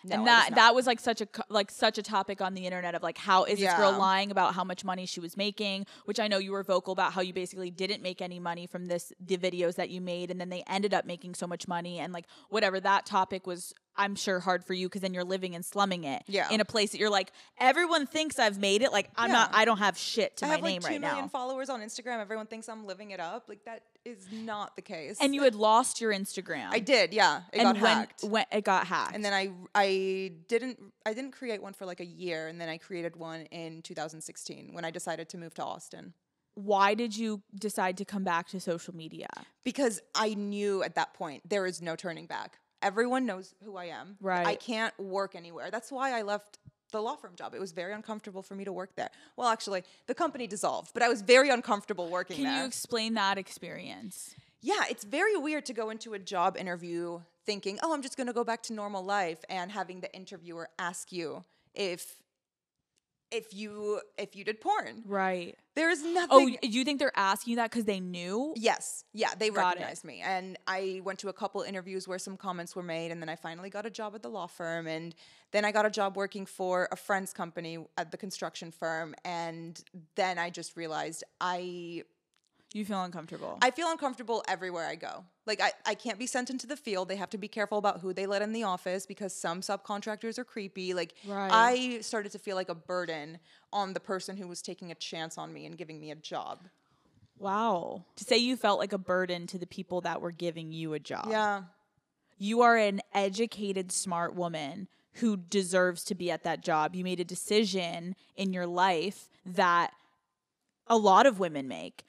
No, 0.05 0.17
and 0.17 0.27
that 0.27 0.55
that 0.55 0.75
was 0.75 0.87
like 0.87 1.01
such 1.01 1.23
a 1.23 1.29
like 1.49 1.71
such 1.71 1.97
a 1.97 2.03
topic 2.03 2.43
on 2.43 2.55
the 2.55 2.67
internet 2.67 2.95
of 2.95 3.03
like 3.03 3.17
how 3.17 3.45
is 3.45 3.59
this 3.59 3.73
girl 3.75 3.93
lying 3.99 4.31
about 4.31 4.55
how 4.55 4.63
much 4.63 4.85
money 4.85 5.07
she 5.07 5.19
was 5.19 5.35
making 5.37 5.87
which 6.05 6.21
i 6.21 6.29
know 6.29 6.37
you 6.37 6.53
were 6.53 6.63
vocal 6.63 6.93
about 6.93 7.15
how 7.15 7.23
you 7.23 7.33
basically 7.33 7.71
didn't 7.71 8.03
make 8.03 8.21
any 8.21 8.39
money 8.39 8.67
from 8.67 8.87
this 8.87 9.13
the 9.19 9.39
videos 9.39 9.77
that 9.77 9.89
you 9.89 10.01
made 10.03 10.31
and 10.31 10.39
then 10.39 10.51
they 10.51 10.63
ended 10.69 10.93
up 10.93 11.07
making 11.07 11.35
so 11.35 11.47
much 11.47 11.67
money 11.67 11.99
and 11.99 12.13
like 12.13 12.27
whatever 12.51 12.81
that 12.81 13.07
topic 13.07 13.47
was 13.47 13.73
I'm 13.97 14.15
sure 14.17 14.41
hard 14.41 14.65
for 14.65 14.75
you 14.75 14.87
because 14.89 15.03
then 15.03 15.15
you're 15.15 15.25
living 15.25 15.55
and 15.55 15.65
slumming 15.65 16.05
it 16.05 16.23
Yeah. 16.27 16.49
in 16.51 16.61
a 16.61 16.65
place 16.65 16.93
that 16.93 16.99
you're 16.99 17.11
like 17.11 17.31
everyone 17.59 18.07
thinks 18.07 18.39
I've 18.39 18.59
made 18.59 18.83
it. 18.83 18.93
Like 18.93 19.11
I'm 19.17 19.31
not. 19.31 19.51
I 19.55 19.65
don't 19.65 19.79
have 19.79 19.97
shit 19.97 20.37
to 20.39 20.45
I 20.47 20.49
my 20.49 20.55
have 20.55 20.63
like 20.63 20.73
name 20.73 20.81
two 20.83 20.87
right 20.89 21.01
million 21.01 21.25
now. 21.25 21.29
followers 21.29 21.69
on 21.71 21.81
Instagram. 21.81 22.21
Everyone 22.21 22.47
thinks 22.47 22.69
I'm 22.69 22.87
living 22.87 23.11
it 23.13 23.21
up. 23.21 23.45
Like 23.49 23.65
that 23.65 23.83
is 24.05 24.27
not 24.33 24.77
the 24.77 24.83
case. 24.83 25.19
And 25.21 25.35
you 25.35 25.43
had 25.45 25.55
lost 25.55 26.01
your 26.01 26.13
Instagram. 26.13 26.69
I 26.71 26.79
did, 26.79 27.15
yeah. 27.15 27.43
It 27.53 27.61
and 27.61 27.75
got 27.75 27.83
when 27.83 27.97
hacked. 27.97 28.25
when 28.25 28.45
it 28.53 28.65
got 28.65 28.87
hacked. 28.87 29.15
and 29.15 29.25
then 29.25 29.33
I 29.33 29.51
I 29.75 30.33
didn't 30.49 30.79
I 31.07 31.15
didn't 31.15 31.33
create 31.33 31.63
one 31.63 31.73
for 31.73 31.87
like 31.87 32.01
a 32.01 32.05
year, 32.07 32.49
and 32.49 32.61
then 32.61 32.69
I 32.69 32.79
created 32.79 33.17
one 33.17 33.43
in 33.47 33.83
2016 33.83 34.71
when 34.75 34.85
I 34.85 34.91
decided 34.91 35.29
to 35.31 35.39
move 35.39 35.55
to 35.55 35.65
Austin 35.65 36.15
why 36.57 36.95
did 36.95 37.17
you 37.17 37.43
decide 37.59 37.97
to 37.97 38.05
come 38.05 38.23
back 38.23 38.47
to 38.49 38.61
social 38.61 38.95
media? 38.95 39.27
because 39.65 40.01
I 40.15 40.35
knew 40.35 40.83
at 40.85 40.95
that 40.95 41.13
point 41.15 41.43
there 41.49 41.67
is 41.67 41.83
no 41.83 41.97
turning 41.97 42.27
back. 42.27 42.59
Everyone 42.85 43.25
knows 43.25 43.55
who 43.65 43.77
I 43.77 43.87
am. 43.87 44.17
Right. 44.21 44.47
I 44.47 44.55
can't 44.57 44.97
work 45.01 45.35
anywhere. 45.35 45.71
That's 45.71 45.91
why 45.91 46.17
I 46.17 46.23
left 46.23 46.59
the 46.93 47.01
law 47.01 47.17
firm 47.17 47.33
job. 47.35 47.55
It 47.55 47.61
was 47.61 47.73
very 47.73 47.95
uncomfortable 47.95 48.43
for 48.43 48.55
me 48.55 48.65
to 48.65 48.73
work 48.73 48.95
there. 48.95 49.11
Well, 49.37 49.49
actually, 49.49 49.85
the 50.07 50.15
company 50.15 50.47
dissolved, 50.47 50.93
but 50.93 51.03
I 51.03 51.09
was 51.09 51.23
very 51.23 51.49
uncomfortable 51.49 52.09
working 52.11 52.37
there. 52.37 52.45
Can 52.45 52.53
there. 52.53 52.63
you 52.63 52.69
explain 52.69 53.15
that 53.15 53.39
experience? 53.39 54.35
Yeah, 54.61 54.83
it's 54.89 55.05
very 55.05 55.37
weird 55.37 55.65
to 55.67 55.73
go 55.73 55.89
into 55.89 56.13
a 56.15 56.19
job 56.19 56.57
interview 56.57 57.21
thinking, 57.47 57.79
"Oh, 57.83 57.93
I'm 57.95 58.03
just 58.03 58.17
going 58.17 58.27
to 58.27 58.33
go 58.33 58.45
back 58.45 58.63
to 58.65 58.73
normal 58.73 59.03
life," 59.03 59.45
and 59.49 59.73
having 59.73 60.01
the 60.01 60.15
interviewer 60.15 60.69
ask 60.79 61.11
you 61.11 61.45
if 61.75 62.23
if 63.35 63.53
you 63.53 64.01
if 64.17 64.37
you 64.37 64.45
did 64.45 64.61
porn. 64.61 65.03
Right. 65.05 65.57
There 65.75 65.91
is 65.91 66.03
oh, 66.05 66.13
nothing. 66.13 66.57
Oh, 66.63 66.67
you 66.67 66.85
think 66.85 67.01
they're 67.01 67.17
asking 67.17 67.53
you 67.53 67.57
that 67.57 67.71
because 67.71 67.85
they 67.85 67.99
knew? 67.99 68.55
yes, 68.57 69.05
yeah, 69.13 69.31
they 69.37 69.51
Got 69.51 69.77
it. 69.77 69.81
recognized 69.81 70.05
me, 70.05 70.23
and 70.25 70.57
I 70.69 71.01
went 71.05 71.19
to 71.21 71.29
a 71.29 71.33
couple 71.33 71.63
interviews 71.63 72.07
where 72.07 72.19
some 72.19 72.37
comments 72.37 72.77
were 72.77 72.83
made, 72.83 73.11
and 73.11 73.21
then 73.21 73.29
I 73.29 73.35
finally 73.35 73.71
got 73.71 73.85
a 73.85 73.91
job 73.91 74.15
at 74.15 74.23
the 74.23 74.29
law 74.29 74.47
firm, 74.47 74.87
and 74.87 75.15
then 75.51 75.65
I 75.65 75.73
got 75.73 75.85
a 75.85 75.91
job 75.91 76.17
working 76.17 76.47
for 76.47 76.89
a 76.93 76.97
friend's 76.97 77.33
company 77.33 77.79
at 77.99 78.13
the 78.13 78.17
construction 78.17 78.71
firm, 78.71 79.17
and 79.25 79.83
then 80.15 80.39
I 80.39 80.51
just 80.51 80.77
realized 80.77 81.25
I 81.41 82.05
You 82.75 82.85
feel 82.85 83.03
uncomfortable. 83.03 83.57
I 83.63 83.71
feel 83.71 83.89
uncomfortable 83.91 84.45
everywhere 84.49 84.87
I 84.87 84.97
go. 84.97 85.25
Like 85.47 85.61
I, 85.63 85.73
I 85.87 85.95
can't 85.95 86.19
be 86.19 86.27
sent 86.27 86.51
into 86.51 86.67
the 86.67 86.77
field. 86.77 87.09
They 87.09 87.15
have 87.17 87.31
to 87.31 87.39
be 87.39 87.47
careful 87.49 87.79
about 87.79 88.01
who 88.01 88.13
they 88.13 88.27
let 88.27 88.43
in 88.43 88.53
the 88.53 88.65
office 88.65 89.07
because 89.07 89.33
some 89.33 89.61
subcontractors 89.63 90.39
are 90.39 90.45
creepy. 90.45 90.93
Like 90.93 91.15
Right. 91.27 91.51
I 91.53 92.01
started 92.01 92.33
to 92.33 92.39
feel 92.39 92.57
like 92.57 92.69
a 92.69 92.75
burden 92.75 93.39
on 93.73 93.95
the 93.95 94.01
person 94.01 94.37
who 94.37 94.49
was 94.49 94.61
taking 94.61 94.91
a 94.91 94.95
chance 94.97 95.39
on 95.39 95.53
me 95.53 95.67
and 95.67 95.79
giving 95.79 96.01
me 96.01 96.11
a 96.11 96.17
job. 96.17 96.65
wow. 97.39 98.05
To 98.17 98.25
say 98.25 98.37
you 98.39 98.57
felt 98.57 98.79
like 98.81 98.93
a 98.93 98.99
burden 98.99 99.47
to 99.49 99.59
the 99.59 99.67
people 99.67 100.01
that 100.03 100.21
were 100.21 100.33
giving 100.33 100.73
you 100.73 100.95
a 100.95 100.99
job. 100.99 101.29
Yeah. 101.31 101.63
You 102.39 102.63
are 102.63 102.77
an 102.77 103.01
educated, 103.15 103.93
smart 103.93 104.35
woman 104.35 104.89
who 105.15 105.37
deserves 105.37 106.03
to 106.07 106.15
be 106.17 106.31
at 106.31 106.43
that 106.43 106.61
job. 106.63 106.97
You 106.97 107.05
made 107.05 107.21
a 107.21 107.25
decision 107.25 108.17
in 108.37 108.53
your 108.53 108.67
life 108.67 109.29
that 109.47 109.93
a 110.89 110.97
lot 110.97 111.27
of 111.27 111.39
women 111.39 111.69
make. 111.69 112.05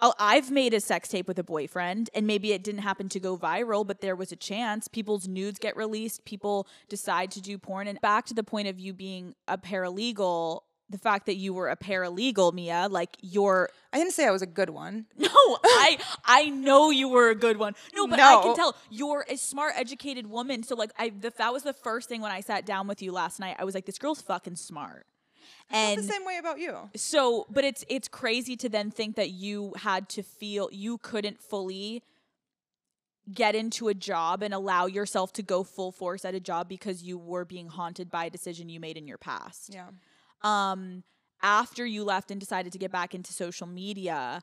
I've 0.00 0.50
made 0.50 0.74
a 0.74 0.80
sex 0.80 1.08
tape 1.08 1.26
with 1.26 1.38
a 1.38 1.44
boyfriend, 1.44 2.10
and 2.14 2.26
maybe 2.26 2.52
it 2.52 2.62
didn't 2.62 2.82
happen 2.82 3.08
to 3.10 3.20
go 3.20 3.36
viral, 3.36 3.86
but 3.86 4.00
there 4.00 4.14
was 4.14 4.30
a 4.30 4.36
chance. 4.36 4.86
People's 4.86 5.26
nudes 5.26 5.58
get 5.58 5.76
released, 5.76 6.24
people 6.24 6.68
decide 6.88 7.30
to 7.32 7.40
do 7.40 7.58
porn. 7.58 7.88
And 7.88 8.00
back 8.00 8.26
to 8.26 8.34
the 8.34 8.44
point 8.44 8.68
of 8.68 8.78
you 8.78 8.92
being 8.92 9.34
a 9.48 9.58
paralegal, 9.58 10.60
the 10.90 10.98
fact 10.98 11.26
that 11.26 11.36
you 11.36 11.52
were 11.52 11.68
a 11.68 11.76
paralegal, 11.76 12.52
Mia, 12.52 12.88
like 12.90 13.16
you're 13.20 13.68
I 13.92 13.98
didn't 13.98 14.12
say 14.12 14.26
I 14.26 14.30
was 14.30 14.42
a 14.42 14.46
good 14.46 14.70
one. 14.70 15.06
no, 15.18 15.28
I 15.32 15.98
I 16.24 16.46
know 16.46 16.90
you 16.90 17.08
were 17.08 17.30
a 17.30 17.34
good 17.34 17.58
one. 17.58 17.74
No, 17.94 18.06
but 18.06 18.20
I 18.20 18.40
can 18.42 18.54
tell 18.54 18.74
you're 18.90 19.26
a 19.28 19.36
smart, 19.36 19.74
educated 19.76 20.26
woman. 20.28 20.62
So 20.62 20.74
like, 20.74 20.92
I 20.98 21.10
the, 21.10 21.32
that 21.36 21.52
was 21.52 21.62
the 21.62 21.74
first 21.74 22.08
thing 22.08 22.20
when 22.20 22.32
I 22.32 22.40
sat 22.40 22.64
down 22.64 22.86
with 22.86 23.02
you 23.02 23.12
last 23.12 23.38
night. 23.40 23.56
I 23.58 23.64
was 23.64 23.74
like, 23.74 23.86
this 23.86 23.98
girl's 23.98 24.22
fucking 24.22 24.56
smart. 24.56 25.06
And 25.70 25.98
the 25.98 26.02
same 26.02 26.24
way 26.24 26.38
about 26.38 26.58
you. 26.58 26.90
so, 26.96 27.46
but 27.50 27.64
it's 27.64 27.84
it's 27.88 28.08
crazy 28.08 28.56
to 28.56 28.68
then 28.68 28.90
think 28.90 29.16
that 29.16 29.30
you 29.30 29.74
had 29.76 30.08
to 30.10 30.22
feel 30.22 30.68
you 30.72 30.98
couldn't 30.98 31.40
fully 31.42 32.02
get 33.32 33.54
into 33.54 33.88
a 33.88 33.94
job 33.94 34.42
and 34.42 34.54
allow 34.54 34.86
yourself 34.86 35.32
to 35.34 35.42
go 35.42 35.62
full 35.62 35.92
force 35.92 36.24
at 36.24 36.34
a 36.34 36.40
job 36.40 36.68
because 36.68 37.02
you 37.02 37.18
were 37.18 37.44
being 37.44 37.68
haunted 37.68 38.10
by 38.10 38.24
a 38.24 38.30
decision 38.30 38.70
you 38.70 38.80
made 38.80 38.96
in 38.96 39.06
your 39.06 39.18
past 39.18 39.70
Yeah. 39.74 39.88
um 40.42 41.02
after 41.42 41.84
you 41.84 42.04
left 42.04 42.30
and 42.30 42.40
decided 42.40 42.72
to 42.72 42.78
get 42.78 42.90
back 42.90 43.14
into 43.14 43.32
social 43.34 43.66
media 43.66 44.42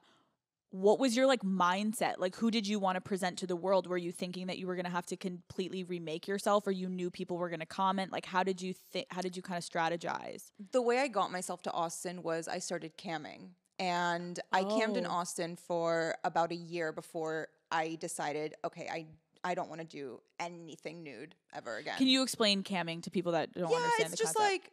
what 0.76 1.00
was 1.00 1.16
your 1.16 1.26
like 1.26 1.42
mindset 1.42 2.16
like 2.18 2.36
who 2.36 2.52
did 2.52 2.68
you 2.68 2.78
want 2.80 2.96
to 2.96 3.02
present 3.02 3.38
to 3.38 3.48
the 3.48 3.56
world 3.56 3.88
were 3.88 3.98
you 3.98 4.12
thinking 4.12 4.48
that 4.48 4.58
you 4.58 4.68
were 4.68 4.76
going 4.76 4.86
to 4.86 4.92
have 4.92 5.06
to 5.06 5.16
completely 5.16 5.84
remake 5.84 6.28
yourself 6.28 6.68
or 6.68 6.72
you 6.72 6.90
knew 6.90 7.10
people 7.10 7.38
were 7.38 7.48
going 7.50 7.62
to 7.62 7.66
comment 7.66 8.12
like 8.12 8.26
how 8.26 8.44
did 8.44 8.62
you 8.62 8.74
think 8.74 9.08
how 9.10 9.22
did 9.22 9.38
you 9.38 9.42
kind 9.42 9.58
of 9.58 9.64
strategize 9.64 10.52
The 10.72 10.82
way 10.82 11.00
I 11.00 11.08
got 11.08 11.32
myself 11.32 11.62
to 11.64 11.72
Austin 11.72 12.22
was 12.24 12.48
I 12.48 12.60
started 12.60 12.98
camming. 12.98 13.52
And 13.80 14.40
I 14.54 14.64
cammed 14.64 14.96
in 14.98 15.06
Oh. 15.06 15.12
Austin 15.12 15.56
for 15.58 16.16
about 16.24 16.52
a 16.52 16.56
year 16.56 16.92
before 16.94 17.50
I 17.72 17.98
decided, 18.00 18.56
okay, 18.64 18.88
I 18.92 19.08
I 19.44 19.54
don't 19.54 19.70
want 19.70 19.82
to 19.82 19.88
do 19.88 20.22
anything 20.40 21.04
nude 21.04 21.36
ever 21.54 21.78
again. 21.78 21.98
can 21.98 22.08
you 22.08 22.24
explain 22.24 22.64
camming 22.64 23.04
to 23.04 23.12
people 23.12 23.34
that 23.34 23.54
don't 23.54 23.70
yeah, 23.70 23.78
understand 23.78 24.12
it's 24.12 24.12
the 24.12 24.24
just 24.26 24.36
concept? 24.36 24.54
like, 24.54 24.72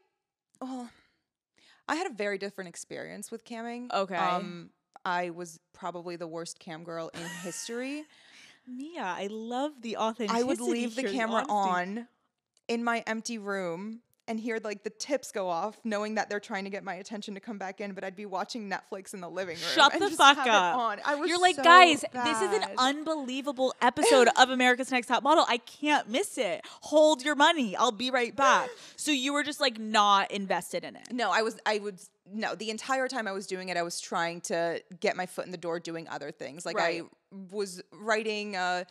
well, 0.68 0.88
I 1.88 1.96
had 1.96 2.06
a 2.06 2.14
very 2.14 2.38
different 2.38 2.68
experience 2.68 3.30
with 3.30 3.44
camming. 3.44 3.92
Okay. 3.92 4.14
Um, 4.16 4.70
I 5.04 5.30
was 5.30 5.58
probably 5.72 6.16
the 6.16 6.26
worst 6.28 6.58
cam 6.58 6.84
girl 6.84 7.10
in 7.14 7.26
history. 7.42 8.04
mia 8.66 9.02
i 9.02 9.26
love 9.30 9.72
the 9.82 9.96
authenticity 9.96 10.40
I 10.40 10.44
would 10.44 10.60
leave 10.60 10.94
the 10.94 11.02
here, 11.02 11.10
camera 11.12 11.44
on 11.48 12.06
in 12.68 12.84
my 12.84 13.02
empty 13.06 13.38
room 13.38 14.00
and 14.28 14.38
hear 14.38 14.60
like 14.62 14.84
the 14.84 14.90
tips 14.90 15.32
go 15.32 15.48
off, 15.48 15.78
knowing 15.84 16.14
that 16.14 16.30
they're 16.30 16.40
trying 16.40 16.64
to 16.64 16.70
get 16.70 16.84
my 16.84 16.94
attention 16.94 17.34
to 17.34 17.40
come 17.40 17.58
back 17.58 17.80
in, 17.80 17.92
but 17.92 18.04
I'd 18.04 18.14
be 18.16 18.26
watching 18.26 18.70
Netflix 18.70 19.14
in 19.14 19.20
the 19.20 19.28
living 19.28 19.56
room. 19.56 19.64
Shut 19.74 19.92
the 19.98 20.10
fuck 20.10 20.38
up. 20.38 20.76
on. 20.76 20.98
I 21.04 21.16
was 21.16 21.28
You're 21.28 21.40
like, 21.40 21.56
so 21.56 21.64
guys, 21.64 22.04
this 22.12 22.40
is 22.40 22.52
an 22.52 22.64
unbelievable 22.78 23.74
episode 23.82 24.28
of 24.38 24.50
America's 24.50 24.90
Next 24.90 25.08
Top 25.08 25.22
Model. 25.22 25.44
I 25.48 25.58
can't 25.58 26.08
miss 26.08 26.38
it. 26.38 26.62
Hold 26.82 27.24
your 27.24 27.34
money. 27.34 27.76
I'll 27.76 27.90
be 27.92 28.10
right 28.10 28.34
back. 28.34 28.70
So 28.96 29.10
you 29.10 29.32
were 29.32 29.42
just 29.42 29.60
like 29.60 29.80
not 29.80 30.30
invested 30.30 30.84
in 30.84 30.94
it. 30.94 31.08
No, 31.10 31.32
I 31.32 31.42
was 31.42 31.58
I 31.66 31.78
would 31.78 31.98
no, 32.32 32.54
the 32.54 32.70
entire 32.70 33.08
time 33.08 33.26
I 33.26 33.32
was 33.32 33.48
doing 33.48 33.68
it, 33.68 33.76
I 33.76 33.82
was 33.82 34.00
trying 34.00 34.40
to 34.42 34.80
get 35.00 35.16
my 35.16 35.26
foot 35.26 35.44
in 35.44 35.50
the 35.50 35.56
door 35.56 35.80
doing 35.80 36.06
other 36.08 36.30
things. 36.30 36.64
Like 36.64 36.76
Right. 36.76 37.02
I 37.02 37.36
was 37.50 37.82
writing 37.92 38.54
uh 38.54 38.84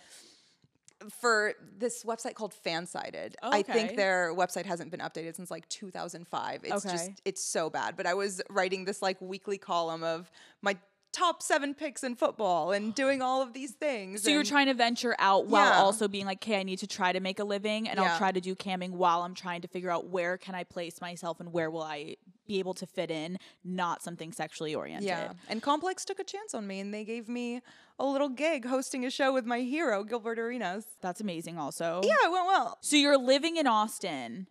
for 1.10 1.54
this 1.78 2.04
website 2.04 2.36
called 2.36 2.54
Fansided. 2.66 3.36
Oh, 3.42 3.50
I 3.52 3.60
Okay. 3.60 3.74
think 3.74 3.96
their 3.96 4.34
website 4.34 4.66
hasn't 4.66 4.92
been 4.92 5.00
updated 5.00 5.36
since 5.36 5.50
like 5.52 5.68
2005. 5.70 6.62
It's 6.64 6.84
just 6.84 7.12
it's 7.26 7.44
so 7.44 7.70
bad. 7.70 7.98
But 7.98 8.06
I 8.08 8.14
was 8.14 8.42
writing 8.50 8.86
this 8.86 9.02
like 9.02 9.20
weekly 9.22 9.58
column 9.58 10.04
of 10.04 10.32
my 10.62 10.78
top 11.12 11.43
seven 11.43 11.74
picks 11.74 12.04
in 12.04 12.15
football 12.15 12.71
and 12.71 12.95
doing 12.95 13.21
all 13.21 13.41
of 13.41 13.54
these 13.54 13.71
things. 13.71 14.24
So 14.24 14.30
you're 14.30 14.43
trying 14.43 14.67
to 14.67 14.74
venture 14.74 15.15
out 15.19 15.47
while 15.47 15.69
Yeah. 15.69 15.82
also 15.82 16.08
being 16.08 16.26
like, 16.26 16.38
okay, 16.41 16.60
I 16.60 16.63
need 16.63 16.80
to 16.80 16.88
try 16.88 17.12
to 17.12 17.19
make 17.19 17.39
a 17.39 17.43
living 17.43 17.89
and 17.89 18.00
I'll 18.00 18.17
try 18.17 18.32
to 18.32 18.39
do 18.41 18.56
camming 18.56 18.91
while 18.91 19.21
I'm 19.24 19.34
trying 19.34 19.62
to 19.62 19.67
figure 19.67 19.89
out 19.89 20.08
where 20.08 20.38
can 20.38 20.56
I 20.56 20.63
place 20.63 21.02
myself 21.02 21.39
and 21.39 21.52
where 21.52 21.69
will 21.69 21.84
I 21.84 22.15
be 22.47 22.60
able 22.60 22.74
to 22.76 22.86
fit 22.86 23.12
in, 23.12 23.38
not 23.63 24.02
something 24.02 24.32
sexually 24.32 24.74
oriented. 24.76 25.08
Yeah. 25.08 25.34
And 25.50 25.62
Complex 25.62 26.04
took 26.06 26.19
a 26.19 26.24
chance 26.24 26.54
on 26.54 26.65
me 26.67 26.80
and 26.80 26.93
they 26.93 27.04
gave 27.06 27.30
me 27.30 27.62
a 28.00 28.06
little 28.06 28.30
gig 28.30 28.65
hosting 28.65 29.06
a 29.06 29.10
show 29.12 29.32
with 29.34 29.45
my 29.45 29.60
hero, 29.60 30.04
Gilbert 30.04 30.39
Arenas. 30.39 30.86
That's 31.02 31.21
amazing 31.21 31.58
also. 31.58 32.02
Yeah, 32.04 32.15
it 32.26 32.32
went 32.32 32.45
well. 32.47 32.78
So 32.82 32.95
you're 32.95 33.17
living 33.17 33.58
in 33.58 33.67
Austin. 33.67 34.47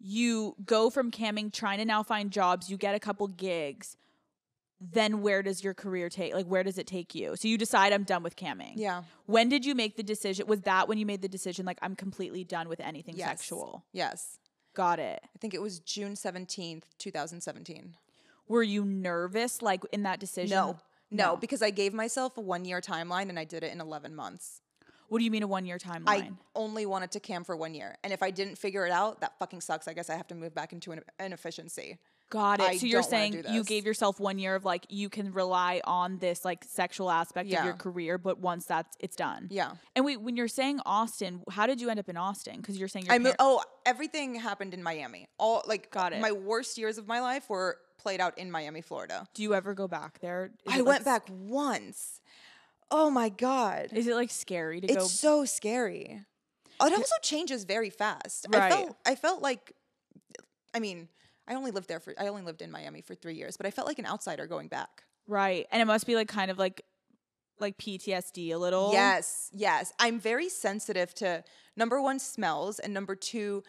You 0.00 0.56
go 0.64 0.90
from 0.90 1.10
camming, 1.10 1.52
trying 1.52 1.78
to 1.78 1.84
now 1.84 2.02
find 2.02 2.30
jobs. 2.30 2.68
You 2.70 2.76
get 2.76 2.94
a 2.94 3.00
couple 3.00 3.26
gigs. 3.28 3.96
Then 4.92 5.22
where 5.22 5.42
does 5.42 5.64
your 5.64 5.74
career 5.74 6.08
take? 6.08 6.34
Like 6.34 6.46
where 6.46 6.62
does 6.62 6.78
it 6.78 6.86
take 6.86 7.14
you? 7.14 7.36
So 7.36 7.48
you 7.48 7.56
decide 7.56 7.92
I'm 7.92 8.04
done 8.04 8.22
with 8.22 8.36
camming. 8.36 8.72
Yeah. 8.76 9.04
When 9.26 9.48
did 9.48 9.64
you 9.64 9.74
make 9.74 9.96
the 9.96 10.02
decision? 10.02 10.46
Was 10.46 10.60
that 10.62 10.88
when 10.88 10.98
you 10.98 11.06
made 11.06 11.22
the 11.22 11.28
decision? 11.28 11.64
Like 11.64 11.78
I'm 11.80 11.96
completely 11.96 12.44
done 12.44 12.68
with 12.68 12.80
anything 12.80 13.16
Yes. 13.16 13.28
sexual. 13.28 13.84
Yes. 13.92 14.38
Got 14.74 14.98
it. 14.98 15.20
I 15.22 15.38
think 15.38 15.54
it 15.54 15.62
was 15.62 15.78
June 15.80 16.14
17th, 16.14 16.82
2017. 16.98 17.94
Were 18.48 18.62
you 18.62 18.84
nervous 18.84 19.62
like 19.62 19.82
in 19.92 20.02
that 20.02 20.20
decision? 20.20 20.56
No, 20.56 20.76
no, 21.10 21.36
because 21.36 21.62
I 21.62 21.70
gave 21.70 21.94
myself 21.94 22.36
a 22.36 22.40
one 22.40 22.64
year 22.64 22.80
timeline 22.80 23.28
and 23.28 23.38
I 23.38 23.44
did 23.44 23.62
it 23.62 23.72
in 23.72 23.80
11 23.80 24.14
months. 24.14 24.60
What 25.08 25.18
do 25.18 25.24
you 25.24 25.30
mean 25.30 25.42
a 25.42 25.46
one 25.46 25.64
year 25.64 25.78
timeline? 25.78 26.08
I 26.08 26.30
only 26.54 26.86
wanted 26.86 27.12
to 27.12 27.20
cam 27.20 27.44
for 27.44 27.56
one 27.56 27.74
year. 27.74 27.96
And 28.02 28.12
if 28.12 28.22
I 28.22 28.30
didn't 28.30 28.56
figure 28.56 28.84
it 28.84 28.90
out, 28.90 29.20
that 29.20 29.38
fucking 29.38 29.60
sucks. 29.60 29.86
I 29.86 29.92
guess 29.92 30.10
I 30.10 30.16
have 30.16 30.26
to 30.28 30.34
move 30.34 30.54
back 30.54 30.72
into 30.72 30.92
an, 30.92 31.02
an 31.18 31.32
efficiency. 31.32 31.98
Got 32.30 32.60
it. 32.60 32.64
I 32.64 32.76
so 32.78 32.86
you're 32.86 33.02
saying 33.02 33.44
you 33.50 33.62
gave 33.62 33.86
yourself 33.86 34.18
one 34.18 34.38
year 34.38 34.54
of 34.56 34.64
like 34.64 34.86
you 34.88 35.08
can 35.08 35.32
rely 35.32 35.80
on 35.84 36.18
this 36.18 36.44
like 36.44 36.64
sexual 36.64 37.10
aspect 37.10 37.52
of 37.52 37.64
your 37.64 37.74
career, 37.74 38.18
but 38.18 38.38
once 38.38 38.64
that's 38.66 38.96
it's 38.98 39.14
done. 39.14 39.48
Yeah. 39.50 39.72
And 39.94 40.04
wait, 40.04 40.20
when 40.20 40.36
you're 40.36 40.48
saying 40.48 40.80
Austin, 40.84 41.42
how 41.50 41.66
did 41.66 41.80
you 41.80 41.90
end 41.90 42.00
up 42.00 42.08
in 42.08 42.16
Austin? 42.16 42.56
Because 42.56 42.78
you're 42.78 42.88
saying 42.88 43.06
your 43.06 43.14
I 43.14 43.18
moved, 43.18 43.38
par- 43.38 43.46
oh, 43.46 43.62
everything 43.86 44.34
happened 44.34 44.74
in 44.74 44.82
Miami. 44.82 45.28
All 45.38 45.62
like 45.66 45.90
Got 45.90 46.12
it. 46.12 46.20
my 46.20 46.32
worst 46.32 46.76
years 46.78 46.98
of 46.98 47.06
my 47.06 47.20
life 47.20 47.48
were 47.48 47.76
played 47.98 48.20
out 48.20 48.36
in 48.38 48.50
Miami, 48.50 48.80
Florida. 48.80 49.26
Do 49.34 49.42
you 49.42 49.54
ever 49.54 49.74
go 49.74 49.86
back 49.86 50.18
there? 50.20 50.50
Is 50.66 50.72
I 50.74 50.78
it, 50.78 50.84
like, 50.84 50.86
went 50.86 51.04
back 51.04 51.26
once. 51.30 52.20
Oh 52.90 53.10
my 53.10 53.28
God. 53.28 53.88
Is 53.92 54.06
it 54.06 54.14
like 54.14 54.30
scary 54.30 54.80
to 54.80 54.86
go? 54.86 54.94
It's 54.94 55.12
so 55.12 55.44
scary. 55.44 56.22
Oh, 56.80 56.86
it 56.86 56.92
also 56.92 57.14
changes 57.22 57.64
very 57.64 57.90
fast. 57.90 58.46
I 58.52 58.58
Right. 58.58 58.72
felt 58.72 58.96
I 59.06 59.14
felt 59.14 59.42
like 59.42 59.72
I 60.74 60.80
mean, 60.80 61.08
I 61.46 61.54
only 61.54 61.70
lived 61.70 61.88
there 61.88 62.00
for 62.00 62.14
I 62.18 62.28
only 62.28 62.42
lived 62.42 62.62
in 62.62 62.70
Miami 62.70 63.00
for 63.00 63.14
3 63.14 63.34
years, 63.34 63.56
but 63.56 63.66
I 63.66 63.70
felt 63.70 63.86
like 63.86 63.98
an 63.98 64.06
outsider 64.06 64.46
going 64.46 64.68
back. 64.68 65.04
Right. 65.26 65.66
And 65.70 65.80
it 65.82 65.86
must 65.86 66.06
be 66.06 66.14
like 66.14 66.28
kind 66.28 66.50
of 66.50 66.58
like 66.58 66.82
like 67.60 67.78
PTSD 67.78 68.52
a 68.52 68.58
little. 68.58 68.92
Yes, 68.92 69.50
yes. 69.52 69.92
I'm 70.00 70.18
very 70.18 70.48
sensitive 70.48 71.14
to 71.16 71.44
number 71.76 72.00
1 72.00 72.18
smells 72.18 72.78
and 72.78 72.92
number 72.92 73.14
2 73.14 73.62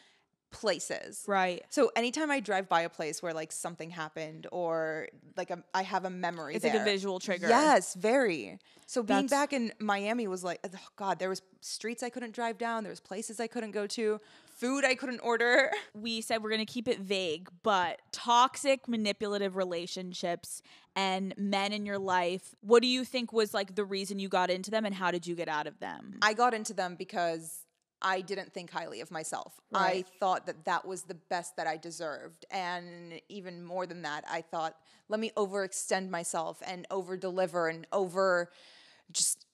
places. 0.51 1.23
Right. 1.27 1.63
So 1.69 1.91
anytime 1.95 2.31
I 2.31 2.39
drive 2.39 2.69
by 2.69 2.81
a 2.81 2.89
place 2.89 3.21
where 3.21 3.33
like 3.33 3.51
something 3.51 3.89
happened 3.89 4.47
or 4.51 5.09
like 5.35 5.49
a, 5.51 5.61
I 5.73 5.83
have 5.83 6.05
a 6.05 6.09
memory 6.09 6.55
It's 6.55 6.63
there. 6.63 6.71
like 6.73 6.81
a 6.81 6.85
visual 6.85 7.19
trigger. 7.19 7.47
Yes, 7.49 7.93
very. 7.93 8.57
So 8.87 9.03
being 9.03 9.27
That's- 9.27 9.31
back 9.31 9.53
in 9.53 9.73
Miami 9.79 10.27
was 10.27 10.43
like, 10.43 10.59
oh 10.65 10.69
God, 10.95 11.19
there 11.19 11.29
was 11.29 11.41
streets 11.61 12.03
I 12.03 12.09
couldn't 12.09 12.33
drive 12.33 12.57
down. 12.57 12.83
There 12.83 12.91
was 12.91 13.01
places 13.01 13.39
I 13.39 13.47
couldn't 13.47 13.71
go 13.71 13.85
to, 13.87 14.19
food 14.55 14.85
I 14.85 14.95
couldn't 14.95 15.19
order. 15.19 15.71
we 15.93 16.21
said 16.21 16.41
we're 16.41 16.49
going 16.49 16.65
to 16.65 16.71
keep 16.71 16.87
it 16.87 16.99
vague, 16.99 17.49
but 17.63 18.01
toxic, 18.11 18.87
manipulative 18.87 19.55
relationships 19.55 20.61
and 20.95 21.33
men 21.37 21.73
in 21.73 21.85
your 21.85 21.99
life, 21.99 22.55
what 22.61 22.81
do 22.81 22.87
you 22.87 23.03
think 23.03 23.33
was 23.33 23.53
like 23.53 23.75
the 23.75 23.85
reason 23.85 24.17
you 24.19 24.29
got 24.29 24.49
into 24.49 24.71
them 24.71 24.85
and 24.85 24.95
how 24.95 25.11
did 25.11 25.27
you 25.27 25.35
get 25.35 25.49
out 25.49 25.67
of 25.67 25.79
them? 25.79 26.17
I 26.21 26.33
got 26.33 26.53
into 26.53 26.73
them 26.73 26.95
because 26.97 27.65
I 28.01 28.21
didn't 28.21 28.53
think 28.53 28.71
highly 28.71 29.01
of 29.01 29.11
myself. 29.11 29.59
Right. 29.71 30.05
I 30.05 30.19
thought 30.19 30.45
that 30.45 30.65
that 30.65 30.85
was 30.85 31.03
the 31.03 31.15
best 31.15 31.57
that 31.57 31.67
I 31.67 31.77
deserved. 31.77 32.45
And 32.51 33.19
even 33.29 33.63
more 33.63 33.85
than 33.85 34.03
that, 34.03 34.23
I 34.29 34.41
thought, 34.41 34.75
let 35.09 35.19
me 35.19 35.31
overextend 35.35 36.09
myself 36.09 36.61
and 36.65 36.85
over 36.91 37.17
deliver 37.17 37.67
and 37.67 37.87
over 37.91 38.51
just 39.11 39.44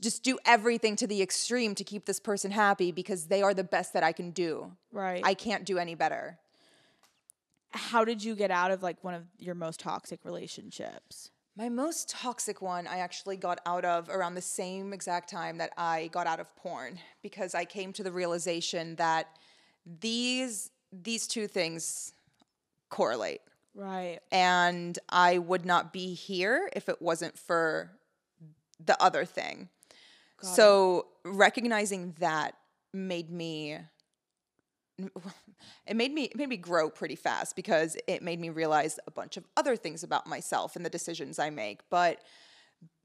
just 0.00 0.22
do 0.22 0.38
everything 0.46 0.96
to 0.96 1.06
the 1.06 1.20
extreme 1.22 1.74
to 1.74 1.84
keep 1.84 2.04
this 2.06 2.20
person 2.20 2.50
happy 2.50 2.92
because 2.92 3.26
they 3.26 3.42
are 3.42 3.54
the 3.54 3.64
best 3.64 3.92
that 3.92 4.02
I 4.02 4.12
can 4.12 4.30
do. 4.30 4.72
right. 4.92 5.20
I 5.24 5.34
can't 5.34 5.64
do 5.64 5.78
any 5.78 5.94
better. 5.94 6.38
how 7.72 8.04
did 8.04 8.22
you 8.22 8.34
get 8.36 8.50
out 8.50 8.70
of 8.70 8.82
like 8.82 9.02
one 9.02 9.14
of 9.14 9.24
your 9.38 9.54
most 9.54 9.80
toxic 9.80 10.24
relationships? 10.24 11.30
My 11.56 11.68
most 11.68 12.08
toxic 12.08 12.60
one 12.62 12.86
I 12.86 12.98
actually 12.98 13.36
got 13.36 13.60
out 13.66 13.84
of 13.84 14.08
around 14.08 14.34
the 14.34 14.40
same 14.42 14.92
exact 14.92 15.28
time 15.30 15.58
that 15.58 15.70
I 15.76 16.08
got 16.12 16.26
out 16.26 16.40
of 16.40 16.54
porn 16.56 16.98
because 17.22 17.54
I 17.54 17.64
came 17.64 17.92
to 17.94 18.02
the 18.02 18.12
realization 18.12 18.96
that 18.96 19.26
these 20.00 20.70
these 20.92 21.26
two 21.26 21.46
things 21.48 22.12
correlate 22.90 23.40
Right. 23.74 24.20
and 24.30 24.96
I 25.08 25.38
would 25.38 25.64
not 25.66 25.92
be 25.92 26.14
here 26.14 26.70
if 26.76 26.88
it 26.88 27.02
wasn't 27.02 27.36
for 27.36 27.90
the 28.84 29.00
other 29.02 29.24
thing. 29.24 29.68
so 30.42 31.06
recognizing 31.24 32.14
that 32.18 32.54
made 32.92 33.30
me 33.30 33.78
it 35.86 35.96
made 35.96 36.12
me 36.12 36.24
it 36.24 36.36
made 36.36 36.48
me 36.48 36.56
grow 36.56 36.88
pretty 36.88 37.16
fast 37.16 37.56
because 37.56 37.96
it 38.06 38.22
made 38.22 38.38
me 38.38 38.50
realize 38.50 38.98
a 39.06 39.10
bunch 39.10 39.36
of 39.36 39.44
other 39.56 39.76
things 39.76 40.02
about 40.02 40.26
myself 40.26 40.76
and 40.76 40.84
the 40.84 40.90
decisions 40.90 41.38
I 41.38 41.50
make. 41.50 41.80
But 41.90 42.20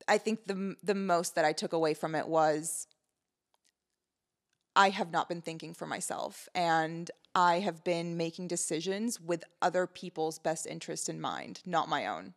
I 0.08 0.18
think 0.18 0.46
the 0.46 0.76
the 0.84 0.96
most 0.96 1.36
that 1.36 1.46
I 1.46 1.54
took 1.54 1.74
away 1.74 1.94
from 1.94 2.16
it 2.16 2.28
was 2.28 2.88
I 4.76 4.90
have 4.90 5.12
not 5.12 5.28
been 5.28 5.42
thinking 5.42 5.74
for 5.74 5.88
myself 5.88 6.48
and 6.54 7.10
I 7.36 7.60
have 7.60 7.84
been 7.84 8.18
making 8.18 8.48
decisions 8.48 9.20
with 9.20 9.44
other 9.62 9.88
people's 9.88 10.40
best 10.40 10.66
interest 10.66 11.10
in 11.10 11.20
mind, 11.20 11.62
not 11.66 11.90
my 11.90 12.06
own. 12.06 12.34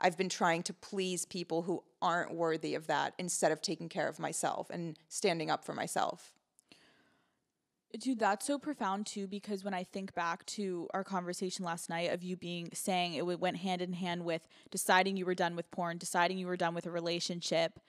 I've 0.00 0.16
been 0.16 0.28
trying 0.28 0.62
to 0.64 0.74
please 0.74 1.24
people 1.24 1.62
who 1.62 1.82
aren't 2.02 2.34
worthy 2.34 2.74
of 2.74 2.86
that 2.86 3.14
instead 3.18 3.52
of 3.52 3.62
taking 3.62 3.88
care 3.88 4.08
of 4.08 4.18
myself 4.18 4.68
and 4.70 4.98
standing 5.08 5.50
up 5.50 5.64
for 5.64 5.72
myself. 5.72 6.32
Dude, 7.98 8.18
that's 8.18 8.46
so 8.46 8.58
profound 8.58 9.06
too 9.06 9.26
because 9.26 9.64
when 9.64 9.72
I 9.72 9.84
think 9.84 10.14
back 10.14 10.44
to 10.46 10.86
our 10.92 11.02
conversation 11.02 11.64
last 11.64 11.88
night 11.88 12.12
of 12.12 12.22
you 12.22 12.36
being 12.36 12.68
saying 12.74 13.14
it 13.14 13.24
went 13.24 13.56
hand 13.58 13.80
in 13.80 13.94
hand 13.94 14.24
with 14.24 14.46
deciding 14.70 15.16
you 15.16 15.24
were 15.24 15.34
done 15.34 15.56
with 15.56 15.70
porn, 15.70 15.96
deciding 15.96 16.36
you 16.36 16.46
were 16.46 16.58
done 16.58 16.74
with 16.74 16.84
a 16.84 16.90
relationship, 16.90 17.80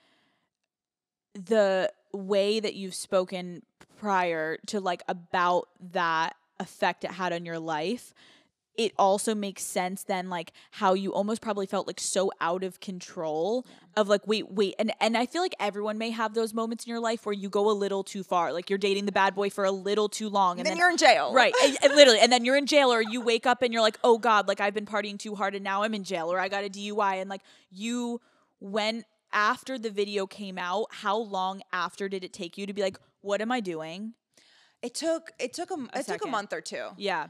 the 1.34 1.92
way 2.12 2.58
that 2.58 2.74
you've 2.74 2.94
spoken 2.94 3.62
prior 3.98 4.56
to 4.66 4.80
like 4.80 5.02
about 5.08 5.68
that 5.92 6.36
effect 6.58 7.04
it 7.04 7.10
had 7.10 7.32
on 7.32 7.44
your 7.44 7.58
life, 7.58 8.14
it 8.78 8.92
also 8.96 9.34
makes 9.34 9.62
sense 9.62 10.04
then 10.04 10.30
like 10.30 10.52
how 10.70 10.94
you 10.94 11.12
almost 11.12 11.42
probably 11.42 11.66
felt 11.66 11.86
like 11.86 12.00
so 12.00 12.30
out 12.40 12.62
of 12.64 12.80
control 12.80 13.66
of 13.96 14.08
like 14.08 14.26
wait 14.26 14.50
wait 14.50 14.74
and 14.78 14.92
and 15.00 15.16
I 15.18 15.26
feel 15.26 15.42
like 15.42 15.54
everyone 15.60 15.98
may 15.98 16.10
have 16.10 16.32
those 16.32 16.54
moments 16.54 16.84
in 16.86 16.90
your 16.90 17.00
life 17.00 17.26
where 17.26 17.34
you 17.34 17.50
go 17.50 17.68
a 17.70 17.72
little 17.84 18.02
too 18.04 18.22
far 18.22 18.52
like 18.52 18.70
you're 18.70 18.78
dating 18.78 19.04
the 19.04 19.12
bad 19.12 19.34
boy 19.34 19.50
for 19.50 19.64
a 19.64 19.70
little 19.72 20.08
too 20.08 20.28
long 20.30 20.58
And 20.58 20.66
then, 20.66 20.76
you're 20.78 20.90
in 20.90 20.96
jail. 20.96 21.34
right 21.42 21.52
and- 21.64 21.76
and 21.82 21.94
literally 21.94 22.20
and 22.20 22.32
then 22.32 22.44
you're 22.44 22.56
in 22.56 22.66
jail 22.66 22.92
or 22.92 23.02
you 23.02 23.20
wake 23.20 23.44
up 23.46 23.60
and 23.62 23.72
you're 23.72 23.82
like 23.82 23.98
oh 24.04 24.16
god 24.16 24.48
like 24.48 24.60
I've 24.60 24.74
been 24.74 24.86
partying 24.86 25.18
too 25.18 25.34
hard 25.34 25.54
and 25.56 25.64
now 25.64 25.82
I'm 25.82 25.92
in 25.94 26.04
jail 26.04 26.32
or 26.32 26.38
I 26.38 26.48
got 26.48 26.64
a 26.64 26.68
DUI 26.70 27.20
and 27.20 27.28
like 27.28 27.42
you 27.70 28.20
went 28.60 29.04
after 29.32 29.78
the 29.78 29.90
video 29.90 30.26
came 30.26 30.56
out 30.56 30.86
how 30.90 31.16
long 31.18 31.62
after 31.72 32.08
did 32.08 32.22
it 32.24 32.32
take 32.32 32.56
you 32.56 32.66
to 32.66 32.72
be 32.72 32.80
like 32.82 32.96
what 33.20 33.40
am 33.40 33.50
I 33.52 33.60
doing 33.60 34.14
It 34.82 34.94
took 34.94 35.32
it 35.40 35.52
took 35.52 35.70
a, 35.72 35.78
it 35.98 36.06
took 36.06 36.24
a 36.24 36.28
month 36.28 36.52
or 36.52 36.60
two. 36.60 36.86
yeah 36.96 37.26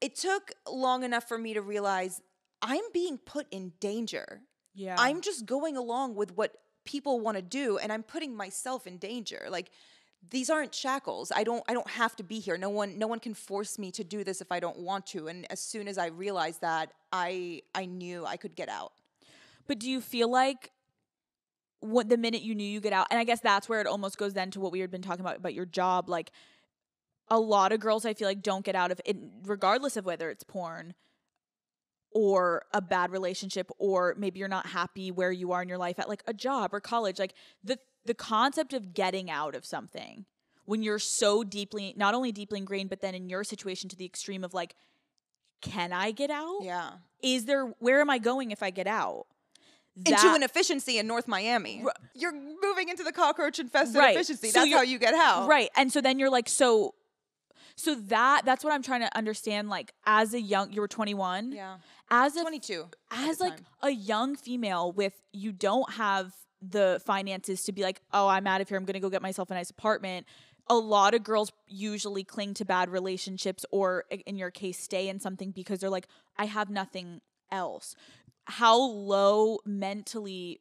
It 0.00 0.16
took 0.16 0.52
long 0.68 1.04
enough 1.04 1.26
for 1.28 1.38
me 1.38 1.54
to 1.54 1.62
realize 1.62 2.20
I'm 2.60 2.84
being 2.92 3.18
put 3.18 3.46
in 3.50 3.72
danger. 3.80 4.42
yeah 4.74 4.96
I'm 4.98 5.20
just 5.20 5.46
going 5.46 5.76
along 5.76 6.14
with 6.14 6.36
what 6.36 6.52
people 6.84 7.20
want 7.20 7.36
to 7.36 7.42
do 7.42 7.78
and 7.78 7.92
I'm 7.92 8.02
putting 8.02 8.36
myself 8.36 8.86
in 8.86 8.98
danger. 8.98 9.46
Like 9.48 9.70
these 10.30 10.50
aren't 10.50 10.74
shackles. 10.74 11.32
I 11.34 11.44
don't 11.44 11.62
I 11.68 11.74
don't 11.74 11.88
have 11.90 12.16
to 12.16 12.22
be 12.22 12.40
here. 12.40 12.56
No 12.56 12.70
one 12.70 12.98
no 12.98 13.06
one 13.06 13.20
can 13.20 13.34
force 13.34 13.78
me 13.78 13.90
to 13.92 14.04
do 14.04 14.24
this 14.24 14.40
if 14.40 14.50
I 14.50 14.60
don't 14.60 14.78
want 14.78 15.06
to. 15.08 15.28
And 15.28 15.46
as 15.50 15.60
soon 15.60 15.88
as 15.88 15.98
I 15.98 16.06
realized 16.06 16.60
that, 16.60 16.92
I 17.12 17.62
I 17.74 17.86
knew 17.86 18.24
I 18.24 18.36
could 18.36 18.54
get 18.54 18.68
out. 18.68 18.92
But 19.66 19.78
do 19.78 19.88
you 19.90 20.00
feel 20.00 20.30
like 20.30 20.70
what 21.80 22.08
the 22.08 22.16
minute 22.16 22.40
you 22.40 22.54
knew 22.54 22.66
you 22.66 22.80
get 22.80 22.94
out, 22.94 23.06
and 23.10 23.20
I 23.20 23.24
guess 23.24 23.40
that's 23.40 23.68
where 23.68 23.80
it 23.80 23.86
almost 23.86 24.16
goes 24.16 24.32
then 24.32 24.50
to 24.52 24.60
what 24.60 24.72
we 24.72 24.80
had 24.80 24.90
been 24.90 25.02
talking 25.02 25.20
about 25.20 25.36
about 25.36 25.52
your 25.54 25.66
job, 25.66 26.08
like 26.08 26.30
a 27.28 27.38
lot 27.38 27.72
of 27.72 27.80
girls 27.80 28.04
I 28.04 28.14
feel 28.14 28.28
like 28.28 28.42
don't 28.42 28.64
get 28.64 28.74
out 28.74 28.90
of 28.90 29.00
it 29.04 29.16
regardless 29.44 29.96
of 29.96 30.04
whether 30.04 30.30
it's 30.30 30.44
porn 30.44 30.94
or 32.10 32.64
a 32.72 32.80
bad 32.80 33.10
relationship 33.10 33.70
or 33.78 34.14
maybe 34.18 34.38
you're 34.38 34.48
not 34.48 34.66
happy 34.66 35.10
where 35.10 35.32
you 35.32 35.52
are 35.52 35.62
in 35.62 35.68
your 35.68 35.78
life 35.78 35.98
at 35.98 36.08
like 36.08 36.22
a 36.26 36.32
job 36.32 36.72
or 36.72 36.80
college 36.80 37.18
like 37.18 37.34
the 37.62 37.78
the 38.04 38.14
concept 38.14 38.72
of 38.72 38.94
getting 38.94 39.30
out 39.30 39.54
of 39.54 39.64
something 39.64 40.26
when 40.66 40.82
you're 40.82 40.98
so 40.98 41.42
deeply 41.42 41.94
not 41.96 42.14
only 42.14 42.30
deeply 42.30 42.58
ingrained 42.58 42.90
but 42.90 43.00
then 43.00 43.14
in 43.14 43.28
your 43.28 43.42
situation 43.42 43.88
to 43.88 43.96
the 43.96 44.04
extreme 44.04 44.44
of 44.44 44.54
like 44.54 44.74
can 45.64 45.94
I 45.94 46.10
get 46.10 46.30
out? 46.30 46.58
Yeah. 46.60 46.90
Is 47.22 47.46
there 47.46 47.64
where 47.78 48.00
am 48.02 48.10
I 48.10 48.18
going 48.18 48.50
if 48.50 48.62
I 48.62 48.70
get 48.70 48.86
out? 48.86 49.26
into 49.96 50.34
an 50.34 50.42
efficiency 50.42 50.98
in 50.98 51.06
North 51.06 51.28
Miami. 51.28 51.84
You're 52.14 52.32
moving 52.32 52.88
into 52.88 53.04
the 53.04 53.12
cockroach 53.12 53.60
infested 53.60 53.96
Right. 53.96 54.16
efficiency. 54.16 54.48
So 54.50 54.58
That's 54.60 54.72
how 54.74 54.82
you 54.82 54.98
get 54.98 55.14
out. 55.14 55.48
Right. 55.48 55.70
And 55.76 55.92
so 55.92 56.00
then 56.00 56.18
you're 56.18 56.30
like, 56.30 56.48
so 56.48 56.94
so 57.76 57.94
that 57.94 58.42
that's 58.44 58.62
what 58.62 58.72
I'm 58.72 58.82
trying 58.82 59.00
to 59.00 59.16
understand. 59.16 59.68
Like 59.68 59.92
as 60.06 60.34
a 60.34 60.40
young 60.40 60.72
you 60.72 60.80
were 60.80 60.88
21. 60.88 61.52
Yeah. 61.52 61.76
As 62.10 62.36
a 62.36 62.42
22. 62.42 62.86
as 63.10 63.40
like 63.40 63.56
time. 63.56 63.66
a 63.82 63.90
young 63.90 64.36
female 64.36 64.92
with 64.92 65.14
you 65.32 65.52
don't 65.52 65.94
have 65.94 66.32
the 66.62 67.00
finances 67.04 67.64
to 67.64 67.72
be 67.72 67.82
like, 67.82 68.00
oh, 68.12 68.28
I'm 68.28 68.46
out 68.46 68.60
of 68.60 68.68
here. 68.68 68.78
I'm 68.78 68.84
gonna 68.84 69.00
go 69.00 69.10
get 69.10 69.22
myself 69.22 69.50
a 69.50 69.54
nice 69.54 69.70
apartment. 69.70 70.26
A 70.68 70.76
lot 70.76 71.14
of 71.14 71.22
girls 71.22 71.52
usually 71.66 72.24
cling 72.24 72.54
to 72.54 72.64
bad 72.64 72.88
relationships 72.88 73.66
or 73.70 74.04
in 74.26 74.36
your 74.36 74.50
case 74.50 74.78
stay 74.78 75.08
in 75.08 75.20
something 75.20 75.50
because 75.50 75.80
they're 75.80 75.90
like, 75.90 76.08
I 76.38 76.46
have 76.46 76.70
nothing 76.70 77.20
else. 77.50 77.94
How 78.46 78.80
low 78.80 79.58
mentally 79.66 80.60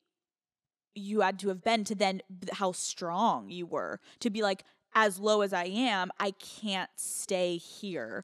you 0.96 1.22
had 1.22 1.40
to 1.40 1.50
have 1.50 1.64
been 1.64 1.84
to 1.86 1.96
then 1.96 2.22
how 2.54 2.72
strong 2.72 3.50
you 3.50 3.66
were 3.66 4.00
to 4.20 4.30
be 4.30 4.42
like 4.42 4.64
as 4.96 5.20
low 5.20 5.42
as 5.42 5.54
I 5.54 5.66
am, 5.66 6.12
I 6.20 6.32
can't 6.32 6.90
stay 6.96 7.58
here. 7.58 8.24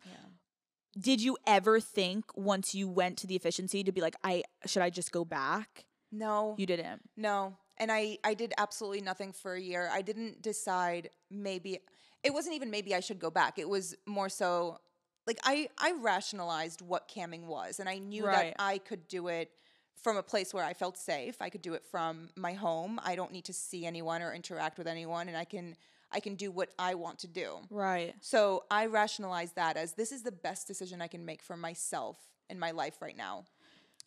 Did 1.00 1.22
you 1.22 1.38
ever 1.46 1.80
think 1.80 2.26
once 2.36 2.74
you 2.76 2.88
went 2.90 3.18
to 3.20 3.28
the 3.28 3.36
efficiency 3.36 3.84
to 3.84 3.92
be 3.92 4.02
like, 4.02 4.16
I 4.24 4.44
should 4.66 4.82
I 4.82 4.90
just 4.90 5.12
go 5.12 5.24
back? 5.24 5.86
No. 6.12 6.56
You 6.58 6.66
didn't. 6.66 7.02
No. 7.16 7.56
And 7.78 7.92
I, 7.92 8.18
I 8.24 8.34
did 8.34 8.54
absolutely 8.58 9.02
nothing 9.02 9.32
for 9.32 9.54
a 9.54 9.62
year. 9.62 9.90
I 9.92 10.02
didn't 10.02 10.42
decide 10.42 11.10
maybe 11.32 11.80
it 12.24 12.34
wasn't 12.34 12.56
even 12.56 12.70
maybe 12.70 12.94
I 12.94 13.00
should 13.00 13.20
go 13.20 13.30
back. 13.30 13.58
It 13.60 13.70
was 13.70 13.96
more 14.06 14.28
so 14.28 14.80
like 15.28 15.38
I, 15.46 15.70
I 15.78 15.94
rationalized 16.02 16.82
what 16.82 17.08
camming 17.08 17.44
was 17.46 17.80
and 17.80 17.88
I 17.88 18.00
knew 18.00 18.26
Right. 18.26 18.56
that 18.58 18.62
I 18.62 18.80
could 18.80 19.08
do 19.08 19.28
it 19.28 19.52
from 19.96 20.18
a 20.18 20.24
place 20.24 20.54
where 20.54 20.66
I 20.66 20.74
felt 20.74 20.98
safe. 20.98 21.38
I 21.40 21.50
could 21.50 21.62
do 21.62 21.74
it 21.76 21.84
from 21.86 22.30
my 22.36 22.54
home. 22.54 23.00
I 23.04 23.16
don't 23.16 23.32
need 23.32 23.46
to 23.46 23.54
see 23.54 23.86
anyone 23.86 24.22
or 24.22 24.34
interact 24.34 24.78
with 24.78 24.88
anyone 24.88 25.28
and 25.30 25.38
I 25.38 25.46
can 25.46 25.76
I 26.12 26.20
can 26.20 26.36
do 26.36 26.52
what 26.52 26.70
I 26.80 26.96
want 26.96 27.20
to 27.20 27.28
do. 27.28 27.58
Right. 27.70 28.16
So 28.22 28.64
I 28.72 28.88
rationalize 28.88 29.54
that 29.54 29.78
as 29.78 29.94
this 29.94 30.12
is 30.12 30.24
the 30.24 30.32
best 30.32 30.68
decision 30.68 31.02
I 31.02 31.08
can 31.08 31.26
make 31.26 31.42
for 31.42 31.56
myself 31.56 32.18
in 32.50 32.60
my 32.60 32.72
life 32.72 33.02
right 33.02 33.16
now. 33.16 33.46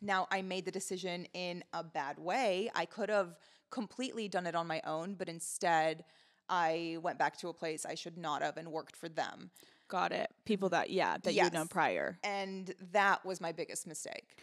Now, 0.01 0.27
I 0.33 0.43
made 0.43 0.65
the 0.65 0.73
decision 0.73 1.27
in 1.33 1.63
a 1.73 1.85
bad 1.85 2.19
way. 2.19 2.71
I 2.75 2.87
could 2.87 3.09
have 3.09 3.37
completely 3.71 4.29
done 4.29 4.47
it 4.47 4.57
on 4.57 4.67
my 4.67 4.81
own, 4.85 5.15
but 5.15 5.29
instead, 5.29 6.05
I 6.49 6.99
went 7.03 7.19
back 7.19 7.39
to 7.39 7.49
a 7.49 7.55
place 7.55 7.87
I 7.87 7.95
should 7.95 8.19
not 8.19 8.43
have 8.43 8.57
and 8.57 8.69
worked 8.69 8.97
for 8.97 9.09
them. 9.09 9.51
Got 9.89 10.13
it. 10.13 10.31
People 10.45 10.71
that 10.71 10.91
yeah 10.91 11.19
that 11.23 11.35
you 11.35 11.43
had 11.43 11.53
known 11.53 11.69
prior. 11.69 12.19
And 12.25 12.75
that 12.93 13.25
was 13.25 13.41
my 13.41 13.53
biggest 13.53 13.87
mistake. 13.87 14.37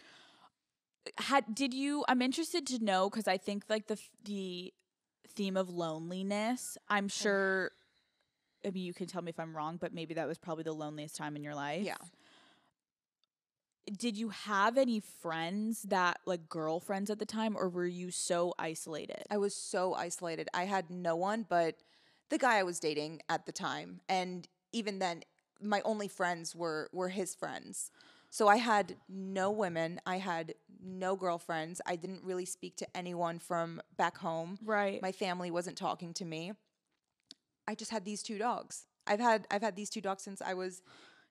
Had 1.18 1.54
did 1.54 1.74
you? 1.74 2.04
I'm 2.08 2.22
interested 2.22 2.66
to 2.68 2.82
know 2.82 3.10
because 3.10 3.26
I 3.26 3.36
think 3.36 3.64
like 3.68 3.86
the 3.86 3.98
the 4.24 4.72
theme 5.30 5.56
of 5.56 5.70
loneliness. 5.70 6.76
I'm 6.88 7.08
sure. 7.08 7.72
I 8.64 8.70
mean, 8.70 8.84
you 8.84 8.92
can 8.92 9.06
tell 9.06 9.22
me 9.22 9.30
if 9.30 9.40
I'm 9.40 9.56
wrong, 9.56 9.78
but 9.80 9.94
maybe 9.94 10.14
that 10.14 10.28
was 10.28 10.38
probably 10.38 10.64
the 10.64 10.72
loneliest 10.72 11.16
time 11.16 11.36
in 11.36 11.42
your 11.42 11.54
life. 11.54 11.82
Yeah. 11.82 11.96
Did 13.96 14.16
you 14.16 14.28
have 14.28 14.76
any 14.76 15.00
friends 15.00 15.82
that 15.84 16.20
like 16.26 16.48
girlfriends 16.48 17.10
at 17.10 17.18
the 17.18 17.26
time, 17.26 17.56
or 17.56 17.68
were 17.68 17.86
you 17.86 18.10
so 18.10 18.54
isolated? 18.58 19.24
I 19.30 19.38
was 19.38 19.54
so 19.54 19.94
isolated. 19.94 20.48
I 20.52 20.64
had 20.64 20.90
no 20.90 21.16
one 21.16 21.46
but 21.48 21.76
the 22.28 22.38
guy 22.38 22.58
I 22.58 22.62
was 22.62 22.78
dating 22.78 23.22
at 23.28 23.46
the 23.46 23.52
time. 23.52 24.00
And 24.08 24.46
even 24.72 24.98
then, 24.98 25.22
my 25.60 25.80
only 25.84 26.08
friends 26.08 26.54
were 26.54 26.88
were 26.92 27.08
his 27.08 27.34
friends. 27.34 27.90
So 28.30 28.46
I 28.46 28.56
had 28.56 28.96
no 29.08 29.50
women. 29.50 30.00
I 30.06 30.18
had 30.18 30.54
no 30.82 31.16
girlfriends. 31.16 31.80
I 31.84 31.96
didn't 31.96 32.22
really 32.24 32.46
speak 32.46 32.76
to 32.76 32.96
anyone 32.96 33.40
from 33.40 33.82
back 33.96 34.16
home. 34.16 34.58
Right. 34.64 35.02
My 35.02 35.12
family 35.12 35.50
wasn't 35.50 35.76
talking 35.76 36.14
to 36.14 36.24
me. 36.24 36.52
I 37.66 37.74
just 37.74 37.90
had 37.90 38.04
these 38.04 38.22
two 38.22 38.38
dogs. 38.38 38.86
I've 39.06 39.20
had 39.20 39.46
I've 39.50 39.62
had 39.62 39.76
these 39.76 39.90
two 39.90 40.00
dogs 40.00 40.22
since 40.22 40.40
I 40.40 40.54
was 40.54 40.82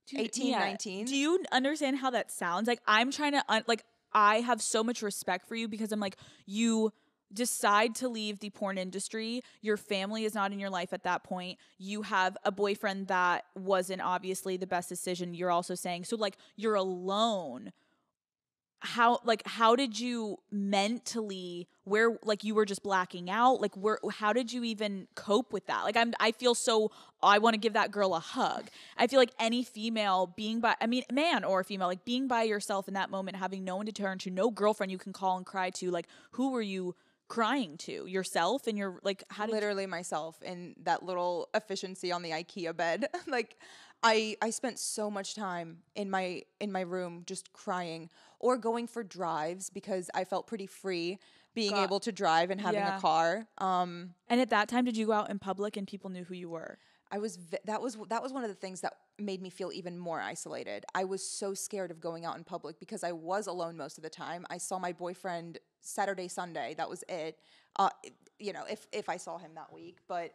Dude, 0.08 0.22
18, 0.22 0.48
yeah. 0.48 0.60
19. 0.60 1.06
Do 1.06 1.16
you 1.16 1.44
understand 1.52 1.98
how 1.98 2.10
that 2.12 2.32
sounds? 2.32 2.68
Like 2.68 2.82
I'm 2.86 3.12
trying 3.12 3.34
to 3.34 3.44
un- 3.48 3.64
like 3.68 3.84
I 4.14 4.42
have 4.42 4.62
so 4.62 4.84
much 4.84 5.02
respect 5.02 5.48
for 5.48 5.56
you 5.56 5.68
because 5.68 5.92
I'm 5.92 6.00
like 6.00 6.18
you 6.46 6.92
decide 7.34 7.96
to 7.96 8.08
leave 8.08 8.40
the 8.40 8.50
porn 8.50 8.78
industry. 8.78 9.42
Your 9.62 9.78
family 9.78 10.26
is 10.26 10.34
not 10.34 10.52
in 10.52 10.60
your 10.60 10.70
life 10.70 10.94
at 10.94 11.04
that 11.04 11.24
point. 11.24 11.58
You 11.78 12.02
have 12.04 12.38
a 12.44 12.52
boyfriend 12.52 13.08
that 13.08 13.46
wasn't 13.56 14.02
obviously 14.02 14.58
the 14.58 14.68
best 14.68 14.90
decision. 14.90 15.34
You're 15.34 15.52
also 15.52 15.76
saying 15.76 16.06
so 16.06 16.16
like 16.16 16.38
you're 16.56 16.76
alone. 16.76 17.72
How 18.82 19.20
like 19.26 19.46
how 19.46 19.76
did 19.76 20.00
you 20.00 20.38
mentally 20.52 21.68
where 21.84 22.18
like 22.24 22.46
you 22.46 22.56
were 22.56 22.64
just 22.64 22.82
blacking 22.82 23.30
out 23.30 23.60
like 23.60 23.76
where 23.76 24.00
how 24.10 24.32
did 24.32 24.54
you 24.54 24.64
even 24.64 25.06
cope 25.16 25.52
with 25.52 25.66
that 25.66 25.84
like 25.84 25.98
I'm 25.98 26.14
I 26.18 26.32
feel 26.32 26.56
so 26.56 26.90
I 27.22 27.40
want 27.40 27.56
to 27.56 27.58
give 27.58 27.74
that 27.74 27.92
girl 27.92 28.16
a 28.16 28.22
hug 28.22 28.70
I 28.96 29.08
feel 29.08 29.20
like 29.20 29.34
any 29.38 29.64
female 29.64 30.28
being 30.28 30.62
by 30.62 30.76
I 30.80 30.88
mean 30.88 31.04
man 31.12 31.44
or 31.44 31.62
female 31.66 31.88
like 31.90 32.06
being 32.06 32.30
by 32.30 32.44
yourself 32.44 32.88
in 32.88 32.94
that 32.94 33.10
moment 33.10 33.36
having 33.36 33.66
no 33.66 33.76
one 33.76 33.86
to 33.86 33.92
turn 33.92 34.18
to 34.20 34.30
no 34.30 34.50
girlfriend 34.50 34.94
you 34.94 34.98
can 34.98 35.12
call 35.12 35.36
and 35.36 35.46
cry 35.46 35.72
to 35.72 35.92
like 35.92 36.08
who 36.32 36.52
were 36.52 36.62
you 36.62 36.96
crying 37.30 37.78
to 37.78 38.06
yourself 38.08 38.68
and 38.68 38.78
you're 38.78 39.00
like 39.04 39.24
how 39.30 39.46
did 39.46 39.52
you, 39.52 39.56
literally 39.56 39.86
myself 39.86 40.42
in 40.42 40.76
that 40.84 41.04
little 41.04 41.48
efficiency 41.54 42.12
on 42.12 42.22
the 42.24 42.32
IKEA 42.32 42.76
bed. 42.76 43.08
like 43.28 43.56
I 44.04 44.36
I 44.42 44.50
spent 44.50 44.78
so 44.80 45.10
much 45.12 45.36
time 45.36 45.78
in 45.96 46.10
my 46.10 46.42
in 46.60 46.72
my 46.72 46.82
room 46.82 47.24
just 47.26 47.54
crying 47.54 48.10
or 48.40 48.58
going 48.58 48.88
for 48.88 49.04
drives 49.04 49.70
because 49.70 50.10
I 50.14 50.24
felt 50.26 50.48
pretty 50.48 50.68
free 50.68 51.20
being 51.54 51.72
Got- 51.72 51.84
able 51.84 52.00
to 52.02 52.12
drive 52.12 52.50
and 52.52 52.60
having 52.60 52.80
Yeah. 52.82 52.98
a 52.98 53.02
car. 53.02 53.46
Um 53.60 54.16
and 54.30 54.42
at 54.42 54.50
that 54.50 54.68
time 54.68 54.84
did 54.86 54.98
you 54.98 55.06
go 55.08 55.14
out 55.14 55.30
in 55.30 55.40
public 55.40 55.78
and 55.78 55.88
people 55.88 56.10
knew 56.10 56.24
who 56.24 56.34
you 56.34 56.50
were 56.50 56.78
I 57.12 57.18
was 57.20 57.38
v- 57.38 57.58
that 57.66 57.82
was 57.82 57.98
that 58.10 58.22
was 58.24 58.34
one 58.34 58.44
of 58.44 58.50
the 58.50 58.56
things 58.56 58.82
that 58.82 58.94
made 59.22 59.42
me 59.42 59.50
feel 59.50 59.72
even 59.72 59.98
more 59.98 60.22
isolated. 60.22 60.86
I 60.96 61.04
was 61.04 61.26
so 61.26 61.54
scared 61.54 61.92
of 61.92 62.00
going 62.00 62.26
out 62.26 62.38
in 62.38 62.44
public 62.44 62.80
because 62.80 63.04
I 63.04 63.12
was 63.12 63.48
alone 63.48 63.78
most 63.78 63.98
of 63.98 64.04
the 64.04 64.10
time. 64.10 64.46
I 64.50 64.58
saw 64.58 64.80
my 64.80 64.94
boyfriend 64.94 65.60
Saturday, 65.82 66.28
Sunday. 66.28 66.76
That 66.78 66.90
was 66.90 67.04
it. 67.08 67.38
Uh, 67.78 67.90
you 68.40 68.54
know, 68.54 68.64
if 68.70 68.88
if 68.92 69.10
I 69.10 69.18
saw 69.18 69.38
him 69.38 69.52
that 69.56 69.72
week, 69.74 69.98
but 70.08 70.34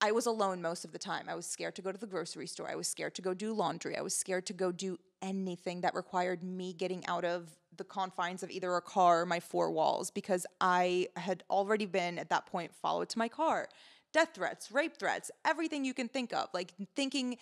I 0.00 0.10
was 0.10 0.26
alone 0.26 0.60
most 0.60 0.84
of 0.84 0.90
the 0.90 0.98
time. 0.98 1.28
I 1.28 1.36
was 1.36 1.46
scared 1.46 1.76
to 1.76 1.82
go 1.82 1.92
to 1.92 1.98
the 1.98 2.08
grocery 2.08 2.48
store. 2.48 2.68
I 2.68 2.74
was 2.74 2.88
scared 2.88 3.14
to 3.14 3.22
go 3.22 3.34
do 3.34 3.52
laundry. 3.52 3.96
I 3.96 4.00
was 4.02 4.14
scared 4.14 4.46
to 4.46 4.52
go 4.52 4.72
do 4.72 4.98
anything 5.22 5.82
that 5.82 5.94
required 5.94 6.42
me 6.42 6.72
getting 6.72 7.06
out 7.06 7.24
of 7.24 7.56
the 7.76 7.84
confines 7.84 8.42
of 8.42 8.50
either 8.50 8.74
a 8.74 8.82
car 8.82 9.22
or 9.22 9.26
my 9.26 9.38
four 9.38 9.70
walls 9.70 10.10
because 10.10 10.44
I 10.60 11.06
had 11.16 11.44
already 11.48 11.86
been 11.86 12.18
at 12.18 12.30
that 12.30 12.46
point 12.46 12.74
followed 12.74 13.10
to 13.10 13.18
my 13.18 13.28
car. 13.28 13.68
Death 14.12 14.30
threats, 14.34 14.72
rape 14.72 14.96
threats, 14.98 15.30
everything 15.44 15.84
you 15.84 15.94
can 15.94 16.08
think 16.08 16.32
of. 16.34 16.48
Like 16.52 16.74
thinking 16.96 17.38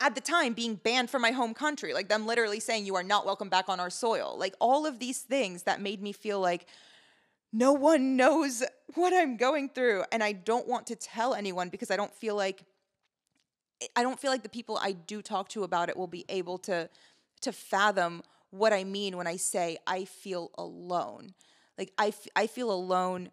at 0.00 0.14
the 0.14 0.20
time 0.20 0.52
being 0.54 0.76
banned 0.76 1.10
from 1.10 1.22
my 1.22 1.32
home 1.32 1.54
country, 1.54 1.92
like 1.92 2.08
them 2.08 2.26
literally 2.26 2.60
saying 2.60 2.86
you 2.86 2.94
are 2.94 3.02
not 3.02 3.26
welcome 3.26 3.48
back 3.48 3.68
on 3.68 3.80
our 3.80 3.90
soil. 3.90 4.36
Like 4.38 4.54
all 4.60 4.86
of 4.86 4.98
these 4.98 5.18
things 5.18 5.64
that 5.64 5.80
made 5.80 6.00
me 6.00 6.12
feel 6.12 6.40
like 6.40 6.66
no 7.52 7.72
one 7.72 8.16
knows 8.16 8.62
what 8.94 9.12
I'm 9.12 9.36
going 9.36 9.68
through 9.70 10.04
and 10.12 10.22
I 10.22 10.32
don't 10.32 10.68
want 10.68 10.86
to 10.88 10.96
tell 10.96 11.34
anyone 11.34 11.68
because 11.68 11.90
I 11.90 11.96
don't 11.96 12.14
feel 12.14 12.36
like 12.36 12.64
I 13.94 14.02
don't 14.02 14.18
feel 14.18 14.32
like 14.32 14.42
the 14.42 14.48
people 14.48 14.78
I 14.80 14.92
do 14.92 15.22
talk 15.22 15.48
to 15.50 15.62
about 15.62 15.88
it 15.88 15.96
will 15.96 16.08
be 16.08 16.24
able 16.28 16.58
to 16.58 16.88
to 17.42 17.52
fathom 17.52 18.22
what 18.50 18.72
I 18.72 18.84
mean 18.84 19.16
when 19.16 19.26
I 19.26 19.36
say 19.36 19.78
I 19.86 20.04
feel 20.04 20.50
alone. 20.58 21.34
Like 21.76 21.92
I, 21.96 22.08
f- 22.08 22.26
I 22.34 22.46
feel 22.46 22.72
alone 22.72 23.30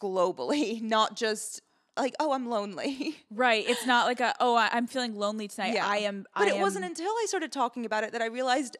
globally, 0.00 0.80
not 0.82 1.16
just 1.16 1.62
like 1.96 2.14
oh 2.20 2.32
I'm 2.32 2.48
lonely. 2.48 3.16
right 3.30 3.64
it's 3.68 3.86
not 3.86 4.06
like 4.06 4.20
a 4.20 4.34
oh 4.40 4.54
I, 4.54 4.70
I'm 4.72 4.86
feeling 4.86 5.16
lonely 5.16 5.48
tonight 5.48 5.74
yeah. 5.74 5.86
I 5.86 5.98
am 5.98 6.26
But 6.36 6.48
I 6.48 6.56
it 6.56 6.60
wasn't 6.60 6.84
until 6.84 7.10
I 7.10 7.24
started 7.28 7.52
talking 7.52 7.84
about 7.84 8.04
it 8.04 8.12
that 8.12 8.22
I 8.22 8.26
realized 8.26 8.76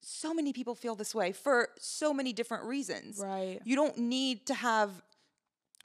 so 0.00 0.34
many 0.34 0.52
people 0.52 0.74
feel 0.74 0.94
this 0.94 1.14
way 1.14 1.32
for 1.32 1.70
so 1.78 2.12
many 2.12 2.32
different 2.32 2.64
reasons. 2.64 3.18
Right. 3.22 3.60
You 3.64 3.76
don't 3.76 3.96
need 3.98 4.46
to 4.46 4.54
have 4.54 4.90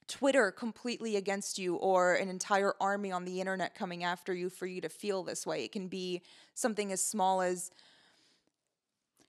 Twitter 0.08 0.52
completely 0.52 1.16
against 1.16 1.58
you 1.58 1.76
or 1.76 2.16
an 2.16 2.30
entire 2.30 2.74
army 2.82 3.12
on 3.12 3.26
the 3.26 3.40
internet 3.40 3.76
coming 3.76 4.04
after 4.04 4.34
you 4.34 4.50
for 4.50 4.66
you 4.66 4.82
to 4.82 4.90
feel 4.90 5.24
this 5.24 5.46
way. 5.46 5.64
It 5.64 5.72
can 5.72 5.88
be 5.88 6.22
something 6.56 6.92
as 6.92 7.02
small 7.02 7.42
as 7.42 7.72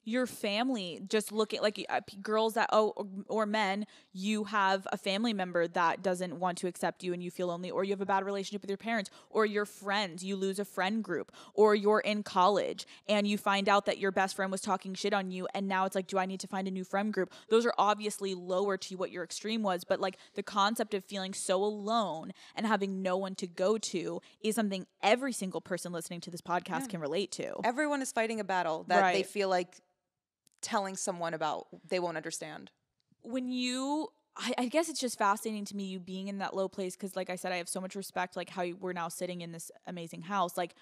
your 0.04 0.26
family 0.26 1.00
just 1.08 1.30
look 1.32 1.52
at 1.52 1.62
like 1.62 1.84
uh, 1.88 2.00
p- 2.06 2.16
girls 2.18 2.54
that 2.54 2.68
oh 2.72 2.92
or, 2.96 3.06
or 3.28 3.46
men 3.46 3.86
you 4.12 4.44
have 4.44 4.86
a 4.92 4.96
family 4.96 5.32
member 5.32 5.68
that 5.68 6.02
doesn't 6.02 6.38
want 6.38 6.58
to 6.58 6.66
accept 6.66 7.02
you 7.02 7.12
and 7.12 7.22
you 7.22 7.30
feel 7.30 7.48
lonely 7.48 7.70
or 7.70 7.84
you 7.84 7.90
have 7.90 8.00
a 8.00 8.06
bad 8.06 8.24
relationship 8.24 8.62
with 8.62 8.70
your 8.70 8.76
parents 8.78 9.10
or 9.28 9.44
your 9.44 9.64
friends 9.64 10.24
you 10.24 10.36
lose 10.36 10.58
a 10.58 10.64
friend 10.64 11.04
group 11.04 11.32
or 11.54 11.74
you're 11.74 12.00
in 12.00 12.22
college 12.22 12.86
and 13.08 13.26
you 13.26 13.36
find 13.36 13.68
out 13.68 13.86
that 13.86 13.98
your 13.98 14.10
best 14.10 14.34
friend 14.34 14.50
was 14.50 14.60
talking 14.60 14.94
shit 14.94 15.12
on 15.12 15.30
you 15.30 15.46
and 15.54 15.68
now 15.68 15.84
it's 15.84 15.94
like 15.94 16.06
do 16.06 16.18
I 16.18 16.26
need 16.26 16.40
to 16.40 16.48
find 16.48 16.66
a 16.66 16.70
new 16.70 16.84
friend 16.84 17.12
group? 17.12 17.32
Those 17.48 17.66
are 17.66 17.74
obviously 17.78 18.34
lower 18.34 18.76
to 18.78 18.96
what 18.96 19.10
your 19.10 19.22
extreme 19.22 19.62
was 19.62 19.84
but 19.84 20.00
like 20.00 20.16
the 20.34 20.42
concept 20.42 20.94
of 20.94 21.04
feeling 21.04 21.34
so 21.34 21.62
alone 21.62 22.32
and 22.54 22.66
having 22.66 23.02
no 23.02 23.16
one 23.16 23.34
to 23.36 23.46
go 23.46 23.78
to 23.78 24.20
is 24.40 24.54
something 24.54 24.86
every 25.02 25.32
single 25.32 25.60
person 25.60 25.92
listening 25.92 26.20
to 26.22 26.30
this 26.30 26.40
podcast 26.40 26.88
can 26.88 27.00
relate 27.00 27.32
to. 27.32 27.54
Everyone 27.64 28.02
is 28.02 28.12
fighting 28.12 28.40
a 28.40 28.44
battle 28.44 28.84
that 28.88 29.12
they 29.12 29.22
feel 29.22 29.48
like 29.48 29.76
telling 30.60 30.96
someone 30.96 31.34
about 31.34 31.66
they 31.88 31.98
won't 31.98 32.16
understand. 32.16 32.70
when 33.22 33.50
you 33.50 34.08
I, 34.36 34.54
I 34.58 34.66
guess 34.66 34.88
it's 34.88 35.00
just 35.00 35.18
fascinating 35.18 35.64
to 35.66 35.76
me 35.76 35.84
you 35.84 35.98
being 35.98 36.28
in 36.28 36.38
that 36.38 36.54
low 36.54 36.68
place 36.68 36.96
because 36.96 37.16
like 37.16 37.30
i 37.30 37.36
said 37.36 37.52
i 37.52 37.56
have 37.56 37.68
so 37.68 37.80
much 37.80 37.94
respect 37.96 38.36
like 38.36 38.50
how 38.50 38.62
you, 38.62 38.76
we're 38.76 38.92
now 38.92 39.08
sitting 39.08 39.40
in 39.40 39.52
this 39.52 39.70
amazing 39.86 40.22
house 40.22 40.56
like 40.56 40.74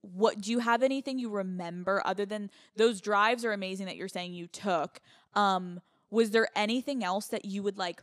what 0.00 0.40
do 0.40 0.50
you 0.50 0.58
have 0.58 0.82
anything 0.82 1.18
you 1.18 1.30
remember 1.30 2.02
other 2.04 2.26
than 2.26 2.50
those 2.76 3.00
drives 3.00 3.44
are 3.44 3.52
amazing 3.52 3.86
that 3.86 3.96
you're 3.96 4.08
saying 4.08 4.32
you 4.34 4.46
took 4.46 5.00
um 5.34 5.80
was 6.10 6.30
there 6.30 6.48
anything 6.56 7.04
else 7.04 7.26
that 7.28 7.44
you 7.44 7.62
would 7.62 7.78
like 7.78 8.02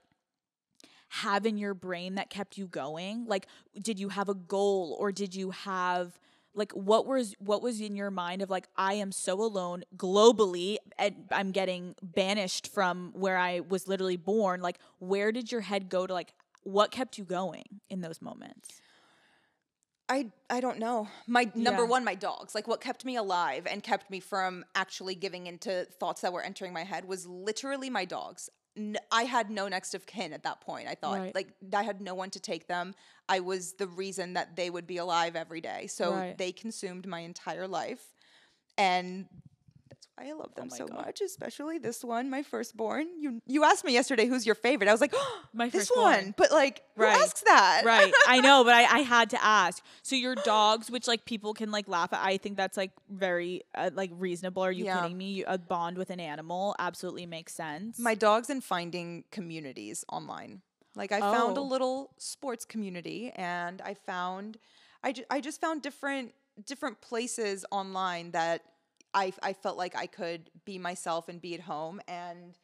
have 1.10 1.46
in 1.46 1.58
your 1.58 1.74
brain 1.74 2.16
that 2.16 2.30
kept 2.30 2.58
you 2.58 2.68
going 2.68 3.26
like 3.26 3.48
did 3.82 4.00
you 4.00 4.10
have 4.10 4.30
a 4.30 4.34
goal 4.34 4.96
or 5.00 5.12
did 5.12 5.36
you 5.36 5.52
have 5.52 6.18
like 6.54 6.72
what 6.74 7.06
was 7.06 7.36
what 7.40 7.62
was 7.62 7.80
in 7.82 7.96
your 7.96 8.12
mind 8.12 8.42
of 8.42 8.50
like 8.50 8.68
i 8.76 8.94
am 8.94 9.12
so 9.12 9.42
alone 9.42 9.84
globally 9.96 10.78
and 11.00 11.16
i'm 11.32 11.52
getting 11.52 11.96
banished 12.02 12.68
from 12.68 13.12
where 13.14 13.38
i 13.38 13.60
was 13.62 13.88
literally 13.88 14.18
born 14.18 14.62
like 14.62 14.78
where 15.00 15.32
did 15.32 15.52
your 15.52 15.62
head 15.62 15.90
go 15.90 16.06
to 16.06 16.14
like 16.14 16.34
what 16.64 16.92
kept 16.92 17.18
you 17.18 17.24
going 17.24 17.64
in 17.90 18.02
those 18.02 18.22
moments 18.22 18.82
I 20.10 20.32
I 20.50 20.60
don't 20.60 20.80
know. 20.80 21.08
My 21.26 21.50
number 21.56 21.84
Yeah. 21.84 21.90
one, 21.90 22.04
my 22.04 22.16
dogs. 22.16 22.54
Like 22.54 22.68
what 22.68 22.82
kept 22.82 23.06
me 23.06 23.16
alive 23.16 23.66
and 23.66 23.82
kept 23.82 24.10
me 24.10 24.20
from 24.20 24.66
actually 24.76 25.16
giving 25.16 25.48
into 25.48 25.86
thoughts 25.86 26.22
that 26.22 26.34
were 26.34 26.42
entering 26.42 26.74
my 26.74 26.84
head 26.84 27.06
was 27.06 27.26
literally 27.26 27.90
my 27.90 28.04
dogs. 28.06 28.50
N- 28.78 28.98
I 29.12 29.24
had 29.24 29.50
no 29.50 29.68
next 29.68 29.94
of 29.94 30.06
kin 30.06 30.32
at 30.34 30.44
that 30.44 30.62
point. 30.62 30.88
I 30.88 30.96
thought 30.96 31.20
Right. 31.20 31.36
like 31.36 31.54
I 31.74 31.84
had 31.84 32.02
no 32.02 32.16
one 32.16 32.30
to 32.32 32.40
take 32.40 32.68
them. 32.68 32.96
I 33.28 33.40
was 33.42 33.74
the 33.74 33.88
reason 33.88 34.34
that 34.34 34.56
they 34.56 34.70
would 34.70 34.88
be 34.88 34.98
alive 34.98 35.36
every 35.36 35.62
day. 35.62 35.88
So 35.88 36.14
Right. 36.14 36.38
they 36.38 36.52
consumed 36.52 37.06
my 37.08 37.20
entire 37.20 37.68
life, 37.68 38.14
and 38.78 39.28
I 40.22 40.34
love 40.34 40.54
them 40.56 40.70
Oh 40.72 40.76
so 40.76 40.86
God. 40.88 41.06
much. 41.06 41.22
Especially 41.22 41.78
this 41.80 42.04
one, 42.04 42.30
my 42.30 42.44
firstborn. 42.44 43.08
You 43.20 43.42
you 43.48 43.64
asked 43.64 43.84
me 43.84 43.94
yesterday 43.94 44.28
who's 44.28 44.46
your 44.46 44.56
favorite. 44.56 44.88
I 44.88 44.92
was 44.92 45.02
like, 45.02 45.14
oh, 45.16 45.40
My 45.54 45.70
this 45.70 45.88
firstborn. 45.88 46.04
one. 46.26 46.34
But 46.38 46.52
like, 46.52 46.84
Right. 46.96 47.16
who 47.16 47.24
asks 47.24 47.42
that? 47.42 47.82
right 47.86 48.14
i 48.28 48.40
know 48.42 48.64
but 48.64 48.74
I, 48.74 48.84
I 48.84 49.00
had 49.00 49.30
to 49.32 49.44
ask 49.44 49.82
so 50.04 50.16
your 50.16 50.36
dogs 50.36 50.92
which 50.92 51.08
like 51.08 51.26
people 51.26 51.54
can 51.54 51.72
like 51.72 51.88
laugh 51.88 52.12
at 52.14 52.20
i 52.22 52.38
think 52.38 52.58
that's 52.58 52.78
like 52.78 52.92
very 53.10 53.64
uh, 53.74 53.90
like 53.94 54.12
reasonable 54.14 54.62
are 54.64 54.72
you 54.72 54.86
Yeah. 54.86 55.02
kidding 55.02 55.18
me 55.18 55.32
You- 55.32 55.46
a 55.48 55.58
bond 55.58 55.98
with 55.98 56.10
an 56.12 56.20
animal 56.20 56.76
absolutely 56.78 57.26
makes 57.26 57.54
sense 57.54 57.98
My 57.98 58.14
dogs 58.14 58.50
and 58.52 58.64
finding 58.64 59.24
communities 59.32 60.04
online. 60.12 60.62
Like 60.96 61.12
I 61.12 61.20
found 61.22 61.58
a 61.58 61.62
Oh. 61.62 61.64
little 61.64 62.12
sports 62.18 62.66
community 62.66 63.32
and 63.36 63.82
I 63.82 63.94
found 63.96 64.58
I, 65.04 65.14
ju- 65.14 65.26
I 65.32 65.40
just 65.42 65.60
found 65.62 65.82
different 65.82 66.34
different 66.66 67.00
places 67.02 67.66
online 67.72 68.32
that 68.32 68.62
I 69.14 69.34
I 69.44 69.54
felt 69.54 69.78
like 69.78 69.96
I 69.96 70.06
could 70.06 70.50
be 70.66 70.78
myself 70.78 71.30
and 71.30 71.42
be 71.42 71.54
at 71.54 71.62
home 71.62 72.02
and 72.08 72.58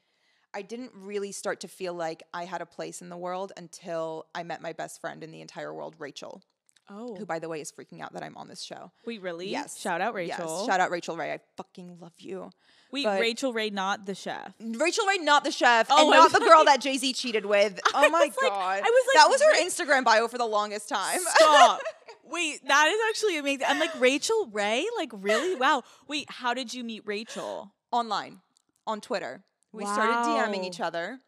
I 0.53 0.61
didn't 0.61 0.91
really 0.95 1.31
start 1.31 1.59
to 1.61 1.67
feel 1.67 1.93
like 1.93 2.23
I 2.33 2.45
had 2.45 2.61
a 2.61 2.65
place 2.65 3.01
in 3.01 3.09
the 3.09 3.17
world 3.17 3.51
until 3.57 4.25
I 4.33 4.43
met 4.43 4.61
my 4.61 4.73
best 4.73 5.01
friend 5.01 5.23
in 5.23 5.31
the 5.31 5.41
entire 5.41 5.73
world, 5.73 5.95
Rachel, 5.99 6.41
Oh. 6.89 7.15
who 7.15 7.25
by 7.25 7.39
the 7.39 7.49
way 7.49 7.59
is 7.61 7.71
freaking 7.71 8.01
out 8.01 8.13
that 8.13 8.23
I'm 8.23 8.37
on 8.37 8.47
this 8.47 8.61
show. 8.63 8.91
Wait, 9.05 9.21
really? 9.21 9.49
Yes. 9.49 9.77
Shout 9.79 9.99
out 10.01 10.13
Rachel. 10.13 10.57
Yes, 10.59 10.65
shout 10.65 10.79
out 10.79 10.89
Rachel 10.91 11.17
Ray. 11.17 11.33
I 11.33 11.39
fucking 11.57 11.97
love 11.99 12.13
you. 12.19 12.49
Wait, 12.91 13.03
but- 13.03 13.19
Rachel 13.19 13.51
Ray, 13.51 13.69
not 13.69 14.05
the 14.05 14.15
chef. 14.15 14.53
Rachel 14.61 15.05
Ray, 15.05 15.17
not 15.17 15.43
the 15.43 15.51
chef, 15.51 15.87
Oh, 15.89 16.01
and 16.03 16.09
not 16.11 16.31
the 16.31 16.39
girl 16.39 16.63
that 16.65 16.79
Jay 16.79 16.97
Z 16.97 17.11
cheated 17.13 17.45
with. 17.45 17.79
Oh 17.93 18.09
my 18.09 18.25
was 18.27 18.35
like- 18.41 18.49
god, 18.51 18.79
I 18.79 18.89
was 18.89 19.05
like, 19.07 19.15
that 19.15 19.29
was 19.29 19.41
her 19.41 19.85
Instagram 19.85 20.03
bio 20.05 20.27
for 20.29 20.37
the 20.37 20.45
longest 20.45 20.87
time. 20.87 21.19
Stop. 21.35 21.81
Wait, 22.29 22.65
that 22.67 22.87
is 22.89 22.99
actually 23.09 23.37
amazing. 23.37 23.65
I'm 23.67 23.79
like 23.79 23.97
Rachel 23.99 24.49
Ray. 24.51 24.85
Like 24.97 25.11
really? 25.13 25.55
Wow. 25.55 25.83
Wait, 26.07 26.25
how 26.29 26.53
did 26.53 26.73
you 26.73 26.83
meet 26.83 27.03
Rachel? 27.05 27.71
Online, 27.91 28.39
on 28.85 28.99
Twitter, 29.01 29.43
we 29.71 29.85
started 29.85 30.13
DMing 30.29 30.57
Wow. 30.59 30.63
each 30.67 30.81
other. 30.81 31.19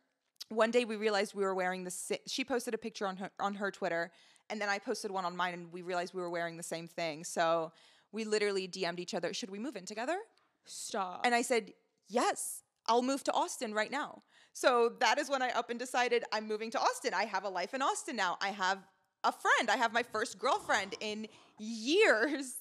One 0.49 0.71
day 0.71 0.83
we 0.83 0.97
realized 0.97 1.33
we 1.35 1.43
were 1.43 1.55
wearing 1.55 1.83
the. 1.85 1.91
sa- 1.91 2.15
She 2.27 2.43
posted 2.43 2.73
a 2.73 2.77
picture 2.77 3.07
on 3.07 3.15
her 3.17 3.29
on 3.39 3.55
her 3.55 3.71
Twitter, 3.71 4.11
and 4.49 4.59
then 4.59 4.69
I 4.69 4.79
posted 4.79 5.11
one 5.11 5.25
on 5.25 5.35
mine, 5.35 5.53
and 5.53 5.71
we 5.71 5.81
realized 5.81 6.13
we 6.13 6.21
were 6.21 6.29
wearing 6.29 6.57
the 6.57 6.63
same 6.63 6.87
thing. 6.87 7.23
So 7.23 7.71
we 8.11 8.23
literally 8.23 8.67
DM'd 8.67 8.99
each 8.99 9.13
other. 9.13 9.33
Should 9.33 9.49
we 9.49 9.59
move 9.59 9.75
in 9.75 9.85
together? 9.85 10.17
Stop. 10.65 11.21
And 11.25 11.35
I 11.35 11.41
said, 11.41 11.73
yes, 12.07 12.63
I'll 12.87 13.01
move 13.01 13.23
to 13.25 13.31
Austin 13.33 13.73
right 13.73 13.91
now. 13.91 14.23
So 14.53 14.93
that 14.99 15.19
is 15.19 15.29
when 15.29 15.41
I 15.41 15.49
up 15.51 15.69
and 15.69 15.79
decided 15.79 16.23
I'm 16.31 16.47
moving 16.47 16.71
to 16.71 16.79
Austin. 16.79 17.13
I 17.13 17.25
have 17.25 17.43
a 17.43 17.49
life 17.49 17.73
in 17.73 17.81
Austin 17.81 18.15
now. 18.15 18.37
I 18.41 18.49
have 18.49 18.79
a 19.23 19.31
friend. 19.31 19.69
I 19.69 19.77
have 19.77 19.93
my 19.93 20.03
first 20.03 20.39
girlfriend 20.39 20.95
in 20.99 21.27
years. 21.59 22.55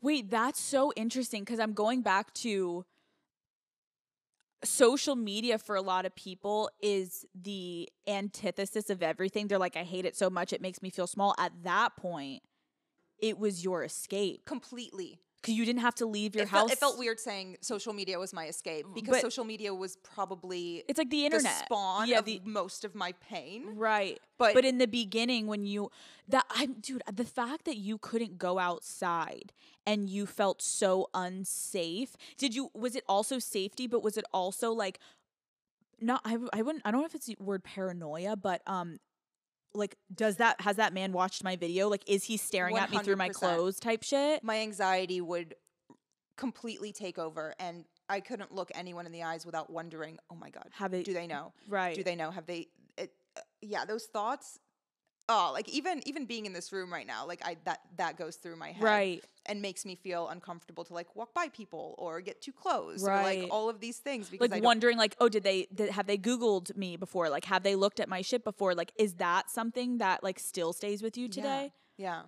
Wait, 0.00 0.30
that's 0.30 0.60
so 0.60 0.92
interesting 0.96 1.42
because 1.42 1.60
I'm 1.60 1.72
going 1.72 2.02
back 2.02 2.32
to 2.34 2.84
social 4.66 5.16
media 5.16 5.58
for 5.58 5.76
a 5.76 5.82
lot 5.82 6.04
of 6.04 6.14
people 6.14 6.70
is 6.80 7.24
the 7.34 7.88
antithesis 8.06 8.90
of 8.90 9.02
everything. 9.02 9.48
They're 9.48 9.58
like, 9.58 9.76
I 9.76 9.84
hate 9.84 10.04
it 10.04 10.16
so 10.16 10.28
much, 10.28 10.52
it 10.52 10.60
makes 10.60 10.82
me 10.82 10.90
feel 10.90 11.06
small. 11.06 11.34
At 11.38 11.52
that 11.64 11.96
point, 11.96 12.42
it 13.18 13.38
was 13.38 13.64
your 13.64 13.82
escape 13.82 14.44
Completely. 14.44 15.20
Because 15.40 15.54
you 15.54 15.64
didn't 15.64 15.82
have 15.82 15.94
to 15.96 16.06
leave 16.06 16.34
your 16.34 16.44
It 16.44 16.48
house. 16.48 16.60
felt, 16.60 16.72
it 16.72 16.78
felt 16.78 16.98
weird 16.98 17.20
saying 17.20 17.56
social 17.60 17.92
media 17.92 18.18
was 18.18 18.32
my 18.32 18.46
escape 18.46 18.86
because 18.94 19.12
But- 19.16 19.20
social 19.22 19.44
media 19.44 19.72
was 19.74 19.96
probably 19.96 20.82
It's 20.88 20.98
like 20.98 21.10
the 21.10 21.18
the 21.20 21.26
internet. 21.26 21.64
spawn 21.64 22.08
yeah, 22.08 22.18
of 22.18 22.24
the, 22.24 22.40
most 22.44 22.84
of 22.84 22.94
my 22.94 23.12
pain. 23.12 23.76
Right. 23.76 24.18
But- 24.38 24.54
But 24.54 24.64
in 24.64 24.78
the 24.78 24.86
beginning 24.88 25.46
when 25.46 25.64
you 25.64 25.90
that 26.28 26.44
I'm 26.50 26.74
dude, 26.80 27.02
the 27.12 27.24
fact 27.24 27.64
that 27.66 27.76
you 27.76 27.98
couldn't 27.98 28.38
go 28.38 28.58
outside 28.58 29.52
and 29.86 30.10
you 30.10 30.26
felt 30.26 30.60
so 30.60 31.08
unsafe. 31.14 32.16
Did 32.36 32.54
you 32.54 32.70
was 32.74 32.96
it 32.96 33.04
also 33.08 33.38
safety 33.38 33.86
but 33.86 34.02
was 34.02 34.16
it 34.16 34.24
also 34.32 34.72
like 34.72 34.98
not 36.00 36.20
I 36.24 36.36
I 36.52 36.62
wouldn't 36.62 36.82
I 36.84 36.90
don't 36.90 37.00
know 37.00 37.06
if 37.06 37.14
it's 37.14 37.26
the 37.26 37.36
word 37.38 37.62
paranoia 37.64 38.36
but 38.36 38.62
um 38.66 38.98
like 39.76 39.96
does 40.14 40.36
that 40.36 40.60
has 40.60 40.76
that 40.76 40.92
man 40.92 41.12
watched 41.12 41.44
my 41.44 41.56
video 41.56 41.88
like 41.88 42.02
is 42.08 42.24
he 42.24 42.36
staring 42.36 42.76
at 42.78 42.90
me 42.90 42.98
through 42.98 43.16
my 43.16 43.28
clothes 43.28 43.78
type 43.78 44.02
shit? 44.02 44.42
My 44.42 44.58
anxiety 44.60 45.20
would 45.20 45.54
completely 46.36 46.92
take 46.92 47.18
over 47.18 47.54
and 47.58 47.84
I 48.08 48.20
couldn't 48.20 48.52
look 48.52 48.70
anyone 48.74 49.06
in 49.06 49.12
the 49.12 49.24
eyes 49.24 49.44
without 49.44 49.68
wondering, 49.68 50.18
oh 50.30 50.36
my 50.36 50.50
God, 50.50 50.68
Have 50.72 50.92
they 50.92 51.02
do 51.02 51.12
they 51.12 51.26
know? 51.26 51.52
right. 51.68 51.94
do 51.94 52.04
they 52.04 52.14
know 52.14 52.30
have 52.30 52.46
they 52.46 52.68
it, 52.96 53.12
uh, 53.36 53.40
yeah 53.62 53.84
those 53.84 54.04
thoughts 54.04 54.58
oh 55.28 55.50
like 55.52 55.68
even 55.68 56.00
even 56.06 56.24
being 56.24 56.46
in 56.46 56.52
this 56.52 56.72
room 56.72 56.92
right 56.92 57.06
now 57.06 57.26
like 57.26 57.40
i 57.44 57.56
that 57.64 57.80
that 57.96 58.16
goes 58.16 58.36
through 58.36 58.54
my 58.56 58.70
head 58.72 58.82
right. 58.82 59.24
and 59.46 59.60
makes 59.60 59.84
me 59.84 59.94
feel 59.96 60.28
uncomfortable 60.28 60.84
to 60.84 60.94
like 60.94 61.14
walk 61.16 61.34
by 61.34 61.48
people 61.48 61.94
or 61.98 62.20
get 62.20 62.40
too 62.40 62.52
close 62.52 63.02
or 63.02 63.08
Right. 63.08 63.42
like 63.42 63.52
all 63.52 63.68
of 63.68 63.80
these 63.80 63.98
things 63.98 64.28
because 64.30 64.50
like 64.50 64.62
wondering 64.62 64.96
like 64.98 65.16
oh 65.20 65.28
did 65.28 65.42
they 65.42 65.66
did, 65.74 65.90
have 65.90 66.06
they 66.06 66.16
googled 66.18 66.76
me 66.76 66.96
before? 66.96 67.28
Like 67.28 67.44
have 67.46 67.62
they 67.62 67.74
looked 67.74 67.98
at 68.00 68.08
my 68.08 68.22
shit 68.22 68.44
before? 68.44 68.74
Like 68.74 68.92
is 68.96 69.14
that 69.14 69.50
something 69.50 69.98
that 69.98 70.22
like 70.22 70.38
still 70.38 70.72
stays 70.72 71.02
with 71.02 71.16
you 71.16 71.28
today? 71.28 71.72
Yeah. 71.96 72.22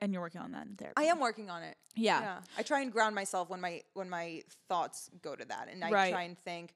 And 0.00 0.12
you're 0.12 0.22
working 0.22 0.40
on 0.40 0.52
that 0.52 0.66
in 0.66 0.76
therapy. 0.76 0.94
I 0.96 1.04
am 1.04 1.18
working 1.20 1.50
on 1.50 1.62
it. 1.64 1.76
Yeah, 1.96 2.20
yeah. 2.20 2.38
I 2.56 2.62
try 2.62 2.82
and 2.82 2.92
ground 2.92 3.14
myself 3.14 3.50
when 3.50 3.60
my 3.60 3.82
when 3.94 4.08
my 4.08 4.42
thoughts 4.68 5.10
go 5.22 5.34
to 5.36 5.44
that 5.44 5.68
and 5.70 5.84
i 5.84 5.90
Right. 5.90 6.12
try 6.12 6.22
and 6.22 6.38
think 6.38 6.74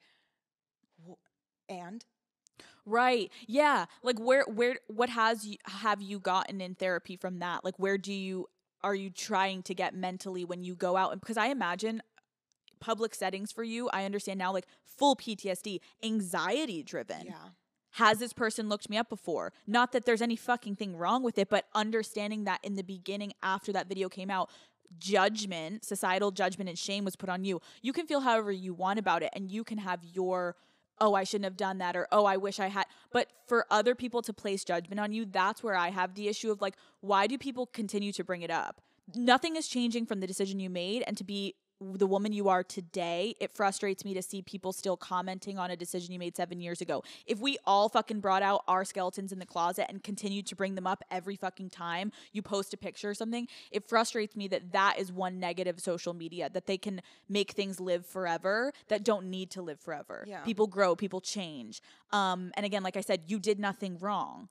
and 1.69 2.05
right. 2.87 3.31
Yeah. 3.47 3.87
Like 4.03 4.19
where 4.19 4.45
where 4.45 4.77
what 4.89 5.11
has 5.11 5.47
you 5.47 5.57
have 5.67 6.01
you 6.01 6.19
gotten 6.19 6.61
in 6.61 6.75
therapy 6.75 7.17
from 7.17 7.39
that? 7.39 7.65
Like 7.65 7.79
where 7.79 7.99
do 7.99 8.13
you 8.13 8.47
are 8.83 8.95
you 8.95 9.11
trying 9.11 9.63
to 9.63 9.75
get 9.75 9.95
mentally 9.95 10.45
when 10.45 10.63
you 10.63 10.75
go 10.75 10.97
out? 10.97 11.13
And 11.13 11.21
because 11.21 11.37
i 11.37 11.47
imagine 11.47 12.03
public 12.81 13.15
settings 13.15 13.53
for 13.53 13.63
you 13.63 13.89
i 13.93 14.05
understand 14.05 14.41
now 14.41 14.53
like 14.53 14.67
full 14.85 15.17
ptsd 15.17 15.79
anxiety 16.03 16.83
driven. 16.83 17.27
Yeah. 17.27 17.51
Has 17.97 18.19
this 18.19 18.33
person 18.33 18.69
looked 18.71 18.89
me 18.89 18.97
up 18.97 19.11
before? 19.11 19.53
Not 19.67 19.93
that 19.93 20.07
there's 20.07 20.23
any 20.23 20.37
fucking 20.37 20.77
thing 20.77 20.97
wrong 20.97 21.23
with 21.23 21.37
it, 21.37 21.51
but 21.51 21.67
understanding 21.75 22.45
that 22.45 22.61
in 22.63 22.75
the 22.75 22.83
beginning, 22.83 23.35
after 23.43 23.71
that 23.73 23.87
video 23.87 24.09
came 24.09 24.31
out, 24.31 24.49
judgment, 24.99 25.85
societal 25.85 26.31
judgment 26.31 26.71
and 26.71 26.79
shame 26.79 27.05
was 27.05 27.17
put 27.17 27.29
on 27.29 27.45
you. 27.45 27.61
You 27.83 27.93
can 27.93 28.07
feel 28.07 28.21
however 28.21 28.51
you 28.51 28.73
want 28.73 28.99
about 28.99 29.23
it, 29.23 29.31
and 29.35 29.51
you 29.51 29.63
can 29.63 29.79
have 29.79 30.01
your, 30.05 30.57
oh, 31.03 31.15
I 31.15 31.25
shouldn't 31.25 31.45
have 31.45 31.57
done 31.57 31.79
that, 31.79 31.97
or 31.97 32.07
oh, 32.13 32.25
I 32.25 32.37
wish 32.37 32.61
I 32.61 32.69
had. 32.69 32.87
But 33.11 33.27
for 33.49 33.67
other 33.71 33.95
people 33.97 34.23
to 34.23 34.33
place 34.33 34.65
judgment 34.65 35.01
on 35.01 35.13
you, 35.13 35.27
that's 35.27 35.63
where 35.63 35.75
I 35.75 35.91
have 35.91 36.15
the 36.15 36.29
issue 36.29 36.51
of 36.53 36.63
like, 36.63 36.77
why 37.01 37.27
do 37.27 37.37
people 37.37 37.67
continue 37.67 38.13
to 38.13 38.23
bring 38.23 38.43
it 38.43 38.51
up? 38.51 38.81
Nothing 39.17 39.57
is 39.57 39.67
changing 39.67 40.07
from 40.07 40.21
the 40.21 40.29
decision 40.29 40.61
you 40.61 40.71
made, 40.71 41.03
and 41.07 41.17
to 41.19 41.25
be 41.25 41.57
the 41.95 42.07
woman 42.07 42.33
you 42.33 42.49
are 42.49 42.63
today, 42.63 43.35
it 43.41 43.53
frustrates 43.53 44.05
me 44.05 44.15
to 44.15 44.23
see 44.23 44.43
people 44.43 44.73
still 44.73 44.97
commenting 44.97 45.59
on 45.59 45.71
a 45.71 45.77
decision 45.77 46.13
you 46.13 46.19
made 46.19 46.37
seven 46.37 46.61
years 46.61 46.81
ago. 46.81 47.03
If 47.27 47.41
we 47.41 47.59
all 47.65 47.89
fucking 47.89 48.21
brought 48.21 48.43
out 48.43 48.63
our 48.69 48.85
skeletons 48.85 49.33
in 49.33 49.39
the 49.39 49.47
closet 49.47 49.87
and 49.89 50.03
continued 50.03 50.47
to 50.47 50.57
bring 50.57 50.75
them 50.75 50.87
up 50.87 51.03
every 51.11 51.37
fucking 51.37 51.71
time 51.71 52.13
you 52.33 52.43
post 52.43 52.73
a 52.75 52.77
picture 52.77 53.11
or 53.11 53.15
something, 53.15 53.49
it 53.71 53.89
frustrates 53.89 54.37
me 54.37 54.49
that 54.49 54.73
that 54.73 54.99
is 54.99 55.13
one 55.13 55.41
negative 55.41 55.81
social 55.81 56.15
media 56.15 56.49
that 56.53 56.67
they 56.67 56.79
can 56.79 57.03
make 57.29 57.53
things 57.53 57.81
live 57.81 58.07
forever 58.07 58.73
that 58.89 59.05
don't 59.05 59.27
need 59.27 59.51
to 59.51 59.63
live 59.63 59.81
forever. 59.81 60.25
Yeah. 60.27 60.41
People 60.41 60.67
grow, 60.67 60.95
people 60.95 61.21
change. 61.21 61.83
Um, 62.13 62.53
and 62.55 62.65
again, 62.65 62.83
like 62.83 62.97
I 62.97 63.01
said, 63.01 63.23
you 63.27 63.39
did 63.39 63.59
nothing 63.59 63.99
wrong. 63.99 64.49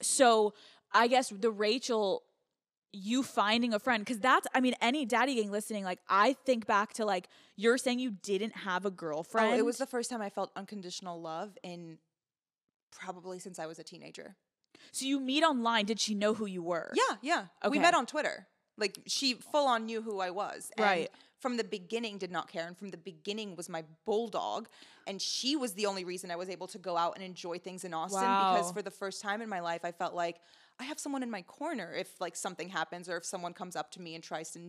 So 0.00 0.54
I 0.92 1.06
guess 1.06 1.30
the 1.30 1.50
Rachel 1.50 2.22
you 2.92 3.22
finding 3.22 3.72
a 3.72 3.78
friend 3.78 4.04
because 4.04 4.18
that's 4.18 4.46
i 4.54 4.60
mean 4.60 4.74
any 4.80 5.06
daddy 5.06 5.34
gang 5.34 5.50
listening 5.50 5.82
like 5.82 5.98
i 6.08 6.34
think 6.44 6.66
back 6.66 6.92
to 6.92 7.04
like 7.04 7.26
you're 7.56 7.78
saying 7.78 7.98
you 7.98 8.10
didn't 8.10 8.54
have 8.54 8.84
a 8.84 8.90
girlfriend 8.90 9.54
oh, 9.54 9.56
it 9.56 9.64
was 9.64 9.78
the 9.78 9.86
first 9.86 10.10
time 10.10 10.20
i 10.20 10.28
felt 10.28 10.50
unconditional 10.56 11.20
love 11.20 11.56
in 11.62 11.96
probably 12.90 13.38
since 13.38 13.58
i 13.58 13.64
was 13.66 13.78
a 13.78 13.84
teenager 13.84 14.36
so 14.90 15.06
you 15.06 15.18
meet 15.20 15.42
online 15.42 15.86
did 15.86 15.98
she 16.00 16.14
know 16.14 16.34
who 16.34 16.46
you 16.46 16.62
were 16.62 16.92
Yeah, 16.94 17.16
yeah. 17.22 17.44
We 17.70 17.78
met 17.78 17.94
on 17.94 18.06
Twitter. 18.06 18.46
Like 18.76 18.98
she 19.06 19.34
full 19.34 19.66
on 19.66 19.86
knew 19.86 20.02
who 20.02 20.20
I 20.20 20.30
was. 20.30 20.70
Right. 20.78 21.10
From 21.42 21.56
the 21.56 21.64
beginning 21.64 22.18
did 22.18 22.30
not 22.30 22.46
care 22.48 22.68
and 22.68 22.78
from 22.78 22.90
the 22.90 22.96
beginning 22.96 23.56
was 23.56 23.68
my 23.68 23.82
bulldog 24.06 24.68
and 25.08 25.20
she 25.20 25.56
was 25.56 25.72
the 25.74 25.86
only 25.86 26.04
reason 26.04 26.30
I 26.30 26.36
was 26.36 26.48
able 26.48 26.68
to 26.68 26.78
go 26.78 26.96
out 26.96 27.16
and 27.16 27.24
enjoy 27.24 27.58
things 27.58 27.82
in 27.84 27.92
Austin 27.92 28.20
because 28.20 28.70
for 28.70 28.80
the 28.80 28.92
first 28.92 29.20
time 29.20 29.42
in 29.42 29.48
my 29.48 29.58
life 29.58 29.84
I 29.84 29.90
felt 29.90 30.14
like 30.14 30.36
I 30.78 30.84
have 30.84 31.00
someone 31.00 31.24
in 31.24 31.30
my 31.32 31.42
corner 31.42 31.92
if 31.92 32.20
like 32.20 32.36
something 32.36 32.68
happens 32.68 33.08
or 33.08 33.16
if 33.16 33.24
someone 33.24 33.54
comes 33.54 33.74
up 33.74 33.90
to 33.92 34.00
me 34.00 34.14
and 34.14 34.22
tries 34.22 34.52
to 34.52 34.60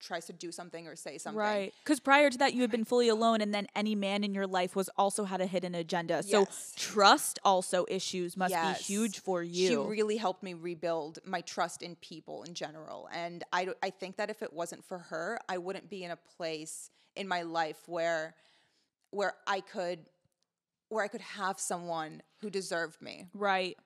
tries 0.00 0.26
to 0.26 0.32
do 0.32 0.52
something 0.52 0.86
or 0.86 0.94
say 0.96 1.16
something. 1.18 1.38
right 1.38 1.72
because 1.82 1.98
prior 2.00 2.28
to 2.28 2.36
that 2.38 2.52
you 2.52 2.60
had 2.60 2.70
been 2.70 2.84
fully 2.84 3.08
alone 3.08 3.40
and 3.40 3.54
then 3.54 3.66
any 3.74 3.94
man 3.94 4.22
in 4.22 4.34
your 4.34 4.46
life 4.46 4.76
was 4.76 4.90
also 4.98 5.24
had 5.24 5.40
a 5.40 5.46
hidden 5.46 5.74
agenda 5.74 6.22
so 6.22 6.40
Yes. 6.40 6.72
trust 6.76 7.38
also 7.44 7.86
issues 7.88 8.36
must 8.36 8.50
Yes. 8.50 8.78
be 8.78 8.92
huge 8.92 9.20
for 9.20 9.42
you 9.42 9.68
She 9.68 9.76
really 9.76 10.16
helped 10.18 10.42
me 10.42 10.52
rebuild 10.54 11.18
my 11.24 11.40
trust 11.40 11.82
in 11.82 11.96
people 11.96 12.42
in 12.42 12.54
general. 12.54 13.08
And 13.12 13.44
I 13.52 13.68
I 13.82 13.90
think 13.90 14.16
that 14.16 14.28
if 14.30 14.42
it 14.42 14.52
wasn't 14.52 14.84
for 14.84 14.98
her, 14.98 15.38
I 15.48 15.58
wouldn't 15.58 15.88
be 15.88 16.04
in 16.04 16.10
a 16.10 16.16
place 16.36 16.90
in 17.16 17.26
my 17.26 17.42
life 17.42 17.78
where 17.86 18.34
where 19.10 19.34
I 19.46 19.60
could 19.60 20.00
where 20.88 21.02
I 21.04 21.08
could 21.08 21.22
have 21.22 21.58
someone 21.58 22.22
who 22.40 22.50
deserved 22.50 23.00
me. 23.00 23.28
Right. 23.32 23.76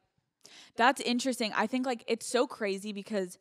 That's 0.77 1.01
interesting. 1.01 1.53
I 1.55 1.67
think 1.67 1.87
like 1.87 2.03
it's 2.09 2.27
so 2.27 2.47
crazy 2.47 2.93
because 2.93 3.39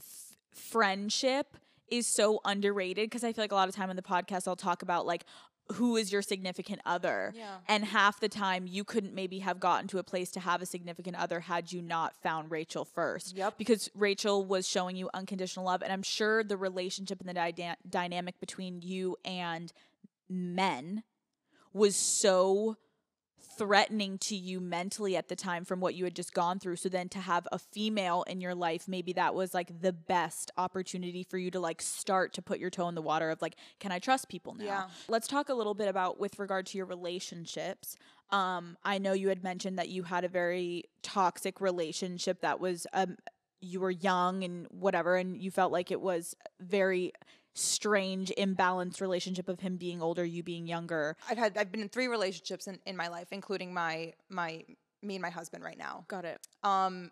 f- 0.00 0.36
friendship 0.52 1.56
is 1.90 2.06
so 2.06 2.40
underrated 2.44 3.06
because 3.06 3.24
I 3.24 3.32
feel 3.32 3.44
like 3.44 3.52
a 3.52 3.56
lot 3.56 3.68
of 3.68 3.74
time 3.74 3.90
on 3.90 3.96
the 3.96 4.02
podcast 4.02 4.46
I'll 4.48 4.56
talk 4.56 4.82
about 4.82 5.06
like 5.06 5.24
who 5.72 5.96
is 5.96 6.10
your 6.10 6.22
significant 6.22 6.80
other. 6.86 7.32
Yeah. 7.36 7.56
And 7.68 7.84
half 7.84 8.20
the 8.20 8.28
time 8.28 8.66
you 8.66 8.84
couldn't 8.84 9.14
maybe 9.14 9.40
have 9.40 9.60
gotten 9.60 9.86
to 9.88 9.98
a 9.98 10.02
place 10.02 10.30
to 10.32 10.40
have 10.40 10.62
a 10.62 10.66
significant 10.66 11.16
other 11.16 11.40
had 11.40 11.72
you 11.72 11.82
not 11.82 12.16
found 12.22 12.50
Rachel 12.50 12.84
first. 12.84 13.36
Yep. 13.36 13.58
Because 13.58 13.90
Rachel 13.94 14.44
was 14.44 14.66
showing 14.66 14.96
you 14.96 15.10
unconditional 15.12 15.66
love 15.66 15.82
and 15.82 15.92
I'm 15.92 16.02
sure 16.02 16.42
the 16.42 16.56
relationship 16.56 17.20
and 17.20 17.28
the 17.28 17.34
dyna- 17.34 17.76
dynamic 17.88 18.40
between 18.40 18.80
you 18.80 19.16
and 19.24 19.72
men 20.28 21.02
was 21.72 21.96
so 21.96 22.76
threatening 23.58 24.18
to 24.18 24.36
you 24.36 24.60
mentally 24.60 25.16
at 25.16 25.28
the 25.28 25.36
time 25.36 25.64
from 25.64 25.80
what 25.80 25.94
you 25.94 26.04
had 26.04 26.14
just 26.14 26.32
gone 26.32 26.58
through. 26.58 26.76
So 26.76 26.88
then 26.88 27.08
to 27.10 27.18
have 27.18 27.46
a 27.52 27.58
female 27.58 28.24
in 28.28 28.40
your 28.40 28.54
life, 28.54 28.86
maybe 28.88 29.12
that 29.14 29.34
was 29.34 29.52
like 29.52 29.80
the 29.80 29.92
best 29.92 30.50
opportunity 30.56 31.22
for 31.24 31.36
you 31.36 31.50
to 31.50 31.60
like 31.60 31.82
start 31.82 32.32
to 32.34 32.42
put 32.42 32.58
your 32.58 32.70
toe 32.70 32.88
in 32.88 32.94
the 32.94 33.02
water 33.02 33.30
of 33.30 33.42
like, 33.42 33.56
can 33.80 33.92
I 33.92 33.98
trust 33.98 34.28
people 34.28 34.54
now? 34.54 34.64
Yeah. 34.64 34.84
Let's 35.08 35.26
talk 35.26 35.48
a 35.48 35.54
little 35.54 35.74
bit 35.74 35.88
about 35.88 36.18
with 36.18 36.38
regard 36.38 36.66
to 36.66 36.78
your 36.78 36.86
relationships. 36.86 37.96
Um, 38.30 38.76
I 38.84 38.98
know 38.98 39.12
you 39.12 39.28
had 39.28 39.42
mentioned 39.42 39.78
that 39.78 39.88
you 39.88 40.04
had 40.04 40.24
a 40.24 40.28
very 40.28 40.84
toxic 41.02 41.60
relationship 41.60 42.40
that 42.42 42.60
was 42.60 42.86
um 42.92 43.16
you 43.60 43.80
were 43.80 43.90
young 43.90 44.44
and 44.44 44.66
whatever 44.70 45.16
and 45.16 45.36
you 45.36 45.50
felt 45.50 45.72
like 45.72 45.90
it 45.90 46.00
was 46.00 46.36
very 46.60 47.12
strange 47.58 48.32
imbalanced 48.38 49.00
relationship 49.00 49.48
of 49.48 49.60
him 49.60 49.76
being 49.76 50.00
older 50.00 50.24
you 50.24 50.42
being 50.42 50.66
younger 50.66 51.16
I've 51.28 51.38
had 51.38 51.56
I've 51.58 51.72
been 51.72 51.82
in 51.82 51.88
three 51.88 52.06
relationships 52.06 52.66
in, 52.66 52.78
in 52.86 52.96
my 52.96 53.08
life, 53.08 53.28
including 53.30 53.74
my 53.74 54.14
my 54.28 54.64
me 55.02 55.14
and 55.14 55.22
my 55.22 55.30
husband 55.30 55.62
right 55.64 55.78
now. 55.78 56.04
got 56.08 56.24
it 56.24 56.40
Um, 56.62 57.10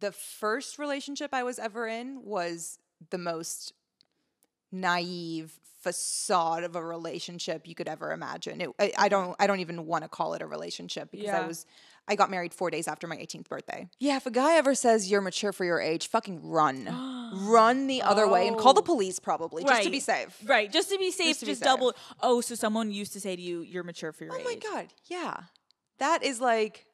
the 0.00 0.12
first 0.12 0.78
relationship 0.78 1.30
I 1.32 1.42
was 1.42 1.58
ever 1.58 1.86
in 1.86 2.22
was 2.24 2.78
the 3.10 3.18
most 3.18 3.72
naive 4.70 5.58
facade 5.82 6.62
of 6.62 6.76
a 6.76 6.84
relationship 6.84 7.66
you 7.66 7.74
could 7.74 7.88
ever 7.88 8.12
imagine. 8.12 8.60
It, 8.60 8.70
I, 8.78 8.92
I 8.96 9.08
don't 9.08 9.34
I 9.38 9.46
don't 9.46 9.60
even 9.60 9.86
want 9.86 10.04
to 10.04 10.08
call 10.08 10.34
it 10.34 10.42
a 10.42 10.46
relationship 10.46 11.10
because 11.10 11.30
I 11.30 11.46
was 11.46 11.66
I 12.08 12.16
got 12.16 12.30
married 12.30 12.52
four 12.52 12.68
days 12.70 12.88
after 12.88 13.06
my 13.06 13.16
18th 13.16 13.48
birthday. 13.48 13.88
Yeah, 14.00 14.16
if 14.16 14.26
a 14.26 14.30
guy 14.30 14.56
ever 14.56 14.74
says 14.74 15.10
you're 15.10 15.20
mature 15.20 15.52
for 15.52 15.64
your 15.64 15.80
age, 15.80 16.08
fucking 16.08 16.40
run, 16.48 16.84
run 17.48 17.86
the 17.86 18.02
other 18.02 18.26
way 18.28 18.48
and 18.48 18.56
call 18.58 18.74
the 18.74 18.80
Oh. 18.80 18.84
police 18.84 19.18
probably 19.20 19.62
just 19.64 19.84
to 19.84 19.90
be 19.90 20.00
safe. 20.00 20.36
right 20.46 20.70
just 20.70 20.90
to 20.90 20.98
be 20.98 21.10
safe 21.10 21.28
just, 21.38 21.46
be 21.46 21.54
safe. 21.54 21.62
double 21.64 21.94
oh 22.20 22.40
so 22.40 22.54
someone 22.54 22.90
used 22.90 23.12
to 23.14 23.20
say 23.20 23.36
to 23.36 23.40
you 23.40 23.60
you're 23.62 23.84
mature 23.84 24.12
for 24.12 24.24
your 24.24 24.34
Oh 24.34 24.38
age 24.38 24.44
Oh 24.46 24.70
my 24.70 24.76
god, 24.82 24.88
yeah. 25.06 25.36
That 25.98 26.22
is 26.24 26.40
like 26.40 26.86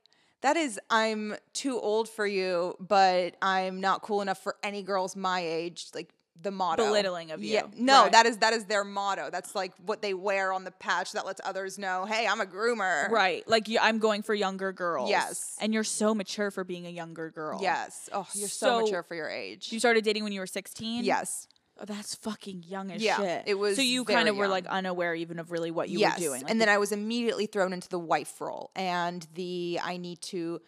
that 0.43 0.57
is 0.57 0.79
I'm 0.91 1.35
too 1.53 1.81
old 1.81 2.09
for 2.09 2.25
you, 2.27 2.77
but 2.79 3.35
I'm 3.43 3.81
not 3.81 4.03
cool 4.03 4.21
enough 4.23 4.41
for 4.43 4.55
any 4.63 4.83
girls 4.83 5.17
my 5.17 5.41
age. 5.41 5.87
Like 5.95 6.11
the 6.43 6.51
motto. 6.51 6.85
Belittling 6.85 7.31
of 7.33 7.43
you. 7.43 7.55
Yeah. 7.55 7.63
No, 7.77 8.03
Right. 8.05 8.13
that 8.13 8.27
is 8.27 8.39
that 8.39 8.53
is 8.53 8.67
their 8.67 8.85
motto. 8.85 9.29
That's 9.31 9.55
like 9.55 9.73
what 9.85 10.03
they 10.03 10.15
wear 10.15 10.53
on 10.53 10.65
the 10.65 10.71
patch 10.71 11.13
that 11.13 11.27
lets 11.27 11.41
others 11.45 11.79
know, 11.79 12.05
hey, 12.05 12.27
I'm 12.27 12.41
a 12.41 12.47
groomer. 12.47 13.09
right 13.11 13.43
like 13.49 13.69
you, 13.69 13.79
i'm 13.81 13.99
going 13.99 14.23
for 14.23 14.35
younger 14.35 14.73
girls 14.73 15.11
Yes. 15.11 15.57
and 15.61 15.75
you're 15.75 15.85
so 15.85 16.15
mature 16.15 16.51
for 16.51 16.63
being 16.65 16.87
a 16.87 16.91
younger 16.91 17.31
girl 17.31 17.59
Yes. 17.61 18.09
Oh, 18.13 18.27
you're 18.35 18.49
so, 18.49 18.67
So- 18.79 18.81
mature 18.85 19.03
for 19.03 19.15
your 19.15 19.29
age. 19.29 19.73
you 19.73 19.79
started 19.81 20.05
dating 20.05 20.23
when 20.25 20.33
you 20.33 20.41
were 20.41 20.47
16 20.47 21.05
yes. 21.05 21.49
oh, 21.81 21.85
that's 21.85 22.15
fucking 22.15 22.65
young 22.69 22.91
as 22.93 23.03
Yeah, 23.03 23.17
shit 23.17 23.43
it 23.47 23.55
was 23.59 23.77
so 23.77 23.83
you 23.83 24.05
kind 24.05 24.29
of 24.29 24.37
were 24.37 24.49
like 24.49 24.67
unaware 24.67 25.15
even 25.15 25.39
of 25.39 25.51
really 25.51 25.71
what 25.71 25.89
you 25.89 25.99
yes. 25.99 26.19
were 26.19 26.25
doing 26.27 26.43
like 26.43 26.51
and 26.51 26.61
the- 26.61 26.67
then 26.67 26.75
I 26.75 26.79
was 26.79 26.93
immediately 26.93 27.47
thrown 27.47 27.73
into 27.73 27.89
the 27.89 27.99
wife 27.99 28.41
role 28.41 28.71
and 28.77 29.27
the 29.35 29.81
I 29.83 29.97
need 29.97 30.21
to 30.23 30.61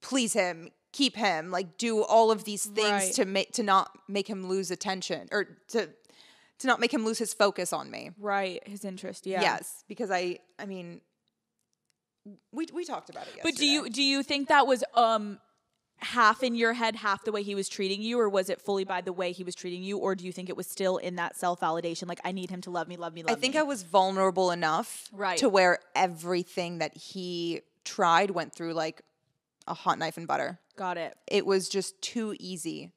please 0.00 0.32
him, 0.34 0.68
keep 1.00 1.16
him, 1.16 1.50
like 1.50 1.76
do 1.76 2.02
all 2.02 2.30
of 2.30 2.44
these 2.44 2.64
things 2.64 3.02
Right. 3.04 3.12
to 3.14 3.24
make 3.26 3.52
to 3.58 3.62
not 3.62 3.86
make 4.08 4.26
him 4.28 4.46
lose 4.48 4.70
attention 4.70 5.28
or 5.32 5.44
to 5.74 5.80
to 6.60 6.66
not 6.66 6.78
make 6.80 6.94
him 6.94 7.04
lose 7.04 7.18
his 7.18 7.34
focus 7.34 7.72
on 7.72 7.90
me. 7.90 8.02
right 8.18 8.60
his 8.66 8.84
interest 8.84 9.26
yeah 9.26 9.42
Yes, 9.48 9.84
because 9.88 10.10
I 10.10 10.38
I 10.58 10.64
mean 10.66 11.00
we 12.52 12.66
we 12.72 12.84
talked 12.84 13.10
about 13.10 13.24
it 13.28 13.34
yesterday. 13.36 13.42
But 13.50 13.56
do 13.56 13.66
you 13.66 13.90
do 13.90 14.02
you 14.02 14.22
think 14.22 14.48
that 14.48 14.66
was 14.66 14.82
um 14.94 15.38
half 15.98 16.42
in 16.42 16.54
your 16.54 16.72
head, 16.74 16.96
half 16.96 17.24
the 17.24 17.32
way 17.32 17.42
he 17.42 17.54
was 17.54 17.68
treating 17.68 18.02
you, 18.02 18.18
or 18.18 18.28
was 18.28 18.48
it 18.50 18.60
fully 18.60 18.84
by 18.84 19.00
the 19.00 19.12
way 19.12 19.32
he 19.32 19.44
was 19.44 19.54
treating 19.54 19.82
you, 19.82 19.98
or 19.98 20.14
do 20.14 20.24
you 20.24 20.32
think 20.32 20.48
it 20.48 20.56
was 20.56 20.66
still 20.66 20.96
in 20.98 21.16
that 21.16 21.36
self 21.36 21.60
validation, 21.60 22.08
like 22.08 22.20
I 22.24 22.32
need 22.32 22.50
him 22.50 22.60
to 22.62 22.70
love 22.70 22.88
me, 22.88 22.96
love 22.96 23.12
me, 23.14 23.22
love 23.22 23.30
me. 23.30 23.36
I 23.36 23.40
think 23.40 23.54
me? 23.54 23.60
I 23.60 23.62
was 23.62 23.82
vulnerable 23.82 24.50
enough 24.50 25.08
Right. 25.12 25.38
to 25.38 25.48
where 25.48 25.78
everything 25.94 26.78
that 26.78 26.96
he 26.96 27.60
tried 27.84 28.30
went 28.30 28.54
through 28.54 28.72
like 28.74 29.02
a 29.66 29.74
hot 29.74 29.98
knife 29.98 30.16
and 30.16 30.26
butter. 30.26 30.58
Got 30.76 30.96
it. 30.96 31.16
It 31.26 31.46
was 31.46 31.68
just 31.68 32.00
too 32.02 32.34
easy 32.38 32.92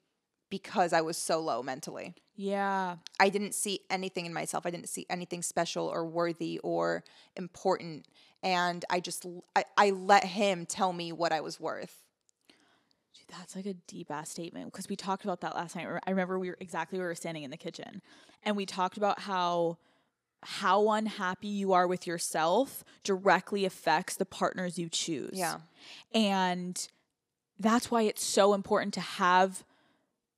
because 0.50 0.92
I 0.92 1.00
was 1.00 1.16
so 1.16 1.40
low 1.40 1.62
mentally. 1.62 2.14
Yeah, 2.36 2.96
I 3.18 3.28
didn't 3.30 3.54
see 3.54 3.80
anything 3.90 4.24
in 4.24 4.32
myself. 4.32 4.64
I 4.64 4.70
didn't 4.70 4.88
see 4.88 5.06
anything 5.10 5.42
special 5.42 5.86
or 5.86 6.06
worthy 6.06 6.60
or 6.60 7.02
important. 7.36 8.06
And 8.42 8.84
I 8.88 9.00
just, 9.00 9.26
I, 9.56 9.64
I 9.76 9.90
let 9.90 10.24
him 10.24 10.64
tell 10.64 10.92
me 10.92 11.10
what 11.10 11.32
I 11.32 11.40
was 11.40 11.58
worth. 11.58 12.04
Dude, 13.14 13.36
that's 13.36 13.56
like 13.56 13.66
a 13.66 13.74
deep 13.74 14.10
ass 14.10 14.30
statement 14.30 14.72
because 14.72 14.88
we 14.88 14.94
talked 14.94 15.24
about 15.24 15.40
that 15.40 15.56
last 15.56 15.74
night. 15.74 15.88
I 16.06 16.10
remember 16.10 16.38
we 16.38 16.50
were 16.50 16.56
exactly 16.60 16.98
we 16.98 17.04
were 17.04 17.14
standing 17.16 17.42
in 17.42 17.50
the 17.50 17.56
kitchen, 17.56 18.02
and 18.44 18.56
we 18.56 18.66
talked 18.66 18.96
about 18.96 19.20
how 19.20 19.78
how 20.44 20.90
unhappy 20.92 21.48
you 21.48 21.72
are 21.72 21.88
with 21.88 22.06
yourself 22.06 22.84
directly 23.02 23.64
affects 23.64 24.14
the 24.14 24.24
partners 24.24 24.78
you 24.78 24.88
choose. 24.88 25.32
Yeah. 25.32 25.58
And 26.14 26.88
that's 27.58 27.90
why 27.90 28.02
it's 28.02 28.24
so 28.24 28.54
important 28.54 28.94
to 28.94 29.00
have 29.00 29.64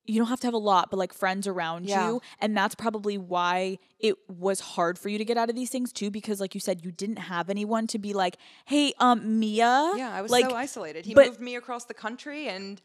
you 0.07 0.19
don't 0.19 0.29
have 0.29 0.41
to 0.41 0.47
have 0.47 0.55
a 0.55 0.59
lot, 0.59 0.91
but 0.91 0.97
like 0.97 1.13
friends 1.13 1.47
around 1.47 1.87
Yeah. 1.89 2.09
you. 2.09 2.23
And 2.41 2.57
that's 2.57 2.75
probably 2.75 3.17
why 3.17 3.79
it 4.01 4.17
was 4.29 4.59
hard 4.59 4.99
for 4.99 5.09
you 5.09 5.19
to 5.19 5.25
get 5.25 5.37
out 5.37 5.49
of 5.51 5.55
these 5.55 5.71
things 5.71 5.93
too, 5.93 6.11
because 6.11 6.41
like 6.41 6.53
you 6.55 6.61
said, 6.61 6.85
you 6.85 6.91
didn't 6.91 7.19
have 7.19 7.49
anyone 7.49 7.87
to 7.89 7.99
be 7.99 8.13
like, 8.13 8.37
hey, 8.65 8.93
um, 8.99 9.39
Mia. 9.39 9.93
Yeah, 9.97 10.11
I 10.13 10.21
was 10.23 10.33
like, 10.33 10.47
so 10.51 10.57
isolated. 10.57 11.07
He 11.07 11.15
but- 11.15 11.27
moved 11.27 11.41
me 11.41 11.55
across 11.55 11.85
the 11.85 11.95
country 11.95 12.49
and 12.49 12.81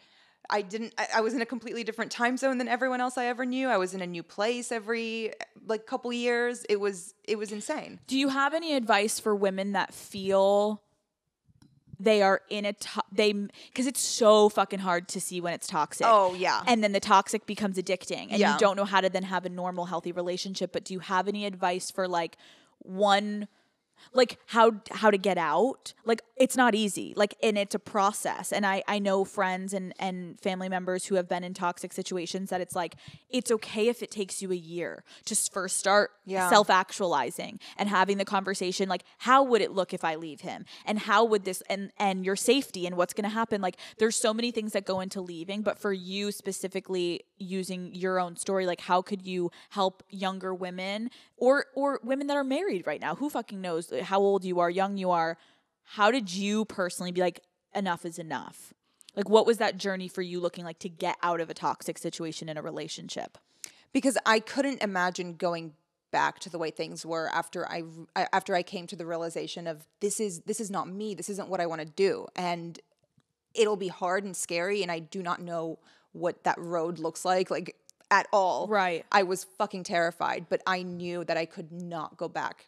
I 0.51 0.61
didn't, 0.61 0.93
I, 0.99 1.07
I 1.15 1.21
was 1.21 1.33
in 1.33 1.41
a 1.41 1.45
completely 1.47 1.83
different 1.83 2.11
time 2.11 2.37
zone 2.37 2.59
than 2.59 2.67
everyone 2.67 3.01
else 3.01 3.17
I 3.17 3.25
ever 3.25 3.43
knew. 3.45 3.69
I 3.69 3.77
was 3.77 3.95
in 3.95 4.01
a 4.01 4.07
new 4.07 4.21
place 4.21 4.71
every 4.71 5.33
like 5.65 5.87
couple 5.87 6.13
years. 6.13 6.63
It 6.69 6.79
was, 6.79 7.15
it 7.23 7.39
was 7.39 7.51
insane. 7.51 7.99
Do 8.05 8.19
you 8.19 8.29
have 8.29 8.53
any 8.53 8.75
advice 8.75 9.19
for 9.19 9.33
women 9.35 9.71
that 9.71 9.95
feel 9.95 10.83
they 11.99 12.21
are 12.21 12.41
in 12.49 12.65
a 12.65 12.73
to- 12.73 13.03
they 13.11 13.31
because 13.33 13.87
it's 13.87 13.99
so 13.99 14.49
fucking 14.49 14.79
hard 14.79 15.07
to 15.09 15.21
see 15.21 15.39
when 15.41 15.53
it's 15.53 15.67
toxic. 15.67 16.05
Oh, 16.09 16.33
yeah. 16.35 16.61
and 16.67 16.83
then 16.83 16.91
the 16.91 16.99
toxic 16.99 17.45
becomes 17.45 17.77
addicting, 17.77 18.27
and 18.31 18.39
Yeah. 18.39 18.53
you 18.53 18.59
don't 18.59 18.75
know 18.75 18.85
how 18.85 19.01
to 19.01 19.09
then 19.09 19.23
have 19.23 19.45
a 19.45 19.49
normal, 19.49 19.85
healthy 19.85 20.11
relationship. 20.11 20.71
But 20.71 20.83
do 20.85 20.93
you 20.93 20.99
have 20.99 21.27
any 21.27 21.45
advice 21.45 21.91
for 21.91 22.07
like 22.07 22.37
one? 22.79 23.47
Like 24.13 24.37
how 24.47 24.73
how 24.91 25.11
to 25.11 25.17
get 25.17 25.37
out? 25.37 25.93
Like 26.05 26.21
it's 26.37 26.55
not 26.57 26.75
easy. 26.75 27.13
Like 27.15 27.35
and 27.41 27.57
it's 27.57 27.75
a 27.75 27.79
process. 27.79 28.51
And 28.51 28.65
i 28.65 28.83
i 28.87 28.99
know 28.99 29.23
friends 29.25 29.73
and 29.73 29.93
and 29.99 30.39
family 30.39 30.69
members 30.69 31.05
who 31.05 31.15
have 31.15 31.27
been 31.27 31.43
in 31.43 31.53
toxic 31.53 31.93
situations 31.93 32.49
that 32.49 32.61
it's 32.61 32.75
like 32.75 32.95
it's 33.29 33.51
okay 33.51 33.87
if 33.87 34.01
it 34.03 34.11
takes 34.11 34.41
you 34.41 34.51
a 34.51 34.55
year 34.55 35.03
to 35.25 35.35
first 35.35 35.77
start 35.77 36.11
Yeah. 36.25 36.49
self 36.49 36.69
actualizing 36.69 37.59
and 37.77 37.89
having 37.89 38.17
the 38.17 38.25
conversation 38.25 38.89
like 38.89 39.03
how 39.19 39.43
would 39.43 39.61
it 39.61 39.71
look 39.71 39.93
if 39.93 40.03
i 40.03 40.15
leave 40.15 40.41
him? 40.41 40.65
And 40.85 40.99
how 40.99 41.23
would 41.25 41.43
this 41.45 41.61
and 41.69 41.91
and 41.97 42.25
your 42.25 42.35
safety 42.35 42.85
and 42.87 42.95
what's 42.97 43.13
going 43.13 43.23
to 43.29 43.29
happen? 43.29 43.61
Like 43.61 43.77
there's 43.97 44.15
so 44.15 44.33
many 44.33 44.51
things 44.51 44.73
that 44.73 44.85
go 44.85 44.99
into 44.99 45.21
leaving 45.21 45.61
but 45.61 45.77
for 45.79 45.93
you 45.93 46.31
specifically 46.31 47.21
using 47.37 47.93
your 47.93 48.19
own 48.19 48.35
story 48.37 48.65
like 48.65 48.81
how 48.81 49.01
could 49.01 49.21
you 49.25 49.51
help 49.69 50.03
younger 50.09 50.53
women 50.53 51.09
or 51.37 51.65
or 51.75 51.99
women 52.03 52.27
that 52.27 52.37
are 52.37 52.43
married 52.43 52.87
right 52.87 53.01
now? 53.01 53.15
Who 53.15 53.29
fucking 53.29 53.59
knows 53.61 53.84
Uh, 53.91 54.03
how 54.03 54.19
old 54.19 54.43
you 54.43 54.59
are 54.59 54.69
young 54.69 54.97
you 54.97 55.11
are 55.11 55.37
how 55.83 56.11
did 56.11 56.33
you 56.33 56.65
personally 56.65 57.11
be 57.11 57.21
like 57.21 57.41
enough 57.73 58.05
is 58.05 58.17
enough 58.19 58.73
like 59.15 59.29
what 59.29 59.45
was 59.45 59.57
that 59.57 59.77
journey 59.77 60.07
for 60.07 60.21
you 60.21 60.39
looking 60.39 60.65
like 60.65 60.79
to 60.79 60.89
get 60.89 61.17
out 61.21 61.39
of 61.39 61.49
a 61.49 61.53
toxic 61.53 61.97
situation 61.97 62.49
in 62.49 62.57
a 62.57 62.61
relationship 62.61 63.37
because 63.93 64.17
I 64.25 64.41
couldn't 64.41 64.83
imagine 64.83 65.35
going 65.35 65.73
back 66.11 66.39
to 66.39 66.49
the 66.49 66.57
way 66.57 66.69
things 66.69 67.05
were 67.05 67.29
after 67.33 67.65
I 67.69 67.83
I- 68.15 68.27
after 68.33 68.53
I 68.55 68.61
came 68.61 68.87
to 68.87 68.95
the 68.95 69.05
realization 69.05 69.67
of 69.67 69.87
this 70.01 70.19
is 70.19 70.41
this 70.41 70.59
is 70.59 70.69
not 70.69 70.87
me. 70.89 71.15
This 71.15 71.29
isn't 71.29 71.49
what 71.49 71.61
I 71.61 71.65
want 71.65 71.81
to 71.81 71.85
do, 71.87 72.27
and 72.35 72.79
it'll 73.53 73.77
be 73.77 73.87
hard 73.87 74.23
and 74.23 74.35
scary, 74.35 74.81
and 74.81 74.91
I 74.91 74.99
do 74.99 75.23
not 75.23 75.41
know 75.41 75.79
what 76.11 76.43
that 76.43 76.57
road 76.57 76.99
looks 76.99 77.25
like, 77.25 77.49
like 77.49 77.75
at 78.11 78.27
all. 78.31 78.67
Right. 78.67 79.05
I 79.11 79.23
was 79.23 79.43
fucking 79.43 79.83
terrified, 79.83 80.47
but 80.49 80.61
I 80.67 80.83
knew 80.83 81.23
that 81.23 81.37
I 81.37 81.45
could 81.45 81.71
not 81.71 82.17
go 82.17 82.27
back 82.27 82.67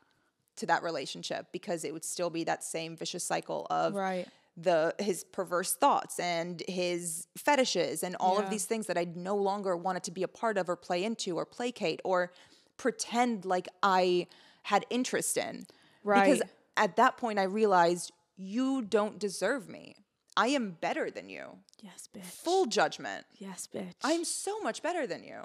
to 0.57 0.65
that 0.67 0.83
relationship 0.83 1.47
because 1.51 1.83
it 1.83 1.93
would 1.93 2.05
still 2.05 2.29
be 2.29 2.43
that 2.43 2.63
same 2.63 2.95
vicious 2.95 3.23
cycle 3.23 3.65
of 3.69 3.93
Right. 3.93 4.27
the 4.55 4.93
his 4.99 5.23
perverse 5.23 5.75
thoughts 5.75 6.19
and 6.19 6.61
his 6.67 7.27
fetishes 7.37 8.03
and 8.03 8.15
all 8.19 8.37
Yeah. 8.37 8.43
of 8.45 8.49
these 8.49 8.65
things 8.65 8.87
that 8.87 8.97
I 8.97 9.05
no 9.15 9.35
longer 9.35 9.77
wanted 9.77 10.03
to 10.05 10.11
be 10.11 10.23
a 10.23 10.27
part 10.27 10.57
of 10.57 10.69
or 10.69 10.75
play 10.75 11.03
into 11.03 11.37
or 11.37 11.45
placate 11.45 12.01
or 12.03 12.31
pretend 12.77 13.45
like 13.45 13.67
I 13.83 14.27
had 14.63 14.85
interest 14.89 15.37
in. 15.37 15.65
Right. 16.03 16.25
Because 16.25 16.41
at 16.75 16.95
that 16.97 17.17
point 17.17 17.39
I 17.39 17.43
realized 17.43 18.11
you 18.35 18.81
don't 18.81 19.17
deserve 19.19 19.67
me. 19.69 19.95
I 20.37 20.47
am 20.49 20.77
better 20.79 21.09
than 21.11 21.29
you. 21.29 21.45
yes 21.81 22.07
bitch 22.15 22.23
Full 22.23 22.65
judgment. 22.67 23.25
yes 23.39 23.67
bitch 23.73 23.95
I'm 24.03 24.23
so 24.23 24.59
much 24.61 24.81
better 24.83 25.05
than 25.07 25.23
you. 25.23 25.39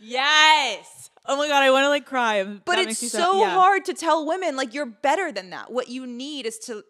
yes 0.00 1.10
oh 1.26 1.36
my 1.36 1.46
god 1.48 1.62
i 1.62 1.70
want 1.70 1.84
to 1.84 1.88
like 1.88 2.04
cry 2.06 2.42
But 2.44 2.64
That 2.76 2.88
it's 2.88 3.02
me 3.02 3.08
so 3.08 3.40
yeah. 3.40 3.50
hard 3.54 3.84
to 3.86 3.94
tell 3.94 4.26
women 4.26 4.56
like 4.56 4.74
you're 4.74 4.86
better 4.86 5.30
than 5.32 5.50
that. 5.50 5.72
What 5.72 5.88
you 5.88 6.06
need 6.06 6.46
is 6.46 6.58
to 6.66 6.82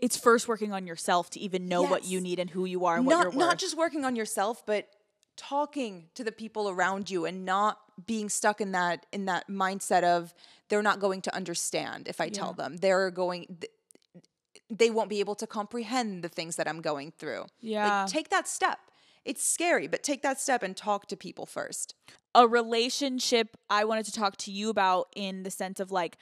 it's 0.00 0.16
first 0.16 0.48
working 0.48 0.72
on 0.72 0.86
yourself 0.86 1.28
to 1.30 1.40
even 1.40 1.68
know 1.68 1.82
what 1.82 2.04
you 2.04 2.20
need 2.20 2.38
and 2.38 2.48
who 2.50 2.64
you 2.64 2.86
are 2.86 2.96
and 2.96 3.04
what 3.06 3.12
not 3.12 3.22
you're 3.22 3.30
worth. 3.32 3.38
not 3.38 3.58
just 3.58 3.76
working 3.76 4.04
on 4.06 4.16
yourself, 4.16 4.64
but 4.64 4.88
talking 5.36 6.06
to 6.14 6.24
the 6.24 6.32
people 6.32 6.68
around 6.70 7.10
you 7.10 7.26
and 7.26 7.44
not 7.44 7.78
being 8.06 8.28
stuck 8.30 8.60
in 8.62 8.72
that 8.72 9.04
in 9.12 9.26
that 9.26 9.48
mindset 9.48 10.02
of 10.02 10.32
they're 10.68 10.82
not 10.82 11.00
going 11.00 11.20
to 11.22 11.34
understand 11.34 12.08
if 12.08 12.20
I 12.20 12.28
tell 12.30 12.52
them. 12.54 12.76
They're 12.78 13.10
going 13.10 13.46
th- 13.60 13.70
they 14.70 14.90
won't 14.90 15.08
be 15.10 15.20
able 15.20 15.34
to 15.34 15.46
comprehend 15.46 16.22
the 16.22 16.28
things 16.28 16.56
that 16.56 16.68
I'm 16.68 16.80
going 16.80 17.12
through. 17.18 17.46
Yeah. 17.60 18.02
Like, 18.02 18.10
take 18.10 18.28
that 18.30 18.46
step. 18.46 18.78
It's 19.24 19.44
scary, 19.44 19.86
but 19.88 20.02
take 20.02 20.22
that 20.22 20.40
step 20.40 20.62
and 20.62 20.76
talk 20.76 21.06
to 21.08 21.16
people 21.16 21.44
first. 21.44 21.94
a 22.34 22.46
relationship 22.46 23.56
I 23.68 23.84
wanted 23.84 24.06
to 24.06 24.12
talk 24.12 24.36
to 24.38 24.52
you 24.52 24.70
about 24.70 25.08
in 25.14 25.42
the 25.42 25.50
sense 25.50 25.80
of 25.80 25.90
like 25.90 26.16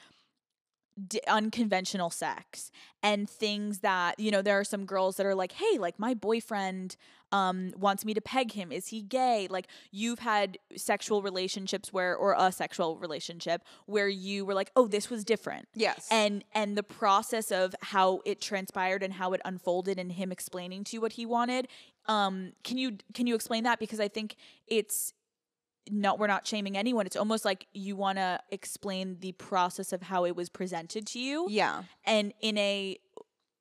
d- 1.07 1.21
unconventional 1.29 2.11
sex 2.11 2.71
and 3.03 3.29
things 3.29 3.81
that 3.81 4.19
you 4.19 4.31
know 4.31 4.43
there 4.43 4.59
are 4.59 4.65
some 4.65 4.85
girls 4.85 5.17
that 5.17 5.27
are 5.27 5.35
like 5.35 5.53
hey 5.53 5.79
like 5.79 5.99
my 5.99 6.15
boyfriend 6.15 6.97
um 7.33 7.73
wants 7.77 8.05
me 8.05 8.15
to 8.15 8.21
peg 8.21 8.53
him. 8.53 8.73
Is 8.73 8.89
he 8.89 9.03
gay? 9.03 9.49
Like 9.51 9.67
you've 9.91 10.21
had 10.21 10.59
sexual 10.77 11.21
relationships 11.23 11.93
where 11.93 12.17
or 12.17 12.35
a 12.39 12.51
sexual 12.51 12.97
relationship 12.97 13.63
where 13.87 14.09
you 14.09 14.45
were 14.47 14.55
like 14.55 14.71
oh 14.77 14.87
this 14.87 15.11
was 15.11 15.25
different. 15.25 15.69
Yes. 15.75 16.09
and 16.11 16.45
and 16.55 16.77
the 16.77 16.83
process 16.83 17.51
of 17.51 17.75
how 17.83 18.21
it 18.25 18.41
transpired 18.41 19.03
and 19.03 19.15
how 19.15 19.33
it 19.33 19.41
unfolded 19.45 19.99
and 19.99 20.13
him 20.13 20.33
explaining 20.33 20.85
to 20.85 20.97
you 20.97 21.01
what 21.01 21.13
he 21.13 21.27
wanted 21.27 21.69
um 22.07 22.53
can 22.65 22.79
you 22.79 22.97
can 23.15 23.27
you 23.27 23.35
explain 23.35 23.65
that? 23.65 23.79
Because 23.79 24.01
i 24.01 24.09
think 24.09 24.37
it's 24.67 25.13
not 25.91 26.19
we're 26.19 26.27
not 26.27 26.47
shaming 26.47 26.77
anyone 26.77 27.07
it's 27.07 27.17
almost 27.17 27.45
like 27.45 27.67
you 27.73 27.97
want 27.97 28.19
to 28.19 28.39
explain 28.51 29.17
the 29.21 29.33
process 29.33 29.93
of 29.93 30.03
how 30.03 30.25
it 30.25 30.35
was 30.37 30.49
presented 30.49 31.07
to 31.07 31.19
you 31.19 31.47
yeah. 31.51 31.83
and 32.05 32.33
in 32.41 32.57
a 32.59 32.97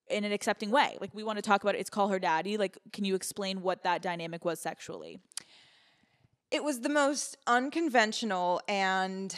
in 0.09 0.23
an 0.23 0.31
accepting 0.31 0.71
way 0.71 0.97
like 1.01 1.13
we 1.13 1.23
want 1.23 1.37
to 1.37 1.41
talk 1.41 1.61
about 1.63 1.75
it. 1.75 1.79
it's 1.79 1.89
call 1.89 2.07
her 2.09 2.19
daddy 2.19 2.57
like 2.57 2.77
can 2.93 3.03
you 3.05 3.13
explain 3.15 3.61
what 3.61 3.83
that 3.83 4.01
dynamic 4.01 4.45
was 4.45 4.59
sexually 4.59 5.19
It 6.49 6.63
was 6.63 6.79
the 6.81 6.89
most 6.89 7.35
unconventional 7.45 8.61
and 8.69 9.35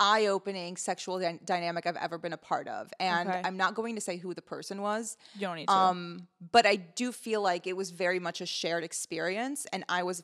eye 0.00 0.26
opening 0.26 0.76
sexual 0.76 1.18
dy- 1.18 1.40
dynamic 1.44 1.86
I've 1.86 1.96
ever 1.96 2.18
been 2.18 2.32
a 2.32 2.36
part 2.36 2.68
of. 2.68 2.92
And 3.00 3.28
Okay. 3.28 3.40
I'm 3.44 3.56
not 3.56 3.74
going 3.74 3.96
to 3.96 4.00
say 4.00 4.16
who 4.16 4.32
the 4.32 4.42
person 4.42 4.80
was. 4.80 5.16
you 5.34 5.40
don't 5.40 5.56
need 5.56 5.66
to 5.66 5.72
Um, 5.74 6.28
but 6.52 6.66
I 6.66 6.76
do 6.76 7.10
feel 7.10 7.42
like 7.42 7.66
it 7.66 7.76
was 7.76 7.90
very 7.90 8.20
much 8.20 8.40
a 8.40 8.46
shared 8.46 8.84
experience, 8.84 9.66
and 9.72 9.84
I 9.88 10.04
was, 10.04 10.22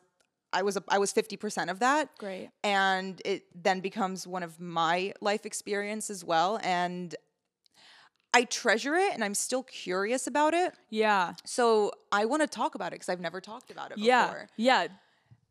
I 0.54 0.62
was, 0.62 0.76
a, 0.76 0.82
I 0.88 0.98
was 0.98 1.12
fifty 1.12 1.36
percent 1.36 1.68
of 1.70 1.80
that, 1.80 2.08
great. 2.18 2.50
And 2.62 3.20
it 3.24 3.44
then 3.54 3.80
becomes 3.80 4.26
one 4.26 4.42
of 4.42 4.58
my 4.60 5.12
life 5.20 5.44
experience 5.44 6.08
as 6.10 6.24
well, 6.24 6.58
and 6.62 7.14
I 8.32 8.44
treasure 8.44 8.94
it, 8.94 9.14
and 9.14 9.22
I'm 9.22 9.34
still 9.34 9.62
curious 9.62 10.26
about 10.26 10.54
it. 10.54 10.72
yeah. 10.90 11.34
So 11.44 11.92
I 12.10 12.24
want 12.24 12.42
to 12.42 12.48
talk 12.48 12.74
about 12.74 12.88
it 12.88 12.96
because 12.96 13.08
I've 13.08 13.20
never 13.20 13.40
talked 13.40 13.70
about 13.70 13.92
it 13.92 13.98
yeah. 13.98 14.26
before. 14.26 14.48
yeah. 14.56 14.86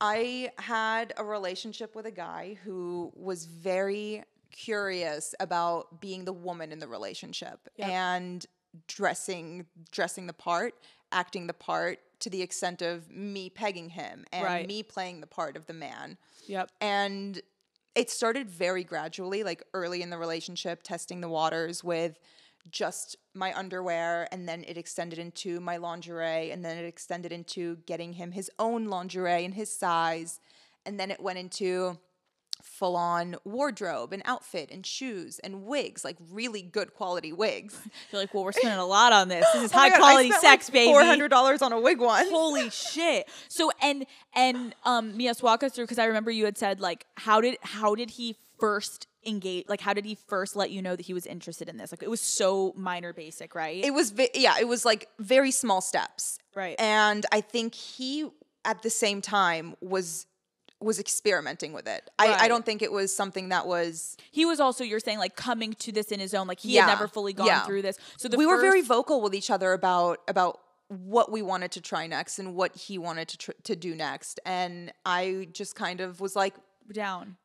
I 0.01 0.51
had 0.57 1.13
a 1.15 1.23
relationship 1.23 1.95
with 1.95 2.05
a 2.05 2.11
guy 2.11 2.57
who 2.65 3.11
was 3.15 3.45
very 3.45 4.23
curious 4.51 5.33
about 5.39 6.01
being 6.01 6.25
the 6.25 6.33
woman 6.33 6.71
in 6.73 6.79
the 6.79 6.87
relationship 6.87 7.59
Yep. 7.77 7.87
and 7.89 8.45
dressing 8.87 9.65
dressing 9.91 10.27
the 10.27 10.33
part, 10.33 10.73
acting 11.13 11.47
the 11.47 11.53
part 11.53 11.99
to 12.19 12.29
the 12.29 12.41
extent 12.41 12.81
of 12.81 13.09
me 13.11 13.49
pegging 13.49 13.89
him 13.89 14.25
and 14.31 14.43
Right. 14.43 14.67
me 14.67 14.83
playing 14.83 15.21
the 15.21 15.27
part 15.27 15.55
of 15.55 15.65
the 15.67 15.73
man. 15.73 16.17
yep 16.47 16.69
And 16.81 17.41
it 17.95 18.09
started 18.09 18.49
very 18.49 18.83
gradually, 18.83 19.43
like 19.43 19.61
early 19.73 20.01
in 20.01 20.09
the 20.09 20.17
relationship, 20.17 20.81
testing 20.83 21.21
the 21.21 21.29
waters 21.29 21.83
with 21.83 22.17
just 22.71 23.17
my 23.33 23.53
underwear. 23.55 24.27
And 24.31 24.47
then 24.49 24.63
it 24.63 24.77
extended 24.77 25.19
into 25.19 25.59
my 25.59 25.77
lingerie. 25.77 26.49
And 26.51 26.63
then 26.65 26.77
it 26.77 26.85
extended 26.85 27.31
into 27.31 27.77
getting 27.85 28.13
him 28.13 28.31
his 28.31 28.49
own 28.57 28.85
lingerie 28.85 29.45
and 29.45 29.53
his 29.53 29.71
size. 29.71 30.39
And 30.85 30.99
then 30.99 31.11
it 31.11 31.19
went 31.19 31.37
into 31.39 31.99
full 32.63 32.95
on 32.95 33.35
wardrobe 33.43 34.13
and 34.13 34.21
outfit 34.25 34.69
and 34.71 34.85
shoes 34.85 35.39
and 35.39 35.63
wigs, 35.65 36.03
like 36.03 36.17
really 36.31 36.61
good 36.61 36.93
quality 36.93 37.31
wigs. 37.31 37.79
you're 38.11 38.21
like 38.21 38.33
well 38.33 38.43
we're 38.43 38.51
spending 38.51 38.79
a 38.79 38.85
lot 38.85 39.13
on 39.13 39.27
this 39.27 39.45
this 39.53 39.65
is 39.65 39.71
Oh 39.73 39.77
high 39.77 39.89
God, 39.89 39.99
quality 39.99 40.31
sex 40.31 40.69
like, 40.69 40.73
baby 40.73 40.93
$400 40.93 41.61
on 41.61 41.71
a 41.73 41.79
wig 41.79 41.99
once. 41.99 42.29
Holy 42.29 42.69
shit! 42.71 43.29
So 43.49 43.71
and 43.81 44.05
and 44.33 44.73
um, 44.83 45.15
Mias, 45.15 45.43
walk 45.43 45.61
us 45.63 45.73
through 45.73 45.85
because 45.85 45.99
I 45.99 46.05
remember 46.05 46.31
you 46.31 46.45
had 46.45 46.57
said 46.57 46.79
like, 46.79 47.05
how 47.15 47.41
did 47.41 47.57
how 47.61 47.95
did 47.95 48.11
he 48.11 48.35
first 48.59 49.07
engage? 49.25 49.65
Like, 49.67 49.81
how 49.81 49.93
did 49.93 50.05
he 50.05 50.15
first 50.15 50.55
let 50.55 50.71
you 50.71 50.81
know 50.81 50.95
that 50.95 51.05
he 51.05 51.13
was 51.13 51.25
interested 51.25 51.67
in 51.69 51.77
this? 51.77 51.91
Like, 51.91 52.03
it 52.03 52.09
was 52.09 52.21
so 52.21 52.73
minor, 52.77 53.13
basic, 53.13 53.55
right? 53.55 53.83
It 53.83 53.93
was, 53.93 54.11
ve- 54.11 54.29
yeah, 54.33 54.55
it 54.59 54.67
was 54.67 54.85
like 54.85 55.09
very 55.19 55.51
small 55.51 55.81
steps. 55.81 56.39
right. 56.55 56.75
and 56.79 57.25
I 57.31 57.41
think 57.41 57.75
he 57.75 58.29
at 58.65 58.81
the 58.81 58.89
same 58.89 59.21
time 59.21 59.75
was 59.81 60.25
was 60.83 60.99
experimenting 60.99 61.73
with 61.73 61.87
it. 61.87 62.09
I, 62.19 62.33
I 62.33 62.47
don't 62.47 62.65
think 62.65 62.81
it 62.81 62.91
was 62.91 63.15
something 63.15 63.49
that 63.49 63.65
was. 63.67 64.17
he 64.31 64.45
was 64.45 64.59
also 64.59 64.83
you're 64.83 64.99
saying 64.99 65.19
like 65.19 65.35
coming 65.35 65.73
to 65.79 65.91
this 65.91 66.11
in 66.11 66.19
his 66.19 66.33
own. 66.33 66.47
Like 66.47 66.59
he 66.59 66.73
Yeah, 66.73 66.81
had 66.81 66.87
never 66.93 67.07
fully 67.07 67.33
gone 67.33 67.47
yeah. 67.47 67.63
through 67.65 67.81
this. 67.81 67.97
So 68.17 68.27
the 68.27 68.37
we 68.37 68.45
were 68.45 68.59
very 68.61 68.81
vocal 68.81 69.21
with 69.21 69.33
each 69.33 69.49
other 69.49 69.73
about 69.73 70.19
about 70.27 70.59
what 70.89 71.31
we 71.31 71.41
wanted 71.41 71.71
to 71.71 71.81
try 71.81 72.05
next 72.07 72.37
and 72.39 72.53
what 72.55 72.75
he 72.75 72.97
wanted 72.97 73.27
to 73.29 73.37
tr- 73.37 73.51
to 73.63 73.75
do 73.75 73.95
next, 73.95 74.39
and 74.45 74.91
I 75.05 75.47
just 75.51 75.75
kind 75.75 76.01
of 76.01 76.19
was 76.21 76.35
like. 76.35 76.53
down. 76.91 77.37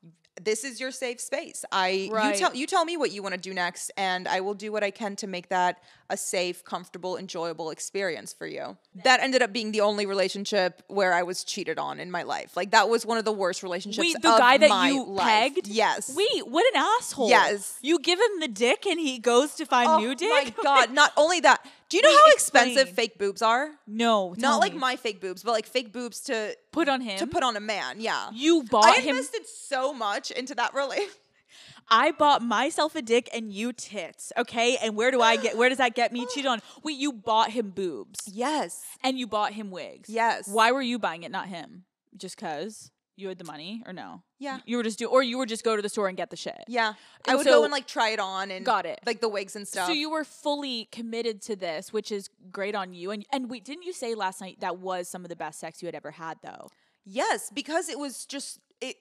This 0.43 0.64
is 0.64 0.80
your 0.80 0.91
safe 0.91 1.20
space. 1.20 1.64
I 1.72 2.09
Right. 2.12 2.34
you 2.34 2.39
tell 2.39 2.55
you 2.55 2.66
tell 2.66 2.84
me 2.84 2.97
what 2.97 3.11
you 3.12 3.22
want 3.22 3.34
to 3.34 3.41
do 3.41 3.53
next, 3.55 3.91
and 3.97 4.26
I 4.28 4.41
will 4.41 4.55
do 4.55 4.70
what 4.72 4.82
I 4.84 4.91
can 4.91 5.16
to 5.16 5.26
make 5.26 5.49
that 5.49 5.82
a 6.11 6.16
safe, 6.16 6.64
comfortable, 6.64 7.16
enjoyable 7.18 7.70
experience 7.70 8.32
for 8.32 8.47
you. 8.47 8.76
That 9.05 9.20
ended 9.20 9.43
up 9.43 9.53
being 9.53 9.72
the 9.72 9.82
only 9.82 10.07
relationship 10.07 10.82
where 10.89 11.12
I 11.12 11.22
was 11.22 11.45
cheated 11.45 11.78
on 11.78 12.01
in 12.01 12.11
my 12.11 12.22
life. 12.22 12.57
Like 12.57 12.70
that 12.70 12.89
was 12.89 13.05
one 13.05 13.18
of 13.18 13.24
the 13.24 13.32
worst 13.32 13.62
relationships. 13.62 14.07
Wait, 14.07 14.14
the 14.22 14.36
guy 14.39 14.57
that 14.59 14.91
you 14.93 15.05
life. 15.05 15.26
pegged? 15.55 15.66
Yes. 15.68 16.14
Wait, 16.14 16.49
what 16.49 16.64
an 16.74 16.82
asshole! 16.99 17.28
Yes. 17.28 17.78
you 17.82 17.99
give 17.99 18.18
him 18.18 18.41
the 18.41 18.49
dick 18.49 18.86
and 18.86 18.99
he 18.99 19.18
goes 19.18 19.55
to 19.57 19.66
find 19.66 19.89
Oh 19.89 19.99
new 19.99 20.14
dick. 20.14 20.30
my 20.30 20.55
god! 20.62 20.93
Not 20.93 21.12
only 21.16 21.41
that. 21.41 21.64
Do 21.89 21.97
you 21.97 22.03
know 22.03 22.11
Wait, 22.11 22.18
how 22.24 22.30
expensive 22.32 22.76
explain. 22.89 22.95
fake 22.95 23.18
boobs 23.18 23.41
are? 23.43 23.70
no, 23.86 24.34
Not 24.36 24.59
like 24.61 24.74
me. 24.74 24.78
my 24.78 24.97
fake 24.97 25.20
boobs, 25.20 25.43
but 25.43 25.53
like 25.53 25.66
fake 25.66 25.93
boobs 25.93 26.20
to 26.22 26.55
put 26.70 26.89
on 26.89 27.01
him. 27.01 27.18
to 27.18 27.26
put 27.26 27.43
on 27.43 27.57
a 27.57 27.61
man. 27.61 28.01
Yeah. 28.01 28.30
you 28.34 28.62
bought 28.64 28.84
I 28.84 29.01
him. 29.01 29.11
invested 29.16 29.47
so 29.47 29.95
much 29.95 30.30
into 30.30 30.55
that 30.57 30.74
relationship. 30.74 31.14
I 31.91 32.11
bought 32.12 32.43
myself 32.43 32.95
a 32.97 33.01
dick 33.01 33.30
and 33.32 33.51
you 33.51 33.72
tits, 33.72 34.30
okay? 34.36 34.76
And 34.82 34.95
where 34.95 35.11
do 35.11 35.22
I 35.22 35.36
get 35.36 35.57
where 35.57 35.70
does 35.70 35.78
that 35.78 35.95
get 35.95 36.12
me 36.12 36.26
cheated 36.26 36.51
on? 36.51 36.61
Wait, 36.82 36.99
you 36.99 37.11
bought 37.12 37.51
him 37.53 37.70
boobs 37.70 38.20
Yes. 38.26 38.84
and 39.03 39.18
you 39.18 39.26
bought 39.26 39.55
him 39.55 39.70
wigs. 39.70 40.11
Yes. 40.11 40.47
Why 40.49 40.70
were 40.72 40.82
you 40.82 40.99
buying 40.99 41.22
it, 41.22 41.30
not 41.30 41.49
him? 41.49 41.84
Just 42.14 42.36
cuz 42.36 42.91
you 43.18 43.28
had 43.28 43.36
the 43.38 43.44
money 43.44 43.82
or 43.86 43.92
no? 43.92 44.22
Yeah. 44.38 44.60
You 44.64 44.76
were 44.76 44.82
just 44.82 44.98
do 44.98 45.06
or 45.06 45.22
you 45.22 45.36
were 45.38 45.46
just 45.46 45.64
go 45.64 45.74
to 45.76 45.82
the 45.82 45.88
store 45.88 46.08
and 46.08 46.16
get 46.16 46.30
the 46.30 46.36
shit. 46.36 46.62
Yeah. 46.68 46.94
I 47.26 47.34
would 47.34 47.44
so- 47.44 47.52
go 47.58 47.64
and 47.64 47.72
like 47.72 47.86
try 47.86 48.10
it 48.10 48.20
on 48.20 48.50
and 48.50 48.64
Got 48.64 48.86
it. 48.86 49.00
like 49.04 49.20
the 49.20 49.28
wigs 49.28 49.56
and 49.56 49.66
stuff. 49.66 49.88
So 49.88 49.92
you 49.92 50.08
were 50.10 50.24
fully 50.24 50.86
committed 50.92 51.42
to 51.42 51.56
this, 51.56 51.92
which 51.92 52.12
is 52.12 52.30
great 52.52 52.74
on 52.74 52.94
you. 52.94 53.10
And 53.10 53.26
and 53.32 53.50
wait, 53.50 53.64
didn't 53.64 53.82
you 53.84 53.92
say 53.92 54.14
last 54.14 54.40
night 54.40 54.58
that 54.60 54.78
was 54.78 55.08
some 55.08 55.24
of 55.24 55.28
the 55.28 55.36
best 55.36 55.58
sex 55.60 55.82
you 55.82 55.86
had 55.86 55.94
ever 55.94 56.12
had 56.12 56.38
though? 56.42 56.68
yes, 57.04 57.50
because 57.54 57.88
it 57.88 57.98
was 57.98 58.24
just 58.26 58.60
it 58.80 58.96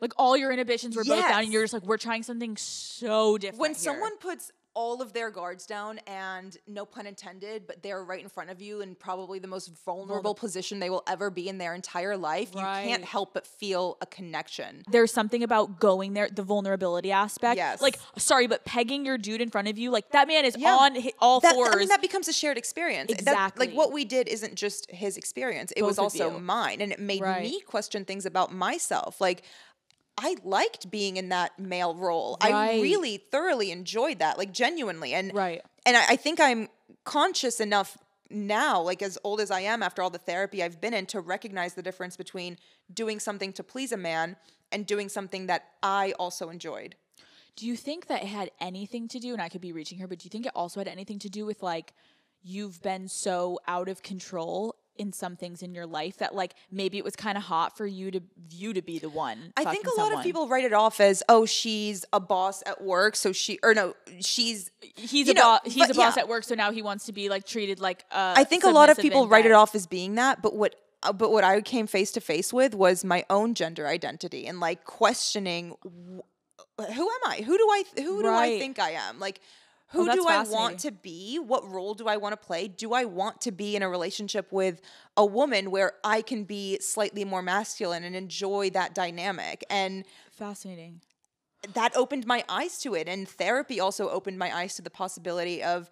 Like 0.00 0.12
all 0.18 0.36
your 0.36 0.50
inhibitions 0.52 0.96
were 0.96 1.04
both 1.04 1.22
down 1.28 1.44
and 1.44 1.52
you're 1.52 1.62
just 1.62 1.72
like 1.74 1.84
we're 1.84 1.96
trying 1.98 2.22
something 2.22 2.56
so 2.56 3.38
different. 3.38 3.60
when 3.60 3.70
here." 3.70 3.78
someone 3.78 4.16
puts 4.18 4.50
all 4.76 5.00
of 5.00 5.14
their 5.14 5.30
guards 5.30 5.64
down 5.64 5.98
and 6.06 6.58
no 6.68 6.84
pun 6.84 7.06
intended 7.06 7.66
but 7.66 7.82
they're 7.82 8.04
right 8.04 8.22
in 8.22 8.28
front 8.28 8.50
of 8.50 8.60
you 8.60 8.82
in 8.82 8.94
probably 8.94 9.38
the 9.38 9.48
most 9.48 9.68
vulnerable 9.86 10.34
position 10.34 10.78
they 10.78 10.90
will 10.90 11.02
ever 11.08 11.30
be 11.30 11.48
in 11.48 11.56
their 11.56 11.74
entire 11.74 12.14
life 12.14 12.50
you 12.54 12.60
can't 12.60 13.04
help 13.04 13.32
but 13.32 13.46
feel 13.46 13.96
a 14.02 14.06
connection 14.06 14.84
there's 14.90 15.10
something 15.12 15.42
about 15.42 15.80
going 15.80 16.12
there, 16.12 16.28
the 16.28 16.42
vulnerability 16.42 17.10
aspect. 17.10 17.56
Yes. 17.56 17.80
Like, 17.80 17.98
sorry, 18.18 18.46
but 18.46 18.64
pegging 18.66 19.06
your 19.06 19.16
dude 19.16 19.40
in 19.40 19.48
front 19.48 19.68
of 19.68 19.78
you, 19.78 19.90
like 19.90 20.10
that 20.10 20.28
man 20.28 20.44
is 20.44 20.56
Yeah. 20.58 20.74
on 20.76 20.96
all 21.20 21.40
that, 21.40 21.54
fours. 21.54 21.70
I 21.74 21.76
mean, 21.78 21.88
that 21.88 22.02
becomes 22.02 22.28
a 22.28 22.32
shared 22.34 22.58
experience. 22.58 23.10
That- 23.10 23.20
Exactly. 23.20 23.66
like 23.68 23.76
what 23.76 23.92
we 23.92 24.04
did 24.04 24.28
isn't 24.28 24.54
just 24.56 24.90
his 24.90 25.16
experience; 25.16 25.72
it 25.76 25.82
was 25.82 25.96
Both 25.96 26.14
of 26.16 26.20
also 26.20 26.34
you. 26.36 26.40
mine, 26.42 26.80
and 26.82 26.92
it 26.92 27.00
made 27.00 27.22
Right. 27.22 27.42
me 27.42 27.60
question 27.62 28.04
things 28.04 28.26
about 28.26 28.52
myself. 28.52 29.20
Like, 29.20 29.42
I 30.18 30.36
liked 30.44 30.90
being 30.90 31.16
in 31.16 31.28
that 31.28 31.58
male 31.58 31.94
role. 31.94 32.36
I 32.40 32.80
really 32.80 33.18
thoroughly 33.18 33.70
enjoyed 33.70 34.18
that, 34.20 34.38
like 34.38 34.52
genuinely, 34.52 35.12
and 35.14 35.34
Right. 35.34 35.62
And 35.84 35.96
I, 35.96 36.10
I 36.10 36.16
think 36.16 36.40
I'm 36.40 36.68
conscious 37.04 37.60
enough 37.60 37.98
now, 38.30 38.80
like 38.80 39.02
as 39.02 39.18
old 39.22 39.40
as 39.40 39.50
I 39.50 39.60
am, 39.60 39.82
after 39.82 40.02
all 40.02 40.10
the 40.10 40.18
therapy 40.18 40.62
I've 40.62 40.80
been 40.80 40.94
in, 40.94 41.06
to 41.06 41.20
recognize 41.20 41.74
the 41.74 41.82
difference 41.82 42.16
between 42.16 42.58
doing 42.92 43.20
something 43.20 43.52
to 43.52 43.62
please 43.62 43.92
a 43.92 43.96
man 43.96 44.36
and 44.72 44.84
doing 44.86 45.08
something 45.08 45.46
that 45.46 45.64
I 45.82 46.12
also 46.18 46.48
enjoyed. 46.50 46.96
do 47.56 47.66
you 47.66 47.76
think 47.76 48.06
that 48.06 48.22
it 48.22 48.28
had 48.28 48.50
anything 48.60 49.08
to 49.08 49.18
do, 49.18 49.32
and 49.32 49.40
I 49.40 49.48
could 49.48 49.60
be 49.60 49.72
reaching 49.72 49.98
her, 49.98 50.06
but 50.06 50.18
do 50.18 50.26
you 50.26 50.30
think 50.30 50.46
it 50.46 50.52
also 50.54 50.80
had 50.80 50.88
anything 50.88 51.18
to 51.20 51.28
do 51.28 51.46
with 51.46 51.62
like 51.62 51.94
you've 52.42 52.82
been 52.82 53.08
so 53.08 53.58
out 53.66 53.88
of 53.88 54.02
control 54.02 54.76
in 54.98 55.12
some 55.12 55.36
things 55.36 55.62
in 55.62 55.74
your 55.74 55.86
life 55.86 56.18
that 56.18 56.34
like 56.34 56.54
maybe 56.70 56.98
it 56.98 57.04
was 57.04 57.16
kind 57.16 57.36
of 57.38 57.44
hot 57.44 57.76
for 57.76 57.86
you 57.86 58.10
to 58.10 58.20
you 58.50 58.72
to 58.72 58.82
be 58.82 58.98
the 58.98 59.08
one? 59.08 59.52
I 59.56 59.64
think 59.64 59.84
a 59.84 59.90
fucking 59.90 60.02
lot 60.02 60.12
of 60.12 60.22
people 60.22 60.48
write 60.48 60.64
it 60.64 60.72
off 60.72 61.00
as, 61.00 61.22
oh, 61.28 61.46
she's 61.46 62.04
a 62.12 62.20
boss 62.20 62.62
at 62.66 62.82
work, 62.82 63.16
so 63.16 63.32
she, 63.32 63.58
or 63.62 63.74
no, 63.74 63.94
she's. 64.20 64.70
He's 64.94 65.28
a 65.28 65.34
boss. 65.34 65.60
He's 65.64 65.86
but 65.86 65.90
a 65.90 65.94
boss 65.94 66.16
yeah. 66.16 66.22
at 66.22 66.28
work, 66.28 66.44
so 66.44 66.54
now 66.54 66.70
he 66.72 66.82
wants 66.82 67.06
to 67.06 67.12
be 67.12 67.28
like 67.28 67.46
treated 67.46 67.80
like. 67.80 68.04
Uh, 68.10 68.34
I 68.36 68.44
think 68.44 68.64
a 68.64 68.70
lot 68.70 68.90
of 68.90 68.98
people 68.98 69.28
write 69.28 69.46
it 69.46 69.52
off 69.52 69.74
as 69.74 69.86
being 69.86 70.16
that, 70.16 70.42
but 70.42 70.54
what. 70.54 70.74
uh, 71.02 71.12
But 71.12 71.30
what 71.30 71.44
I 71.44 71.60
came 71.60 71.86
face 71.86 72.10
to 72.12 72.20
face 72.20 72.52
with 72.52 72.74
was 72.74 73.04
my 73.04 73.24
own 73.30 73.54
gender 73.54 73.86
identity 73.86 74.46
and 74.46 74.58
like 74.60 74.84
questioning, 74.84 75.74
wh- 75.84 76.92
who 76.96 77.02
am 77.02 77.20
I? 77.26 77.42
Who 77.44 77.56
do 77.56 77.64
I? 77.70 77.84
Who 78.02 78.22
do 78.22 78.28
I 78.28 78.58
think 78.58 78.78
I 78.78 78.90
am? 78.90 79.18
Like, 79.20 79.40
Oh, 79.94 79.98
Who 79.98 80.04
that's 80.06 80.18
do 80.18 80.26
I 80.26 80.42
want 80.42 80.80
to 80.80 80.90
be? 80.90 81.38
What 81.38 81.68
role 81.70 81.94
do 81.94 82.08
I 82.08 82.16
want 82.16 82.32
to 82.32 82.36
play? 82.36 82.66
Do 82.66 82.92
I 82.92 83.04
want 83.04 83.40
to 83.42 83.52
be 83.52 83.76
in 83.76 83.82
a 83.82 83.88
relationship 83.88 84.50
with 84.50 84.80
a 85.16 85.24
woman 85.24 85.70
where 85.70 85.92
I 86.02 86.22
can 86.22 86.42
be 86.44 86.78
slightly 86.80 87.24
more 87.24 87.40
masculine 87.40 88.02
and 88.02 88.16
enjoy 88.16 88.70
that 88.70 88.94
dynamic? 88.94 89.64
And 89.70 90.04
Fascinating. 90.32 91.02
that 91.74 91.96
opened 91.96 92.26
my 92.26 92.44
eyes 92.48 92.78
to 92.78 92.94
it. 92.94 93.08
And 93.08 93.28
therapy 93.28 93.78
also 93.78 94.08
opened 94.10 94.38
my 94.38 94.54
eyes 94.56 94.74
to 94.74 94.82
the 94.82 94.90
possibility 94.90 95.62
of 95.62 95.88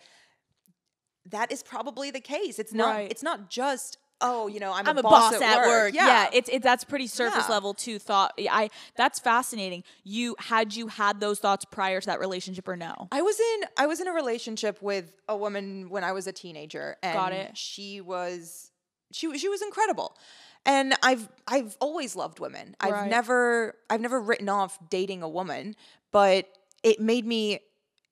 that 1.26 1.53
is 1.53 1.62
probably 1.62 2.11
the 2.11 2.20
case. 2.20 2.59
It's 2.59 2.74
not 2.74 2.95
Right. 2.97 3.11
it's 3.11 3.22
not 3.22 3.49
just, 3.49 3.97
oh, 4.24 4.46
you 4.48 4.58
know, 4.58 4.72
I'm, 4.72 4.86
I'm 4.88 4.98
a 4.98 5.02
boss, 5.02 5.34
at 5.40 5.58
work. 5.58 5.66
work. 5.66 5.94
Yeah. 5.94 6.28
it's 6.32 6.48
it 6.48 6.62
that's 6.62 6.82
pretty 6.82 7.06
surface 7.06 7.44
Yeah. 7.48 7.54
level 7.54 7.74
too 7.74 7.98
thought. 7.98 8.32
I 8.50 8.70
that's 8.96 9.18
fascinating. 9.20 9.84
You 10.02 10.34
had 10.38 10.74
you 10.74 10.88
had 10.88 11.20
those 11.20 11.38
thoughts 11.38 11.64
prior 11.64 12.00
to 12.00 12.06
that 12.06 12.18
relationship 12.20 12.66
or 12.66 12.76
no? 12.76 13.08
I 13.12 13.22
was 13.22 13.38
in 13.38 13.60
I 13.76 13.86
was 13.86 14.00
in 14.00 14.08
a 14.08 14.12
relationship 14.12 14.80
with 14.82 15.12
a 15.28 15.36
woman 15.36 15.88
when 15.90 16.02
I 16.04 16.12
was 16.12 16.26
a 16.26 16.32
teenager 16.32 16.96
and 17.02 17.14
Got 17.14 17.32
it. 17.32 17.56
she 17.56 18.00
was 18.00 18.70
she 19.12 19.28
was 19.28 19.40
she 19.40 19.48
was 19.48 19.62
incredible. 19.62 20.16
And 20.66 20.94
I've 21.02 21.28
I've 21.46 21.76
always 21.78 22.16
loved 22.16 22.40
women. 22.40 22.74
I've 22.80 22.92
Right. 22.92 23.10
never 23.10 23.76
I've 23.90 24.00
never 24.00 24.18
written 24.20 24.48
off 24.48 24.78
dating 24.88 25.22
a 25.22 25.28
woman, 25.28 25.76
but 26.10 26.46
it 26.82 27.00
made 27.00 27.26
me 27.26 27.60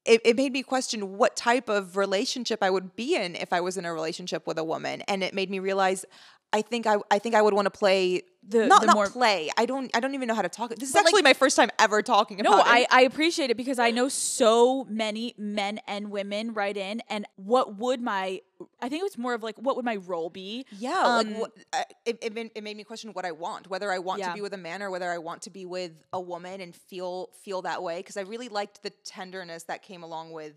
it, 0.05 0.21
it 0.25 0.37
made 0.37 0.53
me 0.53 0.63
question 0.63 1.17
what 1.17 1.37
type 1.37 1.69
of 1.69 1.97
relationship 1.97 2.63
I 2.63 2.71
would 2.71 2.97
be 2.97 3.15
in 3.17 3.37
if 3.37 3.53
I 3.53 3.61
was 3.61 3.77
in 3.77 3.85
a 3.85 3.93
relationship 3.93 4.47
with 4.47 4.59
a 4.59 4.65
woman. 4.65 5.03
And 5.03 5.23
it 5.23 5.35
made 5.35 5.51
me 5.51 5.59
realize 5.59 6.05
I 6.53 6.63
think 6.63 6.87
I 6.87 6.97
I 7.11 7.19
think 7.19 7.35
I 7.35 7.43
would 7.43 7.55
want 7.55 7.67
to 7.67 7.71
play 7.71 8.23
The- 8.45 8.67
not 8.67 8.81
the 8.81 8.89
not 8.89 8.95
more- 8.97 9.09
play. 9.09 9.51
I 9.57 9.65
don't 9.67 9.91
I 9.97 10.01
don't 10.01 10.15
even 10.15 10.29
know 10.29 10.35
how 10.35 10.43
to 10.43 10.49
talk. 10.49 10.71
This 10.71 10.89
is 10.89 10.93
But, 10.93 11.01
like- 11.01 11.07
actually 11.07 11.23
my 11.23 11.33
first 11.33 11.57
time 11.57 11.71
ever 11.79 12.03
talking 12.03 12.37
No, 12.39 12.55
about 12.55 12.67
I, 12.67 12.81
it. 12.81 12.87
I 12.91 12.99
I 12.99 13.03
appreciate 13.03 13.51
it 13.51 13.57
because 13.57 13.79
I 13.79 13.91
know 13.91 14.09
so 14.09 14.85
many 14.85 15.35
men 15.39 15.81
and 15.87 16.11
women 16.11 16.53
write 16.53 16.77
in 16.77 17.01
and 17.09 17.27
what 17.37 17.77
would 17.79 18.01
my 18.01 18.41
I 18.81 18.89
think 18.89 19.01
it 19.01 19.05
was 19.05 19.17
more 19.19 19.35
of 19.35 19.43
like 19.43 19.57
what 19.59 19.77
would 19.77 19.85
my 19.85 19.97
role 19.97 20.29
be? 20.31 20.67
Yeah, 20.79 21.03
Um, 21.05 21.33
like 21.33 21.41
what, 21.41 21.53
uh, 21.73 21.85
it, 22.05 22.19
it, 22.23 22.33
made, 22.35 22.51
it 22.55 22.63
made 22.63 22.77
me 22.77 22.85
question 22.85 23.11
what 23.13 23.25
I 23.25 23.33
want, 23.33 23.69
whether 23.69 23.91
I 23.91 23.99
want 23.99 24.21
Yeah. 24.21 24.29
to 24.29 24.35
be 24.35 24.41
with 24.41 24.53
a 24.55 24.59
man 24.69 24.83
or 24.83 24.91
whether 24.91 25.11
I 25.11 25.19
want 25.19 25.43
to 25.43 25.51
be 25.51 25.65
with 25.67 25.93
a 26.13 26.21
woman 26.21 26.61
and 26.61 26.75
feel 26.75 27.31
feel 27.45 27.63
that 27.63 27.83
way. 27.83 27.97
Because 27.99 28.17
I 28.17 28.23
really 28.23 28.49
liked 28.49 28.83
the 28.83 28.91
tenderness 28.91 29.65
that 29.65 29.83
came 29.83 30.03
along 30.03 30.33
with 30.33 30.55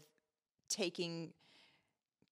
taking 0.70 1.34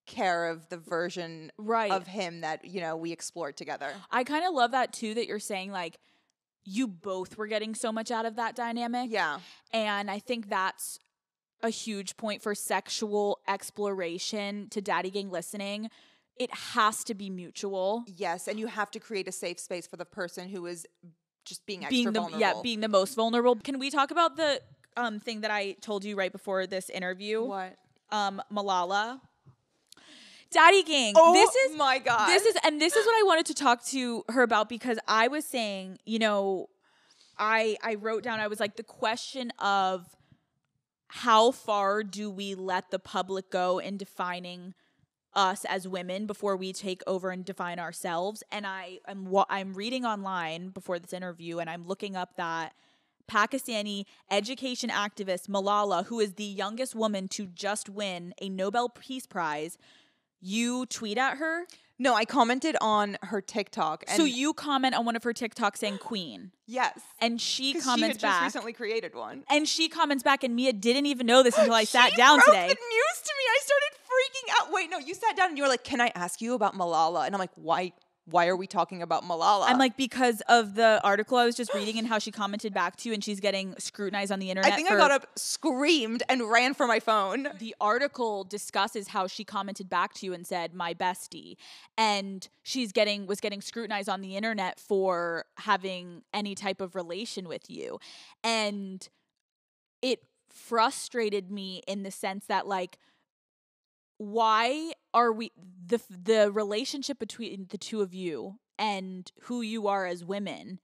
care 0.06 0.48
of 0.50 0.68
the 0.70 0.78
version 0.78 1.52
Right. 1.58 1.92
of 1.92 2.08
him 2.08 2.42
that 2.42 2.66
you 2.66 2.82
know 2.82 2.96
we 2.98 3.12
explored 3.12 3.56
together. 3.58 3.94
I 4.12 4.24
kind 4.24 4.46
of 4.46 4.54
love 4.54 4.72
that 4.72 4.94
too 4.94 5.14
that 5.16 5.28
you're 5.28 5.40
saying 5.40 5.72
like 5.72 5.98
you 6.66 6.88
both 6.88 7.38
were 7.38 7.48
getting 7.48 7.76
so 7.76 7.92
much 7.92 8.10
out 8.12 8.26
of 8.26 8.36
that 8.38 8.56
dynamic. 8.56 9.10
Yeah, 9.12 9.40
And 9.72 10.10
I 10.10 10.20
think 10.20 10.50
that's 10.50 10.98
a 11.62 11.70
huge 11.70 12.16
point 12.18 12.42
for 12.42 12.56
sexual 12.56 13.40
exploration 13.48 14.68
to 14.70 14.82
daddy 14.82 15.10
gang 15.10 15.30
listening. 15.30 15.90
It 16.38 16.54
has 16.54 17.04
to 17.06 17.14
be 17.14 17.30
mutual. 17.30 18.04
yes, 18.08 18.48
and 18.48 18.60
you 18.60 18.68
have 18.68 18.90
to 18.92 19.00
create 19.00 19.28
a 19.28 19.32
safe 19.32 19.60
space 19.60 19.86
for 19.88 19.98
the 19.98 20.06
person 20.06 20.50
who 20.50 20.66
is 20.66 20.86
just 21.46 21.66
being 21.66 21.82
extra 21.84 21.90
being 21.96 22.12
the 22.14 22.20
vulnerable. 22.22 22.40
yeah, 22.40 22.54
being 22.64 22.80
the 22.80 22.88
most 22.88 23.16
vulnerable. 23.16 23.56
Can 23.56 23.78
we 23.78 23.90
talk 23.90 24.12
about 24.12 24.36
the 24.38 24.62
um 24.96 25.20
thing 25.20 25.42
that 25.42 25.52
I 25.52 25.74
told 25.82 26.04
you 26.06 26.16
right 26.16 26.32
before 26.32 26.66
this 26.66 26.90
interview? 26.90 27.44
what? 27.44 27.76
Um 28.10 28.42
Malala. 28.52 29.20
Daddy 30.54 30.84
gang. 30.84 31.14
Oh 31.18 31.34
this 31.34 31.54
is 31.56 31.78
my 31.78 32.00
god! 32.00 32.28
this 32.28 32.46
is 32.46 32.56
and 32.64 32.80
this 32.80 32.96
is 32.96 33.06
what 33.06 33.14
I 33.14 33.24
wanted 33.26 33.48
to 33.48 33.54
talk 33.54 33.84
to 33.88 34.24
her 34.30 34.44
about 34.44 34.70
because 34.70 35.00
I 35.08 35.28
was 35.28 35.46
saying, 35.46 35.98
you 36.06 36.20
know, 36.20 36.68
I 37.38 37.78
I 37.84 37.96
wrote 37.96 38.24
down 38.24 38.40
I 38.40 38.48
was 38.48 38.60
like 38.60 38.76
the 38.76 38.84
question 38.84 39.52
of 39.60 40.06
how 41.08 41.52
far 41.52 42.04
do 42.04 42.30
we 42.32 42.56
let 42.56 42.90
the 42.90 43.00
public 43.00 43.52
go 43.52 43.80
in 43.80 43.98
defining 43.98 44.74
us 45.36 45.66
as 45.66 45.88
women 45.88 46.26
before 46.26 46.56
we 46.56 46.74
take 46.74 47.02
over 47.08 47.32
and 47.32 47.44
define 47.46 47.80
ourselves 47.80 48.44
and 48.52 48.66
I 48.68 49.00
am 49.08 49.26
what 49.26 49.48
I'm 49.50 49.74
reading 49.74 50.06
online 50.06 50.70
before 50.70 51.00
this 51.00 51.14
interview 51.14 51.60
and 51.60 51.70
I'm 51.70 51.88
looking 51.88 52.16
up 52.16 52.36
that 52.38 52.74
Pakistani 53.30 54.06
education 54.30 54.90
activist 54.90 55.48
Malala 55.48 56.06
who 56.06 56.20
is 56.20 56.34
the 56.34 56.44
youngest 56.44 56.96
woman 56.96 57.28
to 57.30 57.48
just 57.48 57.90
win 57.90 58.34
a 58.42 58.50
Nobel 58.50 58.90
Peace 58.90 59.26
Prize 59.26 59.78
you 60.44 60.86
tweet 60.88 61.18
at 61.18 61.38
her 61.38 61.66
no, 62.00 62.16
I 62.16 62.26
commented 62.26 62.76
on 62.82 63.18
her 63.22 63.40
TikTok, 63.40 64.04
and 64.08 64.18
so 64.18 64.26
you 64.26 64.54
comment 64.54 64.96
on 64.96 65.06
one 65.06 65.16
of 65.16 65.24
her 65.24 65.32
TikToks 65.32 65.78
saying 65.78 66.00
queen 66.00 66.52
yes, 66.68 67.00
and 67.20 67.40
she 67.40 67.76
comments 67.76 68.18
she 68.18 68.22
back 68.24 68.42
just 68.42 68.56
recently 68.56 68.74
created 68.74 69.14
one. 69.14 69.44
and 69.50 69.68
she 69.68 69.90
comments 69.90 70.24
back 70.24 70.44
and 70.44 70.56
Mia 70.56 70.74
didn't 70.74 71.06
even 71.06 71.28
know 71.28 71.44
this 71.44 71.58
until 71.58 71.74
I 71.74 71.84
sat 71.86 72.16
down 72.16 72.40
broke 72.40 72.48
today. 72.48 72.68
The 72.68 72.74
news 72.74 73.22
to 73.24 73.34
me. 73.38 73.44
I 73.48 73.60
started 73.62 74.00
freaking 74.10 74.62
out. 74.62 74.74
Wait, 74.74 74.90
no, 74.90 74.98
you 74.98 75.14
sat 75.14 75.38
down 75.38 75.50
and 75.50 75.58
you 75.58 75.64
were 75.64 75.70
like, 75.70 75.84
"Can 75.84 76.02
I 76.02 76.12
ask 76.16 76.42
you 76.42 76.56
about 76.56 76.76
Malala?" 76.76 77.26
And 77.26 77.36
I'm 77.36 77.40
like, 77.40 77.52
"Why? 77.56 77.94
Why 78.26 78.48
are 78.48 78.56
we 78.56 78.68
talking 78.68 79.02
about 79.02 79.24
Malala?" 79.24 79.66
I'm 79.68 79.78
like 79.78 79.98
because 79.98 80.42
of 80.48 80.76
the 80.76 81.02
article 81.04 81.38
I 81.38 81.46
was 81.46 81.56
just 81.56 81.74
reading 81.74 81.98
and 81.98 82.08
how 82.08 82.20
she 82.20 82.32
commented 82.32 82.74
back 82.74 82.96
to 82.98 83.10
you 83.10 83.14
and 83.14 83.24
she's 83.24 83.40
getting 83.40 83.76
scrutinized 83.78 84.32
on 84.32 84.40
the 84.40 84.50
internet. 84.50 84.72
I 84.72 84.76
think 84.76 84.90
I 84.92 84.96
got 84.96 85.12
up, 85.12 85.28
screamed, 85.38 86.24
and 86.30 86.50
ran 86.50 86.74
for 86.74 86.88
my 86.88 87.00
phone. 87.00 87.48
the 87.60 87.76
article 87.82 88.44
discusses 88.44 89.10
how 89.10 89.28
she 89.28 89.44
commented 89.44 89.90
back 89.90 90.14
to 90.16 90.26
you 90.26 90.34
and 90.34 90.46
said 90.46 90.74
my 90.74 90.94
bestie 90.94 91.56
and 91.98 92.48
she's 92.62 92.92
getting 92.92 93.26
was 93.28 93.40
getting 93.40 93.62
scrutinized 93.62 94.10
on 94.10 94.22
the 94.22 94.36
internet 94.36 94.80
for 94.80 95.46
having 95.58 96.24
any 96.34 96.56
type 96.56 96.82
of 96.82 96.96
relation 96.96 97.48
with 97.48 97.70
you 97.70 98.00
and 98.44 99.10
it 100.02 100.24
frustrated 100.50 101.52
me 101.52 101.82
in 101.88 102.04
the 102.04 102.12
sense 102.12 102.46
that 102.46 102.68
like 102.68 102.98
why 104.18 104.93
are 105.14 105.32
we 105.32 105.52
the 105.86 106.02
the 106.10 106.52
relationship 106.52 107.20
between 107.20 107.68
the 107.70 107.78
two 107.78 108.02
of 108.02 108.14
you 108.14 108.60
and 108.78 109.32
who 109.44 109.62
you 109.62 109.88
are 109.88 110.06
as 110.06 110.24
women 110.24 110.80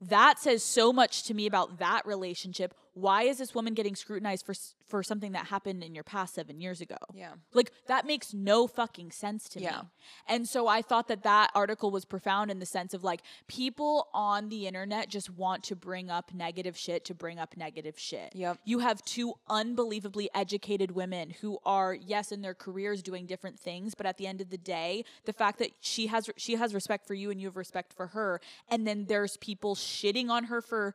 that 0.00 0.38
says 0.38 0.62
so 0.62 0.92
much 0.92 1.24
to 1.24 1.34
me 1.34 1.46
about 1.46 1.78
that 1.78 2.06
relationship 2.06 2.74
why 3.00 3.22
is 3.22 3.38
this 3.38 3.54
woman 3.54 3.74
getting 3.74 3.94
scrutinized 3.96 4.44
for 4.44 4.54
for 4.88 5.02
something 5.02 5.32
that 5.32 5.46
happened 5.48 5.82
in 5.84 5.94
your 5.94 6.02
past 6.04 6.34
7 6.34 6.60
years 6.60 6.80
ago 6.80 6.96
Yeah. 7.14 7.32
like 7.52 7.70
that 7.86 8.06
makes 8.06 8.32
no 8.32 8.66
fucking 8.66 9.10
sense 9.10 9.48
to 9.50 9.60
Yeah. 9.60 9.82
me. 9.82 9.88
And 10.26 10.48
so 10.48 10.66
I 10.66 10.80
thought 10.80 11.08
that 11.08 11.22
that 11.24 11.50
article 11.54 11.90
was 11.90 12.04
profound 12.06 12.50
in 12.50 12.58
the 12.58 12.64
sense 12.66 12.94
of 12.94 13.04
like 13.04 13.20
people 13.48 14.08
on 14.14 14.48
the 14.48 14.66
internet 14.66 15.10
just 15.10 15.28
want 15.28 15.62
to 15.64 15.76
bring 15.76 16.08
up 16.10 16.32
negative 16.32 16.76
shit 16.76 17.04
to 17.06 17.14
bring 17.14 17.38
up 17.38 17.54
negative 17.56 17.98
shit. 17.98 18.34
Yep. 18.34 18.58
You 18.64 18.78
have 18.78 19.02
two 19.04 19.34
unbelievably 19.48 20.30
educated 20.34 20.92
women 20.92 21.30
who 21.42 21.58
are 21.66 21.92
yes 21.94 22.32
in 22.32 22.40
their 22.40 22.54
careers 22.54 23.02
doing 23.02 23.26
different 23.26 23.58
things, 23.60 23.94
but 23.94 24.06
at 24.06 24.16
the 24.16 24.26
end 24.26 24.40
of 24.40 24.48
the 24.50 24.58
day, 24.58 25.04
the 25.26 25.32
fact 25.34 25.58
that 25.58 25.72
she 25.80 26.06
has 26.06 26.30
she 26.36 26.54
has 26.54 26.72
respect 26.74 27.06
for 27.06 27.14
you 27.14 27.30
and 27.30 27.40
you 27.40 27.46
have 27.48 27.56
respect 27.56 27.92
for 27.92 28.08
her 28.08 28.40
and 28.68 28.86
then 28.86 29.04
there's 29.06 29.36
people 29.36 29.74
shitting 29.74 30.30
on 30.30 30.44
her 30.44 30.62
for 30.62 30.94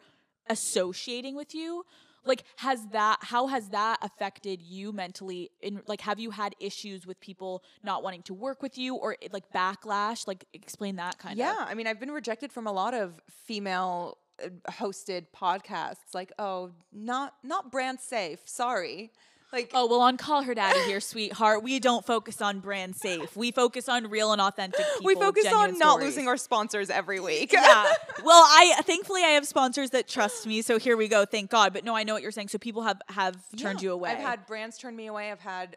associating 0.49 1.35
with 1.35 1.53
you 1.55 1.85
like 2.25 2.43
has 2.57 2.85
that 2.91 3.17
how 3.21 3.47
has 3.47 3.69
that 3.69 3.97
affected 4.01 4.61
you 4.61 4.91
mentally 4.91 5.51
in 5.61 5.81
like 5.87 6.01
have 6.01 6.19
you 6.19 6.31
had 6.31 6.55
issues 6.59 7.05
with 7.05 7.19
people 7.19 7.63
not 7.83 8.03
wanting 8.03 8.21
to 8.23 8.33
work 8.33 8.61
with 8.61 8.77
you 8.77 8.95
or 8.95 9.15
like 9.31 9.43
backlash 9.53 10.27
like 10.27 10.45
explain 10.53 10.95
that 10.95 11.17
kind 11.17 11.33
of 11.33 11.39
Yeah, 11.39 11.65
I 11.67 11.73
mean, 11.73 11.87
I've 11.87 11.99
been 11.99 12.11
rejected 12.11 12.51
from 12.51 12.67
a 12.67 12.71
lot 12.71 12.93
of 12.93 13.19
female 13.29 14.17
uh, 14.43 14.49
hosted 14.71 15.25
podcasts. 15.35 16.13
Like, 16.13 16.31
oh, 16.39 16.71
not 16.91 17.35
not 17.43 17.71
brand 17.71 17.99
safe. 17.99 18.39
Sorry. 18.45 19.11
Like, 19.53 19.71
oh 19.75 19.85
well 19.87 20.01
on 20.01 20.17
call 20.17 20.41
her 20.41 20.53
daddy 20.55 20.79
here 20.87 20.99
sweetheart 20.99 21.61
we 21.63 21.79
don't 21.79 22.03
focus 22.05 22.41
on 22.41 22.59
brand 22.59 22.95
safe 22.95 23.35
we 23.37 23.51
focus 23.51 23.87
on 23.87 24.09
real 24.09 24.31
and 24.33 24.41
authentic 24.41 24.79
people 24.97 25.05
we 25.05 25.13
focus 25.15 25.45
on 25.53 25.77
not 25.77 25.91
stories. 25.99 26.05
losing 26.07 26.27
our 26.27 26.37
sponsors 26.37 26.89
every 26.89 27.19
week. 27.19 27.53
yeah. 27.53 27.93
Well, 28.23 28.41
I 28.43 28.81
thankfully 28.83 29.21
I 29.21 29.31
have 29.31 29.45
sponsors 29.45 29.89
that 29.91 30.07
trust 30.07 30.47
me, 30.47 30.61
so 30.61 30.79
here 30.79 30.95
we 30.97 31.07
go. 31.09 31.25
Thank 31.25 31.49
God. 31.51 31.73
But 31.73 31.83
no, 31.83 31.93
I 31.95 32.03
know 32.03 32.13
what 32.13 32.21
you're 32.23 32.31
saying. 32.31 32.47
So 32.47 32.57
people 32.57 32.81
have 32.83 33.01
have 33.09 33.35
turned 33.57 33.81
Yeah. 33.81 33.87
you 33.89 33.91
away. 33.93 34.11
I've 34.11 34.19
had 34.19 34.45
brands 34.47 34.77
turn 34.77 34.95
me 34.95 35.07
away. 35.07 35.29
I've 35.31 35.41
had 35.41 35.75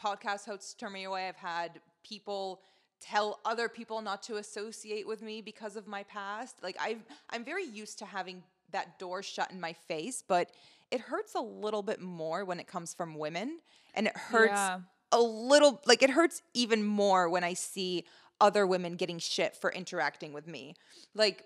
podcast 0.00 0.44
hosts 0.44 0.74
turn 0.74 0.92
me 0.92 1.04
away. 1.04 1.26
I've 1.28 1.36
had 1.36 1.80
people 2.04 2.60
tell 3.00 3.40
other 3.44 3.68
people 3.68 4.02
not 4.02 4.22
to 4.24 4.36
associate 4.36 5.06
with 5.06 5.22
me 5.22 5.40
because 5.42 5.74
of 5.76 5.86
my 5.88 6.02
past. 6.04 6.56
Like 6.62 6.76
I've 6.80 7.02
I'm 7.30 7.44
very 7.44 7.64
used 7.64 7.98
to 8.00 8.04
having 8.04 8.42
that 8.72 8.98
door 8.98 9.22
shut 9.22 9.50
in 9.50 9.60
my 9.60 9.72
face, 9.72 10.22
but 10.26 10.50
it 10.90 11.00
hurts 11.00 11.34
a 11.34 11.40
little 11.40 11.82
bit 11.82 12.00
more 12.00 12.44
when 12.44 12.60
it 12.60 12.66
comes 12.66 12.94
from 12.94 13.14
women 13.16 13.58
and 13.94 14.06
it 14.06 14.16
hurts 14.16 14.52
Yeah. 14.52 14.80
a 15.12 15.20
little 15.20 15.80
like 15.86 16.02
it 16.02 16.10
hurts 16.10 16.42
even 16.54 16.84
more 16.84 17.28
when 17.28 17.44
I 17.44 17.54
see 17.54 18.04
other 18.40 18.66
women 18.66 18.96
getting 18.96 19.18
shit 19.18 19.56
for 19.56 19.72
interacting 19.72 20.32
with 20.32 20.46
me. 20.46 20.74
Like 21.14 21.44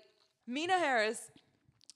Meena 0.49 0.79
Harris 0.79 1.31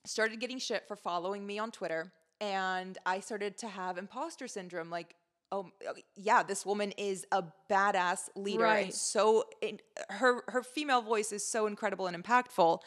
started 0.04 0.40
getting 0.40 0.58
shit 0.58 0.86
for 0.88 0.96
following 0.96 1.46
me 1.46 1.58
on 1.58 1.70
Twitter, 1.70 2.12
and 2.40 2.96
I 3.04 3.20
started 3.20 3.58
to 3.58 3.68
have 3.68 3.98
imposter 3.98 4.48
syndrome. 4.48 4.88
Like, 4.88 5.14
oh 5.52 5.70
yeah, 6.14 6.42
this 6.42 6.64
woman 6.64 6.92
is 6.92 7.26
a 7.32 7.44
badass 7.70 8.28
leader, 8.36 8.64
and 8.84 8.94
so 8.94 9.44
in, 9.60 9.78
her 10.08 10.42
her 10.48 10.62
female 10.62 11.02
voice 11.02 11.32
is 11.32 11.44
so 11.46 11.66
incredible 11.66 12.06
and 12.06 12.16
impactful. 12.24 12.80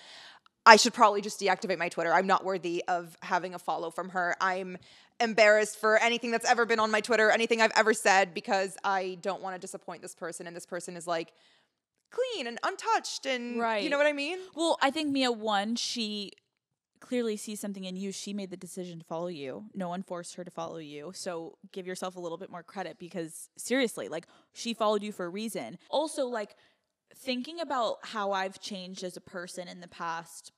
I 0.69 0.75
should 0.75 0.93
probably 0.93 1.21
just 1.21 1.39
deactivate 1.39 1.79
my 1.79 1.89
Twitter. 1.89 2.13
I'm 2.13 2.27
not 2.27 2.45
worthy 2.45 2.83
of 2.87 3.17
having 3.23 3.55
a 3.55 3.59
follow 3.59 3.89
from 3.89 4.09
her. 4.09 4.35
I'm 4.39 4.77
embarrassed 5.19 5.79
for 5.79 5.97
anything 5.97 6.29
that's 6.29 6.47
ever 6.47 6.63
been 6.67 6.77
on 6.79 6.91
my 6.91 7.01
Twitter, 7.01 7.31
anything 7.31 7.59
I've 7.59 7.71
ever 7.75 7.91
said, 7.91 8.35
because 8.35 8.77
I 8.83 9.17
don't 9.23 9.41
want 9.41 9.55
to 9.55 9.59
disappoint 9.59 10.03
this 10.03 10.13
person. 10.13 10.45
And 10.45 10.55
this 10.55 10.67
person 10.67 10.95
is 10.95 11.07
like 11.07 11.33
clean 12.11 12.45
and 12.45 12.59
untouched. 12.63 13.25
And 13.25 13.55
you 13.83 13.89
know 13.89 13.97
what 13.97 14.05
I 14.05 14.13
mean? 14.13 14.37
Well, 14.55 14.77
I 14.79 14.91
think 14.91 15.11
Mia 15.11 15.31
one, 15.31 15.75
she 15.75 16.33
clearly 16.99 17.35
sees 17.35 17.59
something 17.59 17.85
in 17.85 17.95
you. 17.95 18.11
She 18.11 18.31
made 18.31 18.51
the 18.51 18.57
decision 18.57 18.99
to 18.99 19.05
follow 19.05 19.27
you. 19.27 19.65
No 19.73 19.89
one 19.89 20.03
forced 20.03 20.35
her 20.35 20.43
to 20.43 20.51
follow 20.51 20.77
you. 20.77 21.13
So 21.15 21.57
give 21.71 21.87
yourself 21.87 22.15
a 22.15 22.19
little 22.19 22.37
bit 22.37 22.51
more 22.51 22.61
credit 22.61 22.99
because 22.99 23.49
seriously, 23.57 24.07
like 24.07 24.27
she 24.53 24.75
followed 24.75 25.01
you 25.01 25.13
for 25.13 25.25
a 25.25 25.29
reason. 25.29 25.79
Also, 25.89 26.27
like 26.27 26.55
thinking 27.15 27.59
about 27.59 27.97
how 28.03 28.33
I've 28.33 28.59
changed 28.61 29.03
as 29.03 29.17
a 29.17 29.21
person 29.21 29.67
in 29.67 29.79
the 29.79 29.87
past 29.87 30.51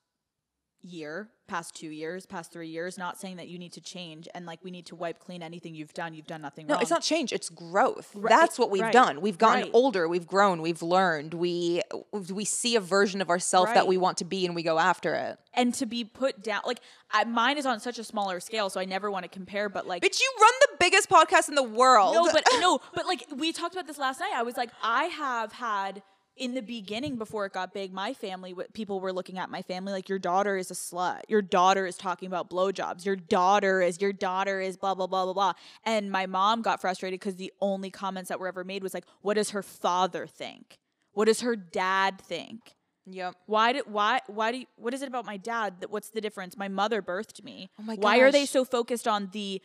year, 0.82 1.28
past 1.46 1.74
two 1.76 1.90
years, 1.90 2.26
past 2.26 2.52
three 2.52 2.68
years, 2.68 2.98
not 2.98 3.18
saying 3.18 3.36
that 3.36 3.48
you 3.48 3.58
need 3.58 3.72
to 3.72 3.80
change 3.80 4.26
and 4.34 4.46
like 4.46 4.58
we 4.64 4.70
need 4.70 4.86
to 4.86 4.96
wipe 4.96 5.18
clean 5.18 5.42
anything 5.42 5.74
you've 5.74 5.94
done. 5.94 6.12
You've 6.14 6.26
done 6.26 6.42
nothing 6.42 6.66
No, 6.66 6.74
wrong. 6.74 6.82
it's 6.82 6.90
not 6.90 7.02
change, 7.02 7.32
it's 7.32 7.48
growth. 7.48 8.10
Right, 8.14 8.28
That's 8.30 8.58
what 8.58 8.70
we've 8.70 8.82
right, 8.82 8.92
done. 8.92 9.20
We've 9.20 9.38
gotten 9.38 9.62
right. 9.64 9.70
older, 9.74 10.08
we've 10.08 10.26
grown, 10.26 10.60
we've 10.62 10.82
learned. 10.82 11.34
We 11.34 11.82
we 12.12 12.44
see 12.44 12.74
a 12.76 12.80
version 12.80 13.20
of 13.20 13.30
ourselves 13.30 13.72
that 13.74 13.86
we 13.86 13.96
want 13.96 14.18
to 14.18 14.24
be 14.24 14.44
and 14.46 14.54
we 14.54 14.62
go 14.62 14.78
after 14.78 15.14
it. 15.14 15.38
and 15.54 15.72
to 15.74 15.86
be 15.86 16.04
put 16.04 16.42
down 16.42 16.62
like 16.66 16.80
I, 17.10 17.24
mine 17.24 17.58
is 17.58 17.66
on 17.66 17.78
such 17.80 17.98
a 17.98 18.04
smaller 18.04 18.40
scale 18.40 18.70
so 18.70 18.80
i 18.80 18.84
never 18.84 19.10
want 19.10 19.24
to 19.24 19.28
compare 19.28 19.68
but 19.68 19.86
like 19.86 20.00
but 20.02 20.18
you 20.18 20.32
run 20.40 20.52
the 20.62 20.68
biggest 20.80 21.08
podcast 21.10 21.48
in 21.48 21.54
the 21.54 21.62
world. 21.62 22.14
no 22.14 22.28
but 22.32 22.42
no 22.60 22.80
but 22.94 23.06
like 23.06 23.24
we 23.36 23.52
talked 23.52 23.74
about 23.74 23.86
this 23.86 23.98
last 23.98 24.20
night 24.20 24.32
i 24.34 24.42
was 24.42 24.56
like 24.56 24.70
i 24.82 25.04
have 25.04 25.52
had 25.52 26.02
in 26.36 26.54
the 26.54 26.62
beginning 26.62 27.16
before 27.16 27.44
it 27.46 27.52
got 27.52 27.74
big 27.74 27.92
my 27.92 28.14
family 28.14 28.54
people 28.72 29.00
were 29.00 29.12
looking 29.12 29.38
at 29.38 29.50
my 29.50 29.62
family 29.62 29.92
like 29.92 30.08
your 30.08 30.18
daughter 30.18 30.56
is 30.56 30.70
a 30.70 30.74
slut 30.74 31.20
your 31.28 31.42
daughter 31.42 31.86
is 31.86 31.96
talking 31.96 32.26
about 32.26 32.48
blowjobs 32.48 33.04
your 33.04 33.16
daughter 33.16 33.82
is 33.82 34.00
your 34.00 34.12
daughter 34.12 34.60
is 34.60 34.76
blah 34.76 34.94
blah 34.94 35.06
blah 35.06 35.24
blah 35.24 35.34
blah 35.34 35.52
and 35.84 36.10
my 36.10 36.26
mom 36.26 36.62
got 36.62 36.80
frustrated 36.80 37.20
because 37.20 37.36
the 37.36 37.52
only 37.60 37.90
comments 37.90 38.28
that 38.28 38.40
were 38.40 38.48
ever 38.48 38.64
made 38.64 38.82
was 38.82 38.94
like 38.94 39.04
what 39.20 39.34
does 39.34 39.50
her 39.50 39.62
father 39.62 40.26
think 40.26 40.78
what 41.12 41.26
does 41.26 41.42
her 41.42 41.56
dad 41.56 42.20
think 42.20 42.74
Yep. 43.04 43.34
why 43.46 43.72
did 43.72 43.84
why 43.86 44.20
why 44.28 44.52
do 44.52 44.58
you, 44.58 44.66
what 44.76 44.94
is 44.94 45.02
it 45.02 45.08
about 45.08 45.26
my 45.26 45.36
dad 45.36 45.80
that 45.80 45.90
what's 45.90 46.10
the 46.10 46.20
difference? 46.20 46.56
My 46.56 46.68
mother 46.68 47.02
birthed 47.02 47.42
me. 47.42 47.68
Oh 47.78 47.82
my 47.82 47.96
why 47.96 48.18
are 48.18 48.30
they 48.30 48.46
so 48.46 48.64
focused 48.64 49.08
on 49.08 49.30
the 49.32 49.60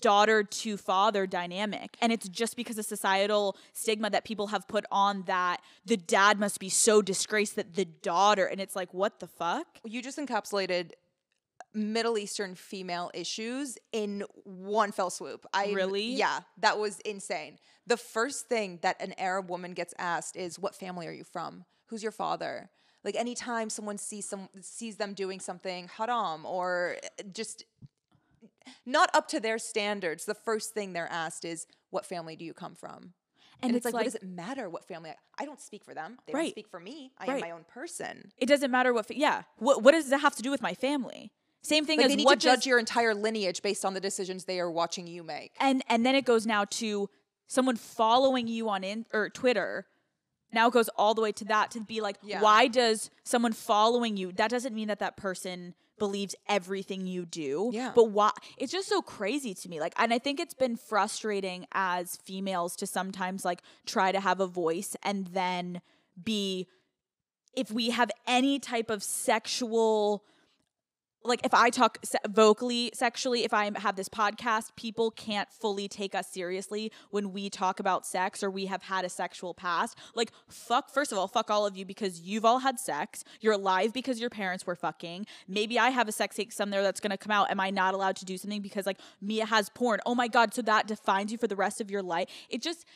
daughter 0.00 0.42
to 0.42 0.76
father 0.76 1.26
dynamic? 1.26 1.96
And 2.00 2.12
it's 2.12 2.28
just 2.28 2.56
because 2.56 2.78
of 2.78 2.84
societal 2.84 3.56
stigma 3.72 4.10
that 4.10 4.24
people 4.24 4.48
have 4.48 4.66
put 4.68 4.84
on 4.90 5.22
that 5.26 5.60
the 5.84 5.96
dad 5.96 6.38
must 6.38 6.60
be 6.60 6.68
so 6.68 7.02
disgraced 7.02 7.56
that 7.56 7.74
the 7.74 7.84
daughter 7.84 8.46
and 8.46 8.60
it's 8.60 8.76
like 8.76 8.92
what 8.94 9.20
the 9.20 9.26
fuck? 9.26 9.66
You 9.84 10.02
just 10.02 10.18
encapsulated 10.18 10.92
Middle 11.74 12.18
Eastern 12.18 12.54
female 12.54 13.10
issues 13.14 13.78
in 13.92 14.24
one 14.44 14.92
fell 14.92 15.10
swoop. 15.10 15.46
I 15.54 15.70
Really? 15.72 16.12
Yeah, 16.12 16.40
that 16.58 16.78
was 16.78 17.00
insane. 17.00 17.58
The 17.86 17.96
first 17.96 18.48
thing 18.48 18.78
that 18.82 19.00
an 19.00 19.14
Arab 19.18 19.48
woman 19.48 19.72
gets 19.72 19.94
asked 19.98 20.36
is, 20.36 20.58
"What 20.58 20.74
family 20.74 21.06
are 21.06 21.12
you 21.12 21.24
from? 21.24 21.64
Who's 21.86 22.02
your 22.02 22.12
father?" 22.12 22.70
Like 23.04 23.16
anytime 23.16 23.70
someone 23.70 23.98
sees 23.98 24.28
some 24.28 24.48
sees 24.60 24.96
them 24.96 25.14
doing 25.14 25.40
something 25.40 25.88
haram 25.88 26.46
or 26.46 26.96
uh, 27.02 27.22
just 27.32 27.64
not 28.86 29.10
up 29.14 29.28
to 29.28 29.40
their 29.40 29.58
standards, 29.58 30.24
the 30.24 30.34
first 30.34 30.72
thing 30.74 30.92
they're 30.92 31.10
asked 31.10 31.44
is, 31.44 31.66
"What 31.90 32.06
family 32.06 32.36
do 32.36 32.44
you 32.44 32.54
come 32.54 32.74
from?" 32.74 33.14
And, 33.64 33.76
it's, 33.76 33.84
like, 33.84 33.94
what 33.94 34.02
does 34.02 34.16
it 34.16 34.24
matter 34.24 34.68
what 34.68 34.84
family? 34.88 35.10
I, 35.10 35.14
I 35.38 35.44
don't 35.44 35.60
speak 35.60 35.84
for 35.84 35.94
them. 35.94 36.18
They 36.26 36.32
don't 36.32 36.48
speak 36.50 36.66
for 36.68 36.80
me. 36.80 37.12
I 37.16 37.26
am 37.32 37.40
my 37.40 37.52
own 37.52 37.64
person. 37.72 38.32
It 38.36 38.46
doesn't 38.46 38.72
matter 38.72 38.92
what 38.92 39.06
fa- 39.06 39.16
yeah. 39.16 39.42
What 39.58 39.82
what 39.84 39.92
does 39.92 40.08
that 40.10 40.18
have 40.20 40.34
to 40.36 40.42
do 40.42 40.50
with 40.50 40.60
my 40.62 40.74
family? 40.74 41.30
Same 41.62 41.84
thing 41.86 41.98
Like 41.98 42.06
as 42.06 42.10
they 42.12 42.16
need 42.16 42.24
what 42.24 42.40
to 42.40 42.44
judge 42.44 42.56
does- 42.60 42.66
your 42.66 42.80
entire 42.80 43.14
lineage 43.14 43.62
based 43.62 43.84
on 43.84 43.94
the 43.94 44.00
decisions 44.00 44.46
they 44.46 44.58
are 44.58 44.70
watching 44.70 45.06
you 45.06 45.22
make. 45.22 45.52
and 45.60 45.84
and 45.88 46.04
then 46.04 46.16
it 46.16 46.24
goes 46.24 46.44
now 46.44 46.64
to 46.64 47.08
someone 47.46 47.76
following 47.76 48.48
you 48.48 48.68
on 48.68 48.82
in 48.82 49.06
or 49.12 49.28
Twitter. 49.30 49.86
Now 50.52 50.66
it 50.66 50.72
goes 50.72 50.88
all 50.96 51.14
the 51.14 51.22
way 51.22 51.30
to 51.32 51.44
that 51.46 51.70
to 51.70 51.80
be 51.80 52.00
like, 52.00 52.16
Yeah. 52.22 52.42
why 52.42 52.66
does 52.66 53.10
someone 53.22 53.52
following 53.52 54.16
you? 54.16 54.32
That 54.32 54.50
doesn't 54.50 54.74
mean 54.74 54.88
that 54.88 54.98
that 54.98 55.16
person 55.16 55.74
believes 55.98 56.34
everything 56.48 57.06
you 57.06 57.24
do. 57.24 57.70
Yeah. 57.72 57.92
But 57.94 58.10
why? 58.10 58.32
It's 58.56 58.72
just 58.72 58.88
so 58.88 59.02
crazy 59.02 59.54
to 59.54 59.68
me. 59.68 59.80
Like, 59.80 59.94
and 59.96 60.12
I 60.12 60.18
think 60.18 60.40
it's 60.40 60.54
been 60.54 60.76
frustrating 60.76 61.66
as 61.72 62.16
females 62.16 62.76
to 62.76 62.86
sometimes 62.86 63.44
like 63.44 63.62
try 63.86 64.12
to 64.12 64.20
have 64.20 64.40
a 64.40 64.46
voice 64.46 64.96
and 65.02 65.26
then 65.28 65.80
be, 66.22 66.66
if 67.54 67.70
we 67.70 67.90
have 67.90 68.10
any 68.26 68.58
type 68.58 68.90
of 68.90 69.02
sexual 69.02 70.24
like 71.24 71.40
if 71.44 71.54
I 71.54 71.70
talk 71.70 71.98
se- 72.04 72.18
vocally 72.28 72.90
sexually, 72.94 73.44
if 73.44 73.54
I 73.54 73.70
have 73.76 73.96
this 73.96 74.08
podcast, 74.08 74.74
people 74.76 75.10
can't 75.10 75.50
fully 75.52 75.88
take 75.88 76.14
us 76.14 76.28
seriously 76.28 76.92
when 77.10 77.32
we 77.32 77.50
talk 77.50 77.80
about 77.80 78.06
sex 78.06 78.42
or 78.42 78.50
we 78.50 78.66
have 78.66 78.82
had 78.82 79.04
a 79.04 79.08
sexual 79.08 79.54
past. 79.54 79.98
Like 80.14 80.32
fuck, 80.48 80.90
first 80.90 81.12
of 81.12 81.18
all, 81.18 81.28
fuck 81.28 81.50
all 81.50 81.66
of 81.66 81.76
you 81.76 81.84
because 81.84 82.20
you've 82.20 82.44
all 82.44 82.60
had 82.60 82.78
sex. 82.78 83.24
You're 83.40 83.54
alive 83.54 83.92
because 83.92 84.20
your 84.20 84.30
parents 84.30 84.66
were 84.66 84.76
fucking. 84.76 85.26
Maybe 85.48 85.78
I 85.78 85.90
have 85.90 86.08
a 86.08 86.12
sex 86.12 86.36
tape 86.36 86.52
somewhere 86.52 86.82
that's 86.82 87.00
gonna 87.00 87.18
come 87.18 87.30
out. 87.32 87.50
Am 87.50 87.60
I 87.60 87.70
not 87.70 87.94
allowed 87.94 88.16
to 88.16 88.24
do 88.24 88.36
something 88.36 88.62
because 88.62 88.86
like 88.86 88.98
Mia 89.20 89.46
has 89.46 89.68
porn? 89.68 90.00
Oh 90.06 90.14
my 90.14 90.28
god, 90.28 90.54
so 90.54 90.62
that 90.62 90.86
defines 90.86 91.32
you 91.32 91.38
for 91.38 91.46
the 91.46 91.56
rest 91.56 91.80
of 91.80 91.90
your 91.90 92.02
life. 92.02 92.28
It 92.48 92.62
just 92.62 92.86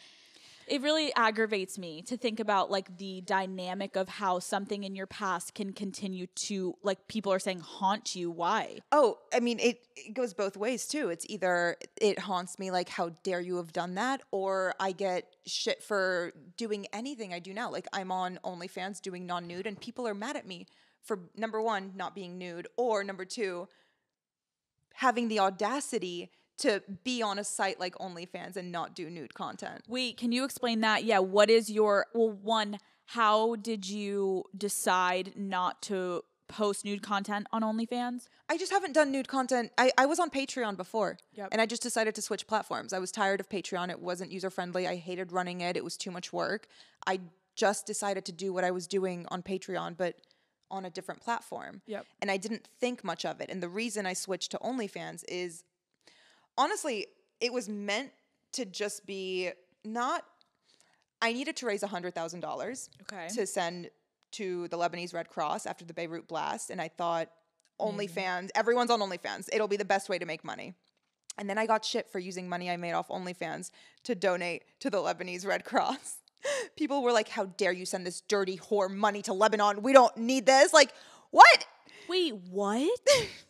it 0.66 0.82
really 0.82 1.14
aggravates 1.14 1.78
me 1.78 2.02
to 2.02 2.16
think 2.16 2.40
about 2.40 2.70
like 2.70 2.98
the 2.98 3.20
dynamic 3.22 3.96
of 3.96 4.08
how 4.08 4.38
something 4.38 4.84
in 4.84 4.94
your 4.94 5.06
past 5.06 5.54
can 5.54 5.72
continue 5.72 6.26
to 6.34 6.76
like 6.82 7.08
people 7.08 7.32
are 7.32 7.38
saying 7.38 7.60
haunt 7.60 8.14
you 8.14 8.30
why 8.30 8.80
Oh, 8.92 9.18
I 9.32 9.40
mean, 9.40 9.58
it, 9.60 9.86
it 9.96 10.14
goes 10.14 10.32
both 10.32 10.56
ways 10.56 10.86
too. 10.86 11.10
It's 11.10 11.26
either 11.28 11.76
it 12.00 12.18
haunts 12.18 12.58
me, 12.58 12.70
like, 12.70 12.88
how 12.88 13.10
dare 13.22 13.40
you 13.40 13.56
have 13.56 13.72
done 13.72 13.94
that? 13.96 14.22
Or 14.30 14.74
I 14.80 14.92
get 14.92 15.24
shit 15.46 15.82
for 15.82 16.32
doing 16.56 16.86
anything 16.92 17.34
I 17.34 17.38
do 17.38 17.52
now. 17.52 17.70
Like, 17.70 17.86
I'm 17.92 18.10
on 18.10 18.38
OnlyFans 18.44 19.02
doing 19.02 19.26
non 19.26 19.46
nude, 19.46 19.66
and 19.66 19.80
people 19.80 20.06
are 20.08 20.14
mad 20.14 20.36
at 20.36 20.46
me 20.46 20.66
for 21.02 21.20
number 21.36 21.60
one, 21.60 21.92
not 21.94 22.14
being 22.14 22.38
nude, 22.38 22.68
or 22.76 23.04
number 23.04 23.24
two, 23.24 23.68
having 24.94 25.28
the 25.28 25.40
audacity 25.40 26.30
to 26.59 26.82
be 27.04 27.22
on 27.22 27.38
a 27.38 27.44
site 27.44 27.78
like 27.78 27.94
OnlyFans 27.96 28.57
and 28.57 28.72
not 28.72 28.94
do 28.94 29.11
nude 29.11 29.34
content. 29.34 29.82
wait 29.88 30.16
can 30.16 30.32
you 30.32 30.44
explain 30.44 30.80
that 30.80 31.04
yeah 31.04 31.18
what 31.18 31.50
is 31.50 31.70
your 31.70 32.07
well 32.14 32.30
one 32.30 32.78
how 33.07 33.57
did 33.57 33.88
you 33.88 34.44
decide 34.57 35.32
not 35.36 35.80
to 35.82 36.22
post 36.48 36.84
nude 36.84 37.02
content 37.02 37.46
on 37.52 37.62
OnlyFans 37.62 38.28
I 38.48 38.57
just 38.57 38.70
haven't 38.70 38.92
done 38.92 39.11
nude 39.11 39.28
content. 39.28 39.72
I, 39.76 39.90
I 39.98 40.07
was 40.07 40.20
on 40.20 40.30
Patreon 40.30 40.76
before. 40.76 41.18
Yep. 41.34 41.48
And 41.50 41.61
I 41.61 41.66
just 41.66 41.82
decided 41.82 42.14
to 42.14 42.22
switch 42.22 42.46
platforms. 42.46 42.92
I 42.92 42.98
was 42.98 43.11
tired 43.11 43.40
of 43.40 43.48
Patreon. 43.48 43.90
It 43.90 44.00
wasn't 44.00 44.30
user 44.30 44.50
friendly. 44.50 44.86
I 44.86 44.96
hated 44.96 45.32
running 45.32 45.61
it. 45.61 45.76
It 45.76 45.82
was 45.82 45.96
too 45.96 46.11
much 46.11 46.32
work. 46.32 46.68
I 47.07 47.20
just 47.57 47.86
decided 47.86 48.24
to 48.26 48.32
do 48.32 48.52
what 48.52 48.62
I 48.62 48.70
was 48.70 48.86
doing 48.86 49.26
on 49.28 49.42
Patreon, 49.42 49.96
but 49.96 50.14
on 50.70 50.84
a 50.84 50.90
different 50.90 51.20
platform. 51.20 51.82
Yep. 51.86 52.07
And 52.20 52.30
I 52.30 52.36
didn't 52.36 52.68
think 52.80 53.02
much 53.02 53.24
of 53.24 53.40
it. 53.40 53.50
And 53.50 53.62
the 53.62 53.68
reason 53.68 54.07
I 54.07 54.12
switched 54.12 54.52
to 54.52 54.59
OnlyFans 54.59 55.24
is 55.28 55.64
honestly, 56.59 57.07
it 57.40 57.52
was 57.52 57.68
meant 57.68 58.11
to 58.52 58.64
just 58.64 59.07
be 59.07 59.50
not. 59.84 60.24
I 61.22 61.32
needed 61.32 61.57
to 61.57 61.66
raise 61.66 61.82
$100,000 61.82 62.88
okay 63.02 63.28
to 63.34 63.46
send 63.46 63.90
to 64.32 64.68
the 64.68 64.76
Lebanese 64.76 65.14
Red 65.14 65.28
Cross 65.30 65.66
after 65.66 65.84
the 65.84 65.94
Beirut 65.94 66.28
blast, 66.28 66.70
and 66.70 66.80
I 66.80 66.88
thought 66.88 67.28
OnlyFans, 67.80 68.16
mm-hmm. 68.16 68.46
everyone's 68.54 68.90
on 68.90 69.00
OnlyFans. 69.00 69.48
It'll 69.52 69.68
be 69.68 69.76
the 69.76 69.84
best 69.84 70.09
way 70.09 70.18
to 70.18 70.26
make 70.26 70.44
money. 70.44 70.74
And 71.38 71.48
then 71.48 71.59
I 71.59 71.66
got 71.66 71.84
shit 71.84 72.11
for 72.11 72.18
using 72.18 72.48
money 72.48 72.70
I 72.70 72.76
made 72.76 72.92
off 72.92 73.09
OnlyFans 73.09 73.70
to 74.04 74.14
donate 74.14 74.64
to 74.80 74.90
the 74.90 74.98
Lebanese 74.98 75.46
Red 75.46 75.64
Cross. 75.64 76.18
People 76.76 77.02
were 77.02 77.12
like, 77.12 77.28
"How 77.28 77.46
dare 77.46 77.72
you 77.72 77.86
send 77.86 78.07
this 78.07 78.20
dirty 78.22 78.57
whore 78.59 78.90
money 78.90 79.22
to 79.22 79.32
Lebanon? 79.32 79.82
We 79.82 79.92
don't 79.92 80.16
need 80.16 80.46
this." 80.46 80.72
Like, 80.72 80.92
what? 81.30 81.66
wait 82.09 82.34
what 82.50 83.00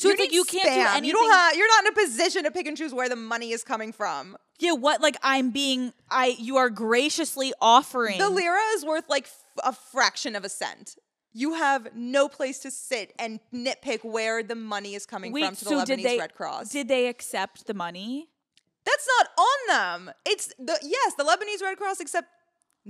so 0.00 0.08
You 0.08 0.12
it's 0.14 0.20
like 0.20 0.32
you 0.32 0.44
can't 0.44 0.64
do 0.64 0.70
anything 0.70 1.04
You 1.04 1.12
don't 1.12 1.30
have. 1.32 1.56
You're 1.56 1.68
not 1.68 1.84
in 1.86 1.92
a 1.92 2.06
position 2.06 2.44
to 2.44 2.50
pick 2.50 2.66
and 2.66 2.76
choose 2.76 2.92
where 2.94 3.08
the 3.08 3.16
money 3.16 3.52
is 3.52 3.62
coming 3.62 3.92
from. 3.92 4.36
yeah 4.58 4.72
what 4.72 5.00
like 5.00 5.16
i'm 5.22 5.50
being 5.50 5.92
i 6.10 6.34
you 6.38 6.56
are 6.56 6.70
graciously 6.70 7.52
offering 7.60 8.18
The 8.18 8.28
lira 8.30 8.60
is 8.76 8.84
worth 8.84 9.08
like 9.08 9.24
f- 9.24 9.44
a 9.64 9.72
fraction 9.72 10.34
of 10.36 10.44
a 10.44 10.48
cent. 10.48 10.96
You 11.32 11.54
have 11.54 11.88
no 11.94 12.28
place 12.28 12.58
to 12.60 12.70
sit 12.72 13.12
and 13.18 13.38
nitpick 13.54 14.02
where 14.04 14.42
the 14.42 14.56
money 14.56 14.94
is 14.94 15.06
coming 15.06 15.30
from 15.32 15.54
to 15.54 15.64
the 15.64 15.70
Lebanese 15.70 15.86
did 15.86 16.02
they 16.02 16.18
Red 16.18 16.34
Cross. 16.34 16.68
did 16.70 16.88
they 16.88 17.06
accept 17.06 17.66
the 17.66 17.74
money 17.74 18.28
That's 18.84 19.06
not 19.18 19.26
on 19.48 19.58
them. 20.06 20.14
It's 20.26 20.46
the 20.58 20.76
yes, 20.82 21.14
the 21.18 21.24
Lebanese 21.24 21.62
Red 21.62 21.76
Cross 21.78 22.00
accept 22.00 22.28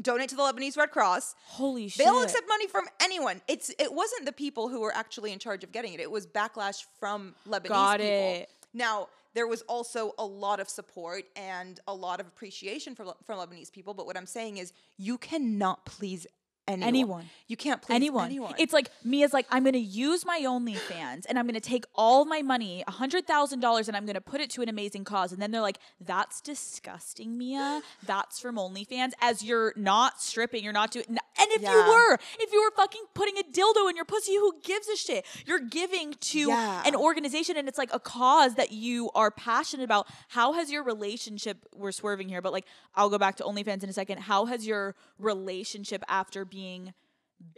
donate 0.00 0.28
to 0.30 0.36
the 0.36 0.42
Lebanese 0.42 0.76
Red 0.76 0.90
Cross. 0.90 1.34
holy 1.44 1.88
shit 1.88 2.04
They'll 2.04 2.22
accept 2.22 2.48
money 2.48 2.66
from 2.66 2.84
anyone. 3.00 3.40
It's 3.48 3.70
it 3.78 3.92
wasn't 3.92 4.26
the 4.26 4.32
people 4.32 4.68
who 4.68 4.80
were 4.80 4.94
actually 4.94 5.32
in 5.32 5.38
charge 5.38 5.64
of 5.64 5.72
getting 5.72 5.94
it. 5.94 6.00
It 6.00 6.10
was 6.10 6.26
backlash 6.26 6.84
from 6.98 7.34
Lebanese 7.48 7.68
Got 7.68 8.00
people. 8.00 8.34
it. 8.34 8.50
Now 8.72 9.08
there 9.34 9.46
was 9.46 9.62
also 9.62 10.12
a 10.18 10.24
lot 10.24 10.60
of 10.60 10.68
support 10.68 11.24
and 11.36 11.78
a 11.86 11.94
lot 11.94 12.20
of 12.20 12.26
appreciation 12.26 12.94
for 12.94 13.14
from 13.24 13.38
Lebanese 13.38 13.70
people. 13.72 13.94
But 13.94 14.06
what 14.06 14.16
I'm 14.16 14.26
saying 14.26 14.56
is, 14.58 14.72
you 14.96 15.18
cannot 15.18 15.84
please 15.86 16.26
anyone. 16.74 16.88
Anyone. 16.88 17.30
You 17.46 17.56
can't 17.56 17.82
please 17.82 17.94
anyone. 17.94 18.26
anyone. 18.26 18.54
It's 18.58 18.72
like 18.72 18.90
Mia's 19.04 19.32
like, 19.32 19.46
I'm 19.50 19.64
gonna 19.64 19.78
use 19.78 20.24
my 20.24 20.40
OnlyFans 20.44 21.24
and 21.28 21.38
I'm 21.38 21.46
gonna 21.46 21.60
take 21.60 21.84
all 21.94 22.24
my 22.24 22.42
money, 22.42 22.84
a 22.86 22.90
hundred 22.90 23.26
thousand 23.26 23.60
dollars, 23.60 23.88
and 23.88 23.96
I'm 23.96 24.06
gonna 24.06 24.20
put 24.20 24.40
it 24.40 24.50
to 24.50 24.62
an 24.62 24.68
amazing 24.68 25.04
cause. 25.04 25.32
And 25.32 25.40
then 25.42 25.50
they're 25.50 25.60
like, 25.60 25.78
That's 26.00 26.40
disgusting, 26.40 27.36
Mia. 27.36 27.82
That's 28.06 28.38
from 28.40 28.56
OnlyFans. 28.56 29.12
As 29.20 29.42
you're 29.42 29.72
not 29.76 30.20
stripping, 30.20 30.62
you're 30.64 30.72
not 30.72 30.90
doing. 30.90 31.04
And 31.08 31.48
if 31.52 31.62
you 31.62 31.68
were, 31.68 32.18
if 32.38 32.52
you 32.52 32.62
were 32.62 32.70
fucking 32.76 33.02
putting 33.14 33.38
a 33.38 33.42
dildo 33.42 33.88
in 33.88 33.96
your 33.96 34.04
pussy, 34.04 34.34
who 34.34 34.54
gives 34.62 34.88
a 34.88 34.96
shit? 34.96 35.24
You're 35.46 35.58
giving 35.60 36.12
to 36.12 36.38
Yeah. 36.38 36.82
an 36.84 36.94
organization, 36.94 37.56
and 37.56 37.66
it's 37.66 37.78
like 37.78 37.92
a 37.94 37.98
cause 37.98 38.56
that 38.56 38.72
you 38.72 39.10
are 39.14 39.30
passionate 39.30 39.84
about. 39.84 40.06
How 40.28 40.52
has 40.52 40.70
your 40.70 40.82
relationship? 40.82 41.66
We're 41.74 41.92
swerving 41.92 42.28
here, 42.28 42.42
but 42.42 42.52
like, 42.52 42.66
I'll 42.94 43.08
go 43.08 43.16
back 43.16 43.36
to 43.36 43.44
OnlyFans 43.44 43.82
in 43.82 43.88
a 43.88 43.92
second. 43.94 44.18
How 44.18 44.44
has 44.46 44.66
your 44.66 44.94
relationship 45.18 46.02
after 46.08 46.44
being 46.44 46.59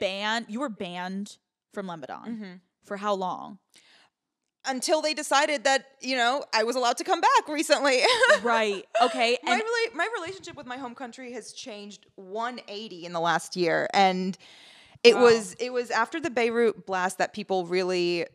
banned? 0.01 0.47
You 0.49 0.61
were 0.61 0.69
banned 0.69 1.37
from 1.73 1.87
Lebanon 1.87 2.25
Mm-hmm. 2.27 2.53
for 2.85 2.97
how 2.97 3.15
long? 3.15 3.59
until 4.65 5.03
they 5.03 5.13
decided 5.13 5.65
that 5.65 5.87
you 6.01 6.15
know 6.15 6.45
I 6.55 6.63
was 6.63 6.77
allowed 6.77 6.97
to 6.99 7.05
come 7.05 7.21
back 7.21 7.49
recently. 7.49 7.99
right. 8.45 8.85
Okay. 9.03 9.37
my 9.43 9.59
rela- 9.61 9.95
my 9.97 10.09
relationship 10.21 10.55
with 10.57 10.67
my 10.67 10.77
home 10.77 10.95
country 10.95 11.33
has 11.33 11.53
changed 11.53 12.07
180 12.15 13.05
in 13.05 13.13
the 13.13 13.19
last 13.19 13.57
year, 13.57 13.89
and 13.93 14.39
it 15.03 15.17
Wow. 15.17 15.23
was 15.23 15.55
it 15.55 15.73
was 15.73 15.91
after 15.91 16.21
the 16.21 16.31
Beirut 16.31 16.87
blast 16.87 17.19
that 17.19 17.33
people 17.33 17.67
really 17.67 18.27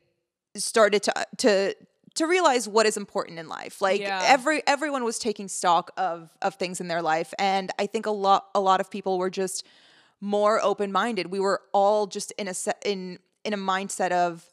started 0.58 1.02
to 1.04 1.14
to 1.38 1.74
to 2.16 2.26
realize 2.28 2.68
what 2.68 2.86
is 2.86 2.98
important 2.98 3.40
in 3.40 3.48
life. 3.48 3.80
Like 3.82 4.02
Yeah. 4.02 4.22
every 4.26 4.62
everyone 4.68 5.06
was 5.06 5.20
taking 5.20 5.48
stock 5.48 5.92
of 5.96 6.30
of 6.42 6.56
things 6.56 6.82
in 6.82 6.90
their 6.90 7.02
life, 7.02 7.34
and 7.40 7.72
I 7.80 7.86
think 7.86 8.06
a 8.06 8.12
lot 8.12 8.50
a 8.54 8.60
lot 8.60 8.82
of 8.82 8.92
people 8.92 9.18
were 9.18 9.30
just 9.30 9.66
more 10.22 10.62
open 10.62 10.92
minded. 10.92 11.28
We 11.28 11.40
were 11.40 11.62
all 11.74 12.08
just 12.08 12.32
in 12.34 12.48
a 12.48 12.54
se- 12.54 12.74
in 12.84 13.20
in 13.44 13.54
a 13.54 13.58
mindset 13.58 14.12
of 14.12 14.46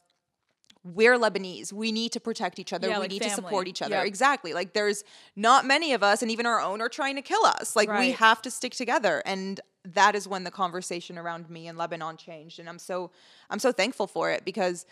we're 0.83 1.17
Lebanese. 1.17 1.73
We 1.73 1.91
need 1.91 2.11
to 2.11 2.19
protect 2.19 2.59
each 2.59 2.71
other. 2.71 2.87
Yeah, 2.87 2.97
we 2.97 3.01
like 3.01 3.11
need 3.11 3.23
to 3.23 3.29
support 3.31 3.67
each 3.67 3.81
other. 3.81 3.95
Yep. 3.95 4.05
Exactly. 4.05 4.53
Like 4.53 4.73
there's 4.73 5.03
not 5.35 5.65
many 5.65 5.93
of 5.93 6.03
us, 6.03 6.21
and 6.21 6.29
even 6.29 6.45
our 6.45 6.61
own 6.61 6.79
are 6.81 6.89
trying 6.89 7.15
to 7.15 7.23
kill 7.23 7.43
us. 7.45 7.75
Like 7.75 7.89
we 7.89 8.11
have 8.11 8.41
to 8.43 8.51
stick 8.51 8.73
together. 8.73 9.23
And 9.25 9.59
that 9.93 10.15
is 10.15 10.27
when 10.27 10.43
the 10.43 10.51
conversation 10.51 11.17
around 11.17 11.49
me 11.49 11.67
and 11.67 11.77
Lebanon 11.77 12.17
changed. 12.17 12.59
And 12.59 12.69
I'm 12.69 12.79
so 12.79 13.11
I'm 13.49 13.59
so 13.59 13.71
thankful 13.71 14.07
for 14.07 14.31
it 14.31 14.45
because 14.45 14.85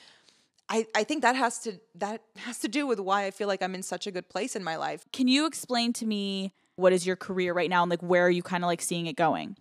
I, 0.70 0.88
I 0.96 1.04
think 1.04 1.22
that 1.22 1.36
has 1.36 1.60
to 1.60 1.80
that 1.96 2.22
has 2.38 2.60
to 2.60 2.68
do 2.68 2.88
with 2.88 3.00
why 3.00 3.26
I 3.26 3.32
feel 3.32 3.48
like 3.48 3.62
I'm 3.62 3.76
in 3.76 3.84
such 3.84 4.08
a 4.08 4.12
good 4.12 4.30
place 4.30 4.56
in 4.56 4.64
my 4.64 4.78
life. 4.78 5.06
can 5.12 5.28
you 5.28 5.46
explain 5.46 5.94
to 5.94 6.06
me 6.06 6.54
what 6.76 6.94
is 6.94 7.06
your 7.06 7.16
career 7.16 7.54
right 7.54 7.70
now 7.70 7.84
and 7.84 7.90
like 7.90 8.02
where 8.02 8.26
are 8.26 8.32
you 8.32 8.42
kind 8.42 8.64
of 8.64 8.68
like 8.68 8.82
seeing 8.82 9.06
it 9.06 9.16
going? 9.16 9.58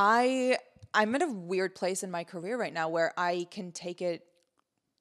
I 0.00 0.56
I'm 0.94 1.14
in 1.14 1.20
a 1.20 1.30
weird 1.30 1.74
place 1.74 2.02
in 2.02 2.10
my 2.10 2.24
career 2.24 2.58
right 2.58 2.72
now 2.72 2.88
where 2.88 3.12
I 3.18 3.46
can 3.50 3.70
take 3.70 4.00
it 4.00 4.24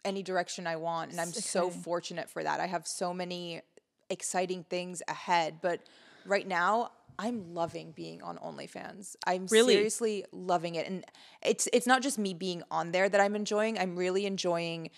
any 0.03 0.23
direction 0.23 0.67
I 0.67 0.75
want 0.75 1.11
and 1.11 1.21
I'm 1.21 1.31
so 1.31 1.69
fortunate 1.69 2.29
for 2.29 2.43
that. 2.43 2.59
I 2.59 2.67
have 2.67 2.85
so 2.85 3.13
many 3.13 3.61
exciting 4.09 4.65
things 4.69 5.01
ahead, 5.07 5.59
but 5.61 5.79
right 6.25 6.45
now 6.45 6.91
I'm 7.17 7.53
loving 7.53 7.91
being 7.91 8.21
on 8.21 8.37
OnlyFans. 8.39 9.15
I'm 9.25 9.45
Really? 9.47 9.75
seriously 9.75 10.25
loving 10.33 10.75
it 10.75 10.85
and 10.85 11.05
it's 11.41 11.69
it's 11.71 11.87
not 11.87 12.01
just 12.01 12.19
me 12.19 12.33
being 12.33 12.61
on 12.69 12.91
there 12.91 13.07
that 13.07 13.21
I'm 13.21 13.37
enjoying. 13.37 13.79
I'm 13.79 13.95
really 13.95 14.25
enjoying 14.25 14.89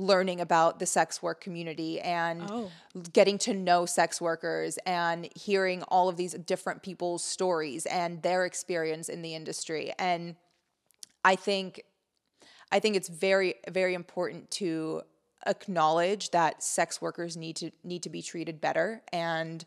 learning 0.00 0.40
about 0.40 0.78
the 0.78 0.86
sex 0.86 1.22
work 1.22 1.40
community 1.40 2.00
and 2.00 2.42
Oh. 2.50 2.70
getting 3.12 3.38
to 3.38 3.52
know 3.54 3.84
sex 3.86 4.20
workers 4.20 4.78
and 4.86 5.28
hearing 5.36 5.82
all 5.84 6.08
of 6.08 6.16
these 6.16 6.32
different 6.32 6.82
people's 6.82 7.22
stories 7.22 7.84
and 7.86 8.22
their 8.22 8.46
experience 8.46 9.08
in 9.08 9.20
the 9.22 9.34
industry 9.34 9.92
and 9.98 10.36
i 11.24 11.36
think 11.36 11.82
i 12.72 12.80
think 12.80 12.96
it's 12.96 13.08
very 13.08 13.54
very 13.70 13.94
important 13.94 14.50
to 14.50 15.02
acknowledge 15.46 16.30
that 16.30 16.62
sex 16.62 17.00
workers 17.02 17.36
need 17.36 17.56
to 17.56 17.70
need 17.84 18.02
to 18.02 18.10
be 18.10 18.22
treated 18.22 18.60
better 18.60 19.02
and 19.12 19.64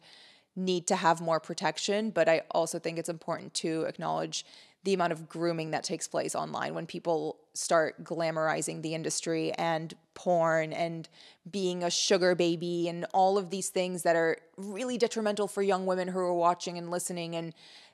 need 0.55 0.87
to 0.87 0.95
have 0.95 1.21
more 1.21 1.39
protection 1.39 2.09
but 2.09 2.27
i 2.27 2.41
also 2.51 2.79
think 2.79 2.97
it's 2.97 3.09
important 3.09 3.53
to 3.53 3.83
acknowledge 3.83 4.45
the 4.83 4.93
amount 4.93 5.13
of 5.13 5.29
grooming 5.29 5.71
that 5.71 5.83
takes 5.83 6.07
place 6.07 6.35
online 6.35 6.73
when 6.73 6.85
people 6.85 7.37
start 7.53 8.03
glamorizing 8.03 8.81
the 8.81 8.93
industry 8.93 9.51
and 9.53 9.93
porn 10.13 10.73
and 10.73 11.07
being 11.49 11.83
a 11.83 11.89
sugar 11.89 12.35
baby 12.35 12.89
and 12.89 13.05
all 13.13 13.37
of 13.37 13.49
these 13.49 13.69
things 13.69 14.03
that 14.03 14.15
are 14.15 14.37
really 14.57 14.97
detrimental 14.97 15.47
for 15.47 15.61
young 15.61 15.85
women 15.85 16.07
who 16.07 16.19
are 16.19 16.33
watching 16.33 16.77
and 16.77 16.91
listening 16.91 17.35
and 17.35 17.53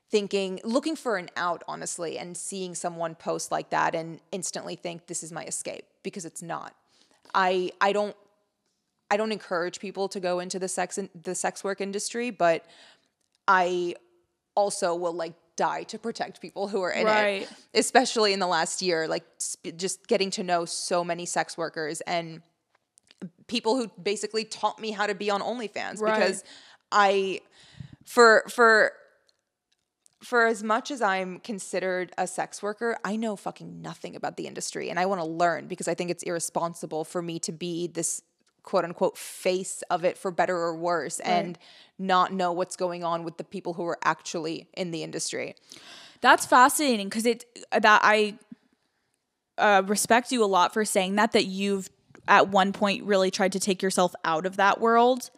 thinking 0.10 0.60
looking 0.64 0.96
for 0.96 1.18
an 1.18 1.30
out 1.36 1.64
honestly 1.68 2.18
and 2.18 2.36
seeing 2.36 2.74
someone 2.74 3.14
post 3.14 3.52
like 3.52 3.70
that 3.70 3.94
and 3.94 4.20
instantly 4.32 4.76
think 4.76 5.06
this 5.06 5.22
is 5.22 5.32
my 5.32 5.44
escape 5.46 5.86
because 6.04 6.26
it's 6.26 6.42
not. 6.42 6.74
I 7.36 7.72
i 7.80 7.92
don't 7.94 8.16
i 9.12 9.18
don't 9.18 9.32
encourage 9.32 9.80
people 9.80 10.08
to 10.10 10.20
go 10.20 10.40
into 10.40 10.58
the 10.58 10.68
sex 10.68 10.98
in, 10.98 11.10
the 11.22 11.36
sex 11.36 11.64
work 11.64 11.80
industry 11.80 12.32
but 12.32 12.66
i 13.48 13.94
also 14.56 14.96
will 14.96 15.14
like 15.14 15.34
die 15.68 15.84
to 15.92 15.98
protect 16.08 16.34
people 16.46 16.64
who 16.72 16.82
are 16.88 16.92
in 17.00 17.06
Right. 17.06 17.44
it 17.44 17.50
especially 17.86 18.32
in 18.36 18.40
the 18.46 18.52
last 18.58 18.82
year 18.82 19.00
like 19.16 19.26
sp- 19.40 19.76
just 19.86 19.98
getting 20.12 20.32
to 20.38 20.44
know 20.50 20.62
so 20.66 20.98
many 21.12 21.26
sex 21.26 21.58
workers 21.64 21.98
and 22.16 22.42
people 23.48 23.74
who 23.78 23.86
basically 24.12 24.46
taught 24.60 24.78
me 24.86 24.90
how 24.92 25.06
to 25.12 25.16
be 25.24 25.30
on 25.36 25.42
OnlyFans 25.42 26.00
Right. 26.00 26.14
because 26.16 26.44
I 26.92 27.42
for 28.06 28.30
for 28.58 28.94
for 30.24 30.46
as 30.48 30.62
much 30.64 30.92
as 30.92 31.02
I'm 31.02 31.40
considered 31.40 32.12
a 32.18 32.28
sex 32.28 32.62
worker, 32.62 32.98
I 33.06 33.16
know 33.16 33.36
fucking 33.38 33.82
nothing 33.82 34.16
about 34.18 34.36
the 34.36 34.48
industry 34.48 34.90
and 34.90 35.00
I 35.00 35.06
want 35.06 35.22
to 35.22 35.28
learn 35.28 35.68
because 35.68 35.88
I 35.88 35.96
think 35.96 36.10
it's 36.12 36.24
irresponsible 36.24 37.04
for 37.06 37.22
me 37.22 37.40
to 37.40 37.54
be 37.54 37.88
this 37.88 38.22
quote 38.70 38.86
unquote 38.86 39.18
face 39.18 39.82
of 39.90 40.06
it 40.06 40.16
for 40.16 40.30
better 40.30 40.56
or 40.56 40.76
worse 40.76 41.20
and 41.22 41.58
not 41.98 42.32
know 42.32 42.52
what's 42.52 42.76
going 42.76 43.04
on 43.04 43.24
with 43.24 43.38
the 43.38 43.44
people 43.44 43.74
who 43.74 43.84
are 43.84 43.98
actually 44.04 44.68
in 44.78 44.92
the 44.92 45.02
industry. 45.02 45.56
That's 46.22 46.46
fascinating 46.46 47.10
because 47.10 47.26
it 47.26 47.46
that 47.72 48.02
I 48.04 48.38
uh, 49.58 49.82
respect 49.88 50.32
you 50.32 50.44
a 50.44 50.46
lot 50.46 50.72
for 50.72 50.86
saying 50.86 51.16
that. 51.16 51.32
That 51.32 51.46
you've 51.46 51.90
at 52.28 52.50
one 52.50 52.72
point 52.72 53.04
really 53.06 53.32
tried 53.32 53.54
to 53.54 53.60
take 53.60 53.82
yourself 53.82 54.14
out 54.24 54.46
of 54.46 54.58
that 54.58 54.80
world, 54.80 55.32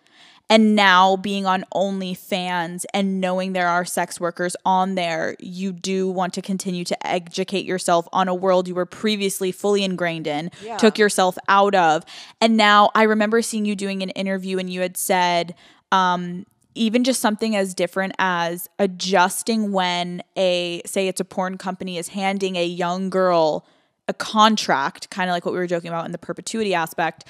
and 0.52 0.76
now 0.76 1.16
being 1.16 1.46
on 1.46 1.64
OnlyFans 1.74 2.84
and 2.94 3.22
knowing 3.22 3.54
there 3.54 3.70
are 3.70 3.86
sex 3.86 4.20
workers 4.20 4.56
on 4.66 4.96
there, 4.96 5.36
you 5.40 5.72
do 5.72 6.10
want 6.10 6.34
to 6.34 6.42
continue 6.42 6.84
to 6.84 7.08
educate 7.08 7.64
yourself 7.66 8.06
on 8.12 8.28
a 8.28 8.36
world 8.36 8.68
you 8.68 8.76
were 8.76 8.86
previously 8.86 9.52
fully 9.54 9.84
ingrained 9.84 10.28
in, 10.28 10.52
Yeah. 10.62 10.76
took 10.76 10.98
yourself 11.00 11.38
out 11.48 11.74
of, 11.74 12.04
and 12.42 12.58
now 12.58 12.92
I 12.94 13.04
remember 13.04 13.42
seeing 13.42 13.66
you 13.66 13.76
doing 13.76 14.04
an 14.04 14.10
interview 14.12 14.60
and 14.60 14.70
you 14.70 14.82
had 14.82 14.98
said. 14.98 15.56
Um, 15.92 16.46
even 16.74 17.04
just 17.04 17.20
something 17.20 17.54
as 17.54 17.74
different 17.74 18.14
as 18.18 18.70
adjusting 18.80 19.74
when 19.74 20.24
a 20.38 20.82
say 20.86 21.10
it's 21.10 21.20
a 21.20 21.26
porn 21.26 21.58
company 21.58 21.98
is 21.98 22.08
handing 22.08 22.56
a 22.56 22.66
young 22.66 23.10
girl 23.10 23.66
a 24.08 24.14
contract 24.14 25.10
kind 25.10 25.30
of 25.30 25.34
like 25.34 25.46
what 25.46 25.52
we 25.52 25.58
were 25.60 25.68
joking 25.68 25.90
about 25.90 26.06
in 26.06 26.14
the 26.14 26.18
perpetuity 26.18 26.74
aspect 26.74 27.26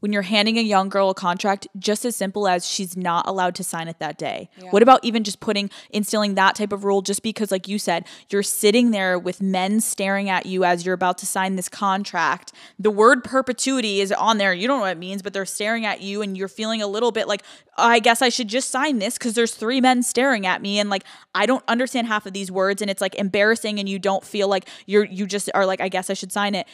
when 0.00 0.12
you're 0.12 0.22
handing 0.22 0.58
a 0.58 0.62
young 0.62 0.88
girl 0.88 1.10
a 1.10 1.14
contract 1.14 1.66
just 1.78 2.04
as 2.04 2.14
simple 2.14 2.46
as 2.46 2.68
she's 2.68 2.96
not 2.96 3.26
allowed 3.26 3.54
to 3.54 3.64
sign 3.64 3.88
it 3.88 3.98
that 3.98 4.18
day. 4.18 4.50
What 4.70 4.82
about 4.82 5.04
even 5.04 5.24
just 5.24 5.40
putting 5.40 5.70
instilling 5.90 6.34
that 6.34 6.54
type 6.54 6.72
of 6.72 6.84
rule 6.84 7.02
just 7.02 7.22
because 7.22 7.50
like 7.50 7.66
you 7.66 7.78
said 7.78 8.06
you're 8.30 8.42
sitting 8.42 8.90
there 8.90 9.18
with 9.18 9.40
men 9.40 9.80
staring 9.80 10.28
at 10.28 10.46
you 10.46 10.64
as 10.64 10.84
you're 10.84 10.94
about 10.94 11.18
to 11.18 11.26
sign 11.26 11.56
this 11.56 11.68
contract? 11.68 12.52
The 12.78 12.90
word 12.90 13.24
perpetuity 13.24 14.00
is 14.00 14.12
on 14.12 14.38
there. 14.38 14.52
You 14.52 14.68
don't 14.68 14.78
know 14.78 14.82
what 14.82 14.92
it 14.92 14.98
means 14.98 15.22
but 15.22 15.32
they're 15.32 15.46
staring 15.46 15.86
at 15.86 16.02
you 16.02 16.20
and 16.22 16.36
you're 16.36 16.48
feeling 16.48 16.82
a 16.82 16.86
little 16.86 17.10
bit 17.10 17.26
like 17.26 17.42
oh, 17.78 17.88
I 17.88 17.98
guess 17.98 18.22
I 18.22 18.28
should 18.28 18.48
just 18.48 18.70
sign 18.70 18.98
this 18.98 19.16
because 19.18 19.34
there's 19.34 19.54
three 19.54 19.80
men 19.80 20.02
staring 20.02 20.46
at 20.46 20.60
me. 20.60 20.78
And 20.78 20.90
like 20.90 21.04
I 21.34 21.46
don't 21.46 21.64
understand 21.68 22.06
half 22.06 22.26
of 22.26 22.32
these 22.32 22.50
words 22.50 22.82
and 22.82 22.90
it's 22.90 23.00
like 23.00 23.14
embarrassing 23.14 23.78
and 23.78 23.88
you 23.88 23.98
don't 23.98 24.24
feel 24.24 24.48
like 24.48 24.68
you're 24.86 25.04
you 25.04 25.26
just 25.26 25.50
are 25.54 25.66
like 25.66 25.80
I 25.80 25.88
guess 25.88 26.10
I 26.10 26.14
should 26.14 26.32
sign 26.32 26.54
it. 26.54 26.66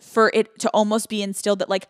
For 0.00 0.30
it 0.32 0.58
to 0.60 0.70
almost 0.70 1.10
be 1.10 1.22
instilled 1.22 1.58
that 1.58 1.68
like 1.68 1.86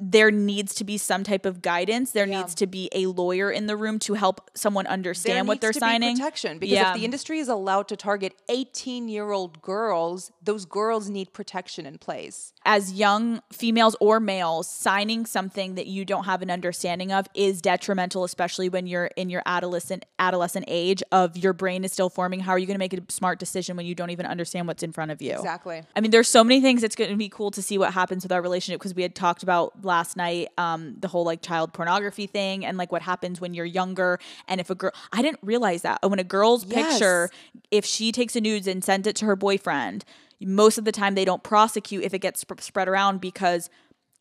there 0.00 0.30
needs 0.30 0.74
to 0.76 0.84
be 0.84 0.96
some 0.96 1.24
type 1.24 1.44
of 1.44 1.60
guidance 1.60 2.12
there 2.12 2.26
Yeah. 2.26 2.38
needs 2.38 2.54
to 2.54 2.66
be 2.68 2.88
a 2.92 3.06
lawyer 3.06 3.50
in 3.50 3.66
the 3.66 3.76
room 3.76 3.98
to 4.00 4.14
help 4.14 4.48
someone 4.54 4.86
understand 4.86 5.36
there 5.38 5.44
what 5.44 5.54
needs 5.54 5.60
they're 5.62 5.72
to 5.72 5.78
signing 5.80 6.14
Be 6.14 6.20
protection 6.20 6.58
because 6.60 6.72
Yeah. 6.72 6.90
if 6.92 6.98
the 6.98 7.04
industry 7.04 7.40
is 7.40 7.48
allowed 7.48 7.88
to 7.88 7.96
target 7.96 8.34
18 8.48 9.08
year 9.08 9.32
old 9.32 9.60
girls, 9.62 10.30
those 10.42 10.66
girls 10.66 11.10
need 11.10 11.32
protection 11.32 11.84
in 11.84 11.98
place. 11.98 12.52
as 12.64 12.92
young 12.92 13.40
females 13.52 13.94
or 14.00 14.18
males 14.20 14.68
signing 14.68 15.24
something 15.24 15.74
that 15.76 15.86
you 15.86 16.04
don't 16.04 16.24
have 16.24 16.42
an 16.42 16.50
understanding 16.50 17.12
of 17.12 17.26
is 17.34 17.60
detrimental 17.62 18.24
especially 18.24 18.68
when 18.68 18.86
you're 18.86 19.06
in 19.16 19.30
your 19.30 19.42
adolescent 19.46 20.04
adolescent 20.18 20.64
age 20.68 21.02
of 21.12 21.36
your 21.36 21.52
brain 21.52 21.84
is 21.84 21.92
still 21.92 22.08
forming 22.08 22.40
how 22.40 22.52
are 22.52 22.58
you 22.58 22.66
going 22.66 22.74
to 22.74 22.78
make 22.78 22.92
a 22.92 23.00
smart 23.08 23.38
decision 23.38 23.76
when 23.76 23.86
you 23.86 23.94
don't 23.94 24.10
even 24.10 24.26
understand 24.26 24.66
what's 24.66 24.82
in 24.82 24.92
front 24.92 25.10
of 25.10 25.20
you 25.22 25.32
Exactly. 25.32 25.82
I 25.94 26.00
mean, 26.00 26.10
there's 26.10 26.28
so 26.28 26.42
many 26.44 26.60
things. 26.60 26.82
It's 26.82 26.96
going 26.96 27.10
to 27.10 27.16
be 27.16 27.28
cool 27.28 27.50
to 27.52 27.62
see 27.62 27.78
what 27.78 27.92
happens 27.92 28.22
with 28.24 28.32
our 28.32 28.42
relationship 28.42 28.80
because 28.80 28.94
we 28.94 29.02
had 29.02 29.14
talked 29.14 29.42
about 29.42 29.55
about 29.56 29.84
last 29.84 30.16
night, 30.16 30.48
um, 30.58 30.96
the 31.00 31.08
whole 31.08 31.24
like 31.24 31.42
child 31.42 31.72
pornography 31.72 32.26
thing 32.26 32.64
and 32.64 32.76
like 32.76 32.92
what 32.92 33.02
happens 33.02 33.40
when 33.40 33.54
you're 33.54 33.64
younger. 33.66 34.18
And 34.48 34.60
if 34.60 34.70
a 34.70 34.74
girl, 34.74 34.92
I 35.12 35.22
didn't 35.22 35.40
realize 35.42 35.82
that 35.82 35.98
when 36.08 36.18
a 36.18 36.24
girl's 36.24 36.64
Yes. 36.64 36.92
picture, 36.92 37.30
if 37.70 37.84
she 37.84 38.12
takes 38.12 38.36
a 38.36 38.40
nudes 38.40 38.66
and 38.66 38.84
sends 38.84 39.06
it 39.06 39.16
to 39.16 39.24
her 39.26 39.36
boyfriend, 39.36 40.04
most 40.40 40.78
of 40.78 40.84
the 40.84 40.92
time 40.92 41.14
they 41.14 41.24
don't 41.24 41.42
prosecute 41.42 42.04
if 42.04 42.12
it 42.12 42.18
gets 42.18 42.40
sp- 42.44 42.60
spread 42.60 42.88
around 42.88 43.20
because 43.20 43.70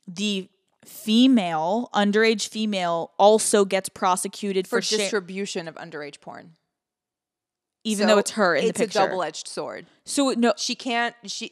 the 0.08 0.50
female, 0.86 1.90
underage 1.94 2.48
female, 2.48 3.12
also 3.18 3.66
gets 3.66 3.90
prosecuted 3.90 4.68
For 4.68 4.82
for, 4.82 4.98
distribution 4.98 5.68
of 5.68 5.76
underage 5.76 6.22
porn. 6.22 6.54
Even 7.86 8.08
So 8.08 8.16
though 8.16 8.20
it's 8.20 8.32
her 8.32 8.56
in 8.56 8.66
it's 8.66 8.78
the 8.78 8.84
picture. 8.86 9.00
It's 9.00 9.06
a 9.06 9.08
double-edged 9.08 9.48
sword. 9.48 9.86
so 10.04 10.32
no, 10.32 10.54
She 10.58 10.76
can't. 10.76 11.16
She. 11.26 11.50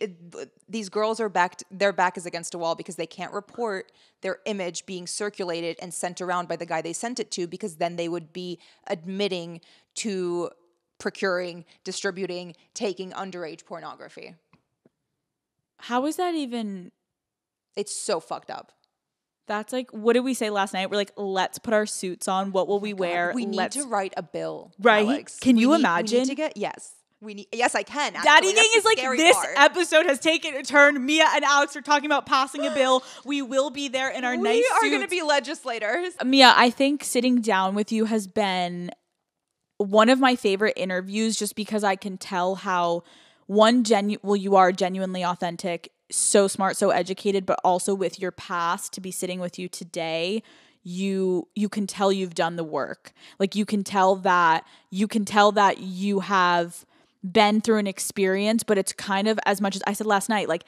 These 0.67 0.89
girls 0.89 1.19
are 1.21 1.29
backed. 1.29 1.63
Their 1.71 1.93
back 1.93 2.17
is 2.17 2.25
against 2.25 2.53
a 2.53 2.57
wall 2.57 2.75
because 2.75 2.97
they 2.97 3.05
can't 3.07 3.31
report 3.31 3.91
their 4.21 4.39
image 4.45 4.85
being 4.85 5.07
circulated 5.07 5.77
and 5.81 5.93
sent 5.93 6.19
around 6.19 6.47
by 6.47 6.55
the 6.57 6.65
guy 6.65 6.81
they 6.81 6.91
sent 6.93 7.19
it 7.19 7.31
to 7.31 7.47
because 7.47 7.75
then 7.77 7.95
they 7.95 8.09
would 8.09 8.33
be 8.33 8.59
admitting 8.87 9.61
to 9.95 10.49
procuring, 10.97 11.65
distributing, 11.83 12.55
taking 12.73 13.11
underage 13.11 13.63
pornography. 13.65 14.35
how 15.79 16.05
is 16.05 16.15
that 16.17 16.33
even? 16.33 16.91
It's 17.75 17.95
so 17.95 18.19
fucked 18.19 18.49
up. 18.51 18.71
That's 19.47 19.73
like, 19.73 19.91
what 19.91 20.13
did 20.13 20.21
we 20.21 20.33
say 20.33 20.49
last 20.49 20.73
night? 20.73 20.89
We're 20.89 20.95
like, 20.97 21.11
let's 21.17 21.59
put 21.59 21.73
our 21.73 21.85
suits 21.85 22.27
on. 22.27 22.51
What 22.51 22.67
will 22.67 22.75
oh 22.75 22.79
we 22.79 22.93
wear? 22.93 23.31
We 23.35 23.45
need 23.45 23.57
let's 23.57 23.75
to 23.75 23.83
write 23.83 24.13
a 24.15 24.23
bill. 24.23 24.71
Right? 24.79 25.05
Alex. 25.05 25.39
Can 25.39 25.55
We 25.57 25.63
you 25.63 25.67
need- 25.69 25.73
We 25.75 25.79
imagine? 25.81 26.19
need 26.19 26.27
to 26.29 26.35
get 26.35 26.57
yes. 26.57 26.93
We 27.21 27.33
need. 27.35 27.47
Yes, 27.53 27.73
I 27.73 27.83
can. 27.83 28.11
Daddy. 28.13 28.51
Gang 28.53 28.65
is 28.75 28.83
like 28.83 28.97
this 28.97 29.33
part. 29.33 29.53
episode 29.55 30.05
has 30.07 30.19
taken 30.19 30.55
a 30.55 30.63
turn. 30.63 31.05
Mia 31.05 31.25
and 31.33 31.45
Alex 31.45 31.73
are 31.77 31.81
talking 31.81 32.05
about 32.05 32.25
passing 32.25 32.65
a 32.67 32.71
bill. 32.73 33.01
We 33.23 33.41
will 33.41 33.69
be 33.69 33.87
there 33.87 34.09
in 34.09 34.25
our 34.25 34.35
we 34.35 34.43
nice 34.43 34.55
We 34.81 34.87
are 34.87 34.89
going 34.91 35.03
to 35.03 35.07
be 35.07 35.21
legislators. 35.21 36.13
Mia, 36.25 36.53
I 36.55 36.69
think 36.69 37.01
sitting 37.05 37.39
down 37.39 37.75
with 37.75 37.93
you 37.93 38.05
has 38.05 38.27
been 38.27 38.91
one 39.77 40.09
of 40.09 40.19
my 40.19 40.35
favorite 40.35 40.73
interviews 40.75 41.37
just 41.37 41.55
because 41.55 41.83
I 41.85 41.95
can 41.95 42.17
tell 42.17 42.55
how 42.55 43.03
one 43.47 43.85
genu 43.85 44.17
well 44.21 44.35
you 44.35 44.57
are 44.57 44.73
genuinely 44.73 45.23
authentic, 45.23 45.92
so 46.13 46.47
smart, 46.47 46.77
so 46.77 46.89
educated, 46.91 47.45
but 47.45 47.59
also 47.63 47.93
with 47.95 48.19
your 48.19 48.31
past 48.31 48.93
to 48.93 49.01
be 49.01 49.11
sitting 49.11 49.39
with 49.39 49.57
you 49.57 49.67
today, 49.67 50.43
you 50.83 51.47
you 51.55 51.69
can 51.69 51.87
tell 51.87 52.11
you've 52.11 52.35
done 52.35 52.55
the 52.55 52.63
work. 52.63 53.13
Like 53.39 53.55
you 53.55 53.65
can 53.65 53.83
tell 53.83 54.15
that 54.17 54.65
you 54.89 55.07
can 55.07 55.25
tell 55.25 55.51
that 55.53 55.79
you 55.79 56.19
have 56.21 56.85
been 57.23 57.61
through 57.61 57.77
an 57.77 57.87
experience, 57.87 58.63
but 58.63 58.77
it's 58.77 58.91
kind 58.93 59.27
of 59.27 59.39
as 59.45 59.61
much 59.61 59.75
as 59.75 59.83
I 59.87 59.93
said 59.93 60.07
last 60.07 60.27
night, 60.29 60.49
like 60.49 60.65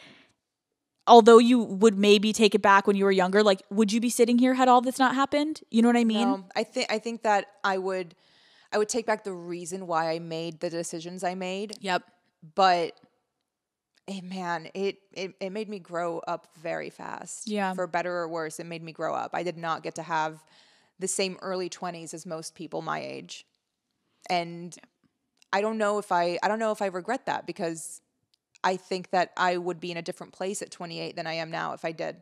although 1.08 1.38
you 1.38 1.60
would 1.60 1.98
maybe 1.98 2.34
take 2.34 2.56
it 2.56 2.62
back 2.62 2.88
when 2.88 2.96
you 2.96 3.06
were 3.06 3.12
younger, 3.12 3.44
like 3.44 3.62
would 3.70 3.92
you 3.92 4.00
be 4.00 4.10
sitting 4.10 4.38
here 4.40 4.54
had 4.54 4.68
all 4.68 4.82
this 4.82 4.98
not 4.98 5.16
happened? 5.16 5.62
You 5.70 5.82
know 5.82 5.90
what 5.90 5.98
I 5.98 6.06
mean? 6.06 6.28
No, 6.30 6.46
I 6.56 6.64
think 6.64 6.92
I 6.92 6.98
think 7.00 7.24
that 7.24 7.48
I 7.64 7.78
would 7.78 8.16
I 8.72 8.78
would 8.78 8.90
take 8.90 9.06
back 9.06 9.24
the 9.24 9.34
reason 9.34 9.86
why 9.86 10.12
I 10.12 10.20
made 10.20 10.60
the 10.60 10.70
decisions 10.70 11.24
I 11.24 11.36
made, 11.36 11.74
Yep. 11.82 12.04
but 12.56 12.94
eh, 14.08 14.22
man, 14.24 14.70
it, 14.74 15.00
it 15.14 15.36
it 15.40 15.50
made 15.52 15.70
me 15.70 15.80
grow 15.80 16.20
up 16.28 16.48
very 16.58 16.90
fast. 16.90 17.48
Yeah. 17.48 17.74
For 17.74 17.88
better 17.88 18.16
or 18.16 18.28
worse, 18.28 18.60
it 18.60 18.66
made 18.66 18.84
me 18.84 18.92
grow 18.92 19.14
up. 19.14 19.32
I 19.34 19.44
did 19.44 19.58
not 19.58 19.84
get 19.84 19.96
to 19.96 20.04
have 20.04 20.44
the 21.00 21.08
same 21.08 21.38
early 21.42 21.70
20s 21.70 22.14
as 22.14 22.26
most 22.26 22.56
people 22.56 22.82
my 22.82 23.02
age. 23.02 23.46
And 24.30 24.76
I 25.52 25.62
don't 25.62 25.78
know 25.78 25.98
if 25.98 26.12
I 26.12 26.38
I 26.42 26.48
don't 26.48 26.60
know 26.60 26.72
if 26.72 26.82
I 26.82 26.88
regret 26.88 27.26
that 27.26 27.46
because 27.46 28.02
I 28.64 28.78
think 28.78 29.12
that 29.12 29.32
I 29.38 29.58
would 29.58 29.80
be 29.80 29.92
in 29.92 29.98
a 29.98 30.02
different 30.02 30.34
place 30.34 30.62
at 30.62 30.72
28 30.72 31.16
than 31.16 31.28
I 31.28 31.34
am 31.34 31.52
now 31.52 31.74
if 31.74 31.86
I 31.86 31.92
did. 31.92 32.22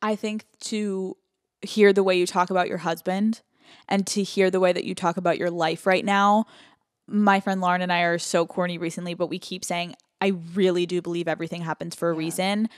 I 0.00 0.16
think 0.16 0.46
to 0.60 1.16
hear 1.62 1.92
the 1.92 2.02
way 2.02 2.16
you 2.16 2.26
talk 2.26 2.50
about 2.50 2.68
your 2.68 2.78
husband 2.78 3.42
and 3.88 4.06
to 4.08 4.22
hear 4.22 4.50
the 4.50 4.60
way 4.60 4.72
that 4.72 4.84
you 4.84 4.94
talk 4.94 5.16
about 5.16 5.38
your 5.38 5.50
life 5.50 5.86
right 5.86 6.04
now, 6.04 6.46
my 7.06 7.40
friend 7.40 7.60
Lauren 7.60 7.82
and 7.82 7.92
I 7.92 8.02
are 8.02 8.18
so 8.18 8.46
corny 8.46 8.78
recently, 8.78 9.14
but 9.14 9.28
we 9.28 9.38
keep 9.38 9.64
saying, 9.64 9.94
I 10.20 10.34
really 10.54 10.86
do 10.86 11.02
believe 11.02 11.28
everything 11.28 11.62
happens 11.62 11.94
for 11.94 12.10
a 12.10 12.14
reason. 12.14 12.68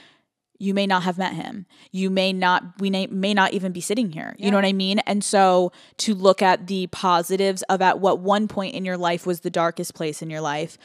You 0.57 0.73
may 0.73 0.85
not 0.85 1.03
have 1.03 1.17
met 1.17 1.33
him. 1.33 1.65
You 1.91 2.09
may 2.09 2.33
not, 2.33 2.79
we 2.79 2.89
may, 2.89 3.07
may 3.07 3.33
not 3.33 3.53
even 3.53 3.71
be 3.71 3.79
sitting 3.79 4.11
here. 4.11 4.35
You 4.37 4.51
know 4.51 4.57
what 4.57 4.65
I 4.65 4.73
mean? 4.73 4.99
And 4.99 5.23
so 5.23 5.71
to 5.97 6.13
look 6.13 6.41
at 6.41 6.67
the 6.67 6.87
positives 6.87 7.61
of 7.69 7.81
at 7.81 7.99
what 7.99 8.19
one 8.19 8.49
point 8.49 8.75
in 8.75 8.83
your 8.83 8.97
life 8.97 9.25
was 9.25 9.39
the 9.39 9.49
darkest 9.49 9.93
place 9.95 10.21
in 10.21 10.29
your 10.29 10.41
life, 10.41 10.77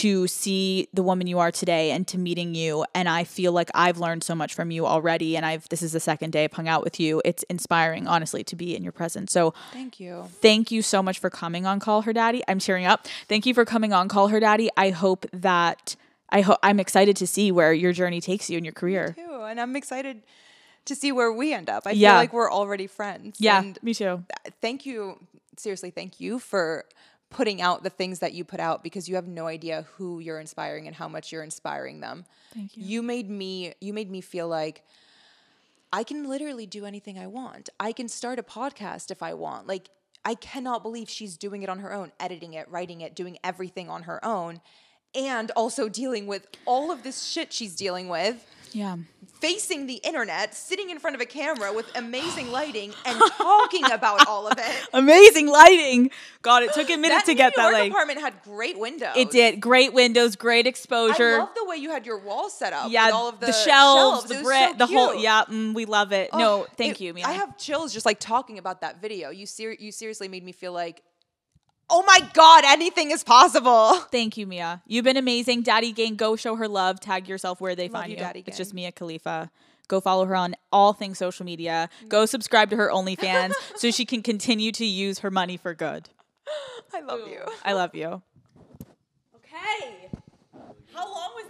to 0.00 0.26
see 0.26 0.88
the 0.94 1.02
woman 1.02 1.26
you 1.26 1.38
are 1.38 1.50
today 1.50 1.90
and 1.90 2.08
to 2.08 2.16
meeting 2.18 2.54
you. 2.54 2.84
And 2.94 3.08
i 3.08 3.24
feel 3.24 3.52
like 3.52 3.70
i've 3.74 3.98
learned 3.98 4.24
so 4.24 4.34
much 4.34 4.54
from 4.54 4.70
you 4.70 4.86
already. 4.86 5.36
And 5.36 5.44
i've 5.44 5.68
this 5.68 5.82
is 5.82 5.92
the 5.92 6.00
second 6.00 6.30
day 6.32 6.44
i've 6.44 6.52
hung 6.52 6.68
out 6.68 6.82
with 6.82 6.98
you. 6.98 7.20
It's 7.24 7.42
inspiring 7.44 8.06
honestly 8.08 8.42
to 8.44 8.56
be 8.56 8.74
in 8.76 8.82
your 8.82 8.92
presence. 8.92 9.32
So 9.32 9.52
Thank 9.72 10.00
you. 10.00 10.24
thank 10.40 10.70
you 10.70 10.80
so 10.82 11.02
much 11.02 11.18
for 11.18 11.30
coming 11.30 11.66
on 11.66 11.78
call 11.80 12.02
her 12.02 12.12
daddy. 12.12 12.42
I'm 12.48 12.58
cheering 12.58 12.86
up. 12.86 13.06
Thank 13.28 13.44
you 13.46 13.54
for 13.54 13.64
coming 13.64 13.92
on 13.92 14.08
call 14.08 14.28
her 14.28 14.40
daddy. 14.40 14.70
I 14.76 14.90
hope 14.90 15.26
that 15.32 15.96
i 16.30 16.40
hope 16.40 16.58
i'm 16.62 16.80
excited 16.80 17.14
to 17.16 17.26
see 17.26 17.52
where 17.52 17.72
your 17.74 17.92
journey 17.92 18.20
takes 18.20 18.48
you 18.48 18.56
in 18.58 18.64
your 18.64 18.72
career. 18.72 19.14
Too, 19.14 19.42
and 19.42 19.60
I'm 19.60 19.76
excited 19.76 20.22
to 20.86 20.94
see 20.96 21.12
where 21.12 21.30
we 21.32 21.52
end 21.52 21.68
up. 21.68 21.86
I 21.86 21.90
Yeah. 21.90 22.12
feel 22.12 22.16
like 22.16 22.32
we're 22.32 22.50
already 22.50 22.86
friends. 22.86 23.36
yeah 23.38 23.60
And 23.60 23.78
me 23.82 23.92
too. 23.94 24.24
thank 24.62 24.86
you, 24.86 25.18
seriously, 25.58 25.90
thank 25.90 26.18
you 26.20 26.38
for 26.38 26.86
putting 27.32 27.62
out 27.62 27.82
the 27.82 27.90
things 27.90 28.18
that 28.20 28.32
you 28.32 28.44
put 28.44 28.60
out 28.60 28.82
because 28.82 29.08
you 29.08 29.14
have 29.16 29.26
no 29.26 29.46
idea 29.46 29.86
who 29.96 30.20
you're 30.20 30.38
inspiring 30.40 30.86
and 30.86 30.96
how 30.96 31.08
much 31.08 31.32
you're 31.32 31.42
inspiring 31.42 32.00
them. 32.00 32.24
Thank 32.54 32.76
you. 32.76 32.84
You 32.84 33.02
made 33.02 33.28
me 33.30 33.74
you 33.80 33.92
made 33.92 34.10
me 34.10 34.20
feel 34.20 34.48
like 34.48 34.84
I 35.92 36.04
can 36.04 36.28
literally 36.28 36.66
do 36.66 36.86
anything 36.86 37.18
I 37.18 37.26
want. 37.26 37.68
I 37.78 37.92
can 37.92 38.08
start 38.08 38.38
a 38.38 38.42
podcast 38.42 39.10
if 39.10 39.22
I 39.22 39.34
want. 39.34 39.66
Like 39.66 39.90
I 40.24 40.34
cannot 40.34 40.82
believe 40.82 41.08
she's 41.08 41.36
doing 41.36 41.62
it 41.62 41.68
on 41.68 41.80
her 41.80 41.92
own, 41.92 42.12
editing 42.20 42.54
it, 42.54 42.68
writing 42.70 43.00
it, 43.00 43.14
doing 43.14 43.38
everything 43.42 43.90
on 43.90 44.04
her 44.04 44.24
own, 44.24 44.60
and 45.14 45.50
also 45.52 45.88
dealing 45.88 46.26
with 46.26 46.46
all 46.64 46.90
of 46.90 47.02
this 47.02 47.24
shit 47.24 47.52
she's 47.52 47.74
dealing 47.74 48.08
with 48.08 48.46
yeah 48.74 48.96
facing 49.40 49.88
the 49.88 49.94
internet, 50.04 50.54
sitting 50.54 50.88
in 50.90 51.00
front 51.00 51.16
of 51.16 51.20
a 51.20 51.26
camera 51.26 51.72
with 51.72 51.90
amazing 51.96 52.52
lighting, 52.52 52.92
and 53.04 53.20
talking 53.38 53.84
about 53.90 54.28
all 54.28 54.46
of 54.46 54.56
it. 54.56 54.88
amazing 54.92 55.48
lighting 55.48 56.10
god 56.42 56.62
it 56.62 56.72
took 56.72 56.88
a 56.90 56.96
minute 56.96 57.16
That 57.16 57.24
to 57.26 57.34
get 57.34 57.52
New 57.56 57.62
that 57.64 57.70
York 57.70 57.80
like 57.82 57.90
apartment 57.90 58.20
had 58.20 58.34
great 58.44 58.78
windows. 58.78 59.14
it 59.16 59.30
did 59.32 59.60
great 59.60 59.92
windows 59.92 60.36
great 60.36 60.68
exposure. 60.68 61.34
I 61.34 61.38
love 61.38 61.48
the 61.56 61.64
way 61.64 61.76
you 61.76 61.90
had 61.90 62.06
your 62.06 62.18
wall 62.20 62.48
set 62.50 62.72
up. 62.72 62.90
yeah, 62.92 63.06
with 63.06 63.14
all 63.14 63.28
of 63.28 63.40
the, 63.40 63.46
the 63.46 63.52
shelves, 63.52 64.30
It 64.30 64.36
the 64.38 64.42
brick, 64.44 64.70
so 64.70 64.74
the 64.78 64.86
whole. 64.86 65.14
Yeah, 65.16 65.42
mm, 65.48 65.74
we 65.74 65.86
love 65.86 66.12
it. 66.12 66.30
no, 66.32 66.62
Oh, 66.62 66.66
thank 66.76 67.00
it- 67.00 67.04
you, 67.04 67.12
Mia. 67.14 67.26
I 67.26 67.32
have 67.32 67.58
chills 67.58 67.92
just 67.92 68.06
like 68.06 68.20
talking 68.20 68.58
about 68.58 68.80
that 68.82 69.00
video. 69.02 69.30
You 69.30 69.46
ser- 69.46 69.72
you 69.78 69.90
seriously 69.90 70.28
made 70.28 70.44
me 70.44 70.52
feel 70.52 70.72
like, 70.72 71.02
oh 71.92 72.02
my 72.06 72.26
god, 72.32 72.64
anything 72.66 73.10
is 73.10 73.22
possible. 73.22 73.92
Thank 74.10 74.36
you, 74.36 74.46
Mia. 74.46 74.82
You've 74.86 75.04
been 75.04 75.18
amazing, 75.18 75.62
Daddy 75.62 75.92
Gang. 75.92 76.16
Go 76.16 76.34
show 76.34 76.56
her 76.56 76.66
love. 76.66 76.98
Tag 76.98 77.28
yourself 77.28 77.60
where 77.60 77.76
they 77.76 77.88
Love 77.88 77.92
find 77.92 78.10
you, 78.10 78.16
you. 78.16 78.22
Daddy 78.22 78.42
It's 78.46 78.56
just 78.56 78.74
Mia 78.74 78.90
Khalifa. 78.90 79.50
Go 79.88 80.00
follow 80.00 80.24
her 80.24 80.34
on 80.34 80.56
all 80.72 80.94
things 80.94 81.18
social 81.18 81.44
media. 81.44 81.90
Go 82.08 82.24
mm. 82.24 82.28
subscribe 82.28 82.70
to 82.70 82.76
her 82.76 82.88
OnlyFans 82.88 83.52
so 83.76 83.90
she 83.90 84.06
can 84.06 84.22
continue 84.22 84.72
to 84.72 84.86
use 84.86 85.18
her 85.18 85.30
money 85.30 85.58
for 85.58 85.74
good. 85.74 86.08
I 86.94 87.00
love 87.00 87.28
you. 87.28 87.40
I 87.64 87.72
love 87.74 87.94
you. 87.94 88.22
Okay. 89.36 90.08
How 90.94 91.04
long 91.04 91.32
was? 91.34 91.41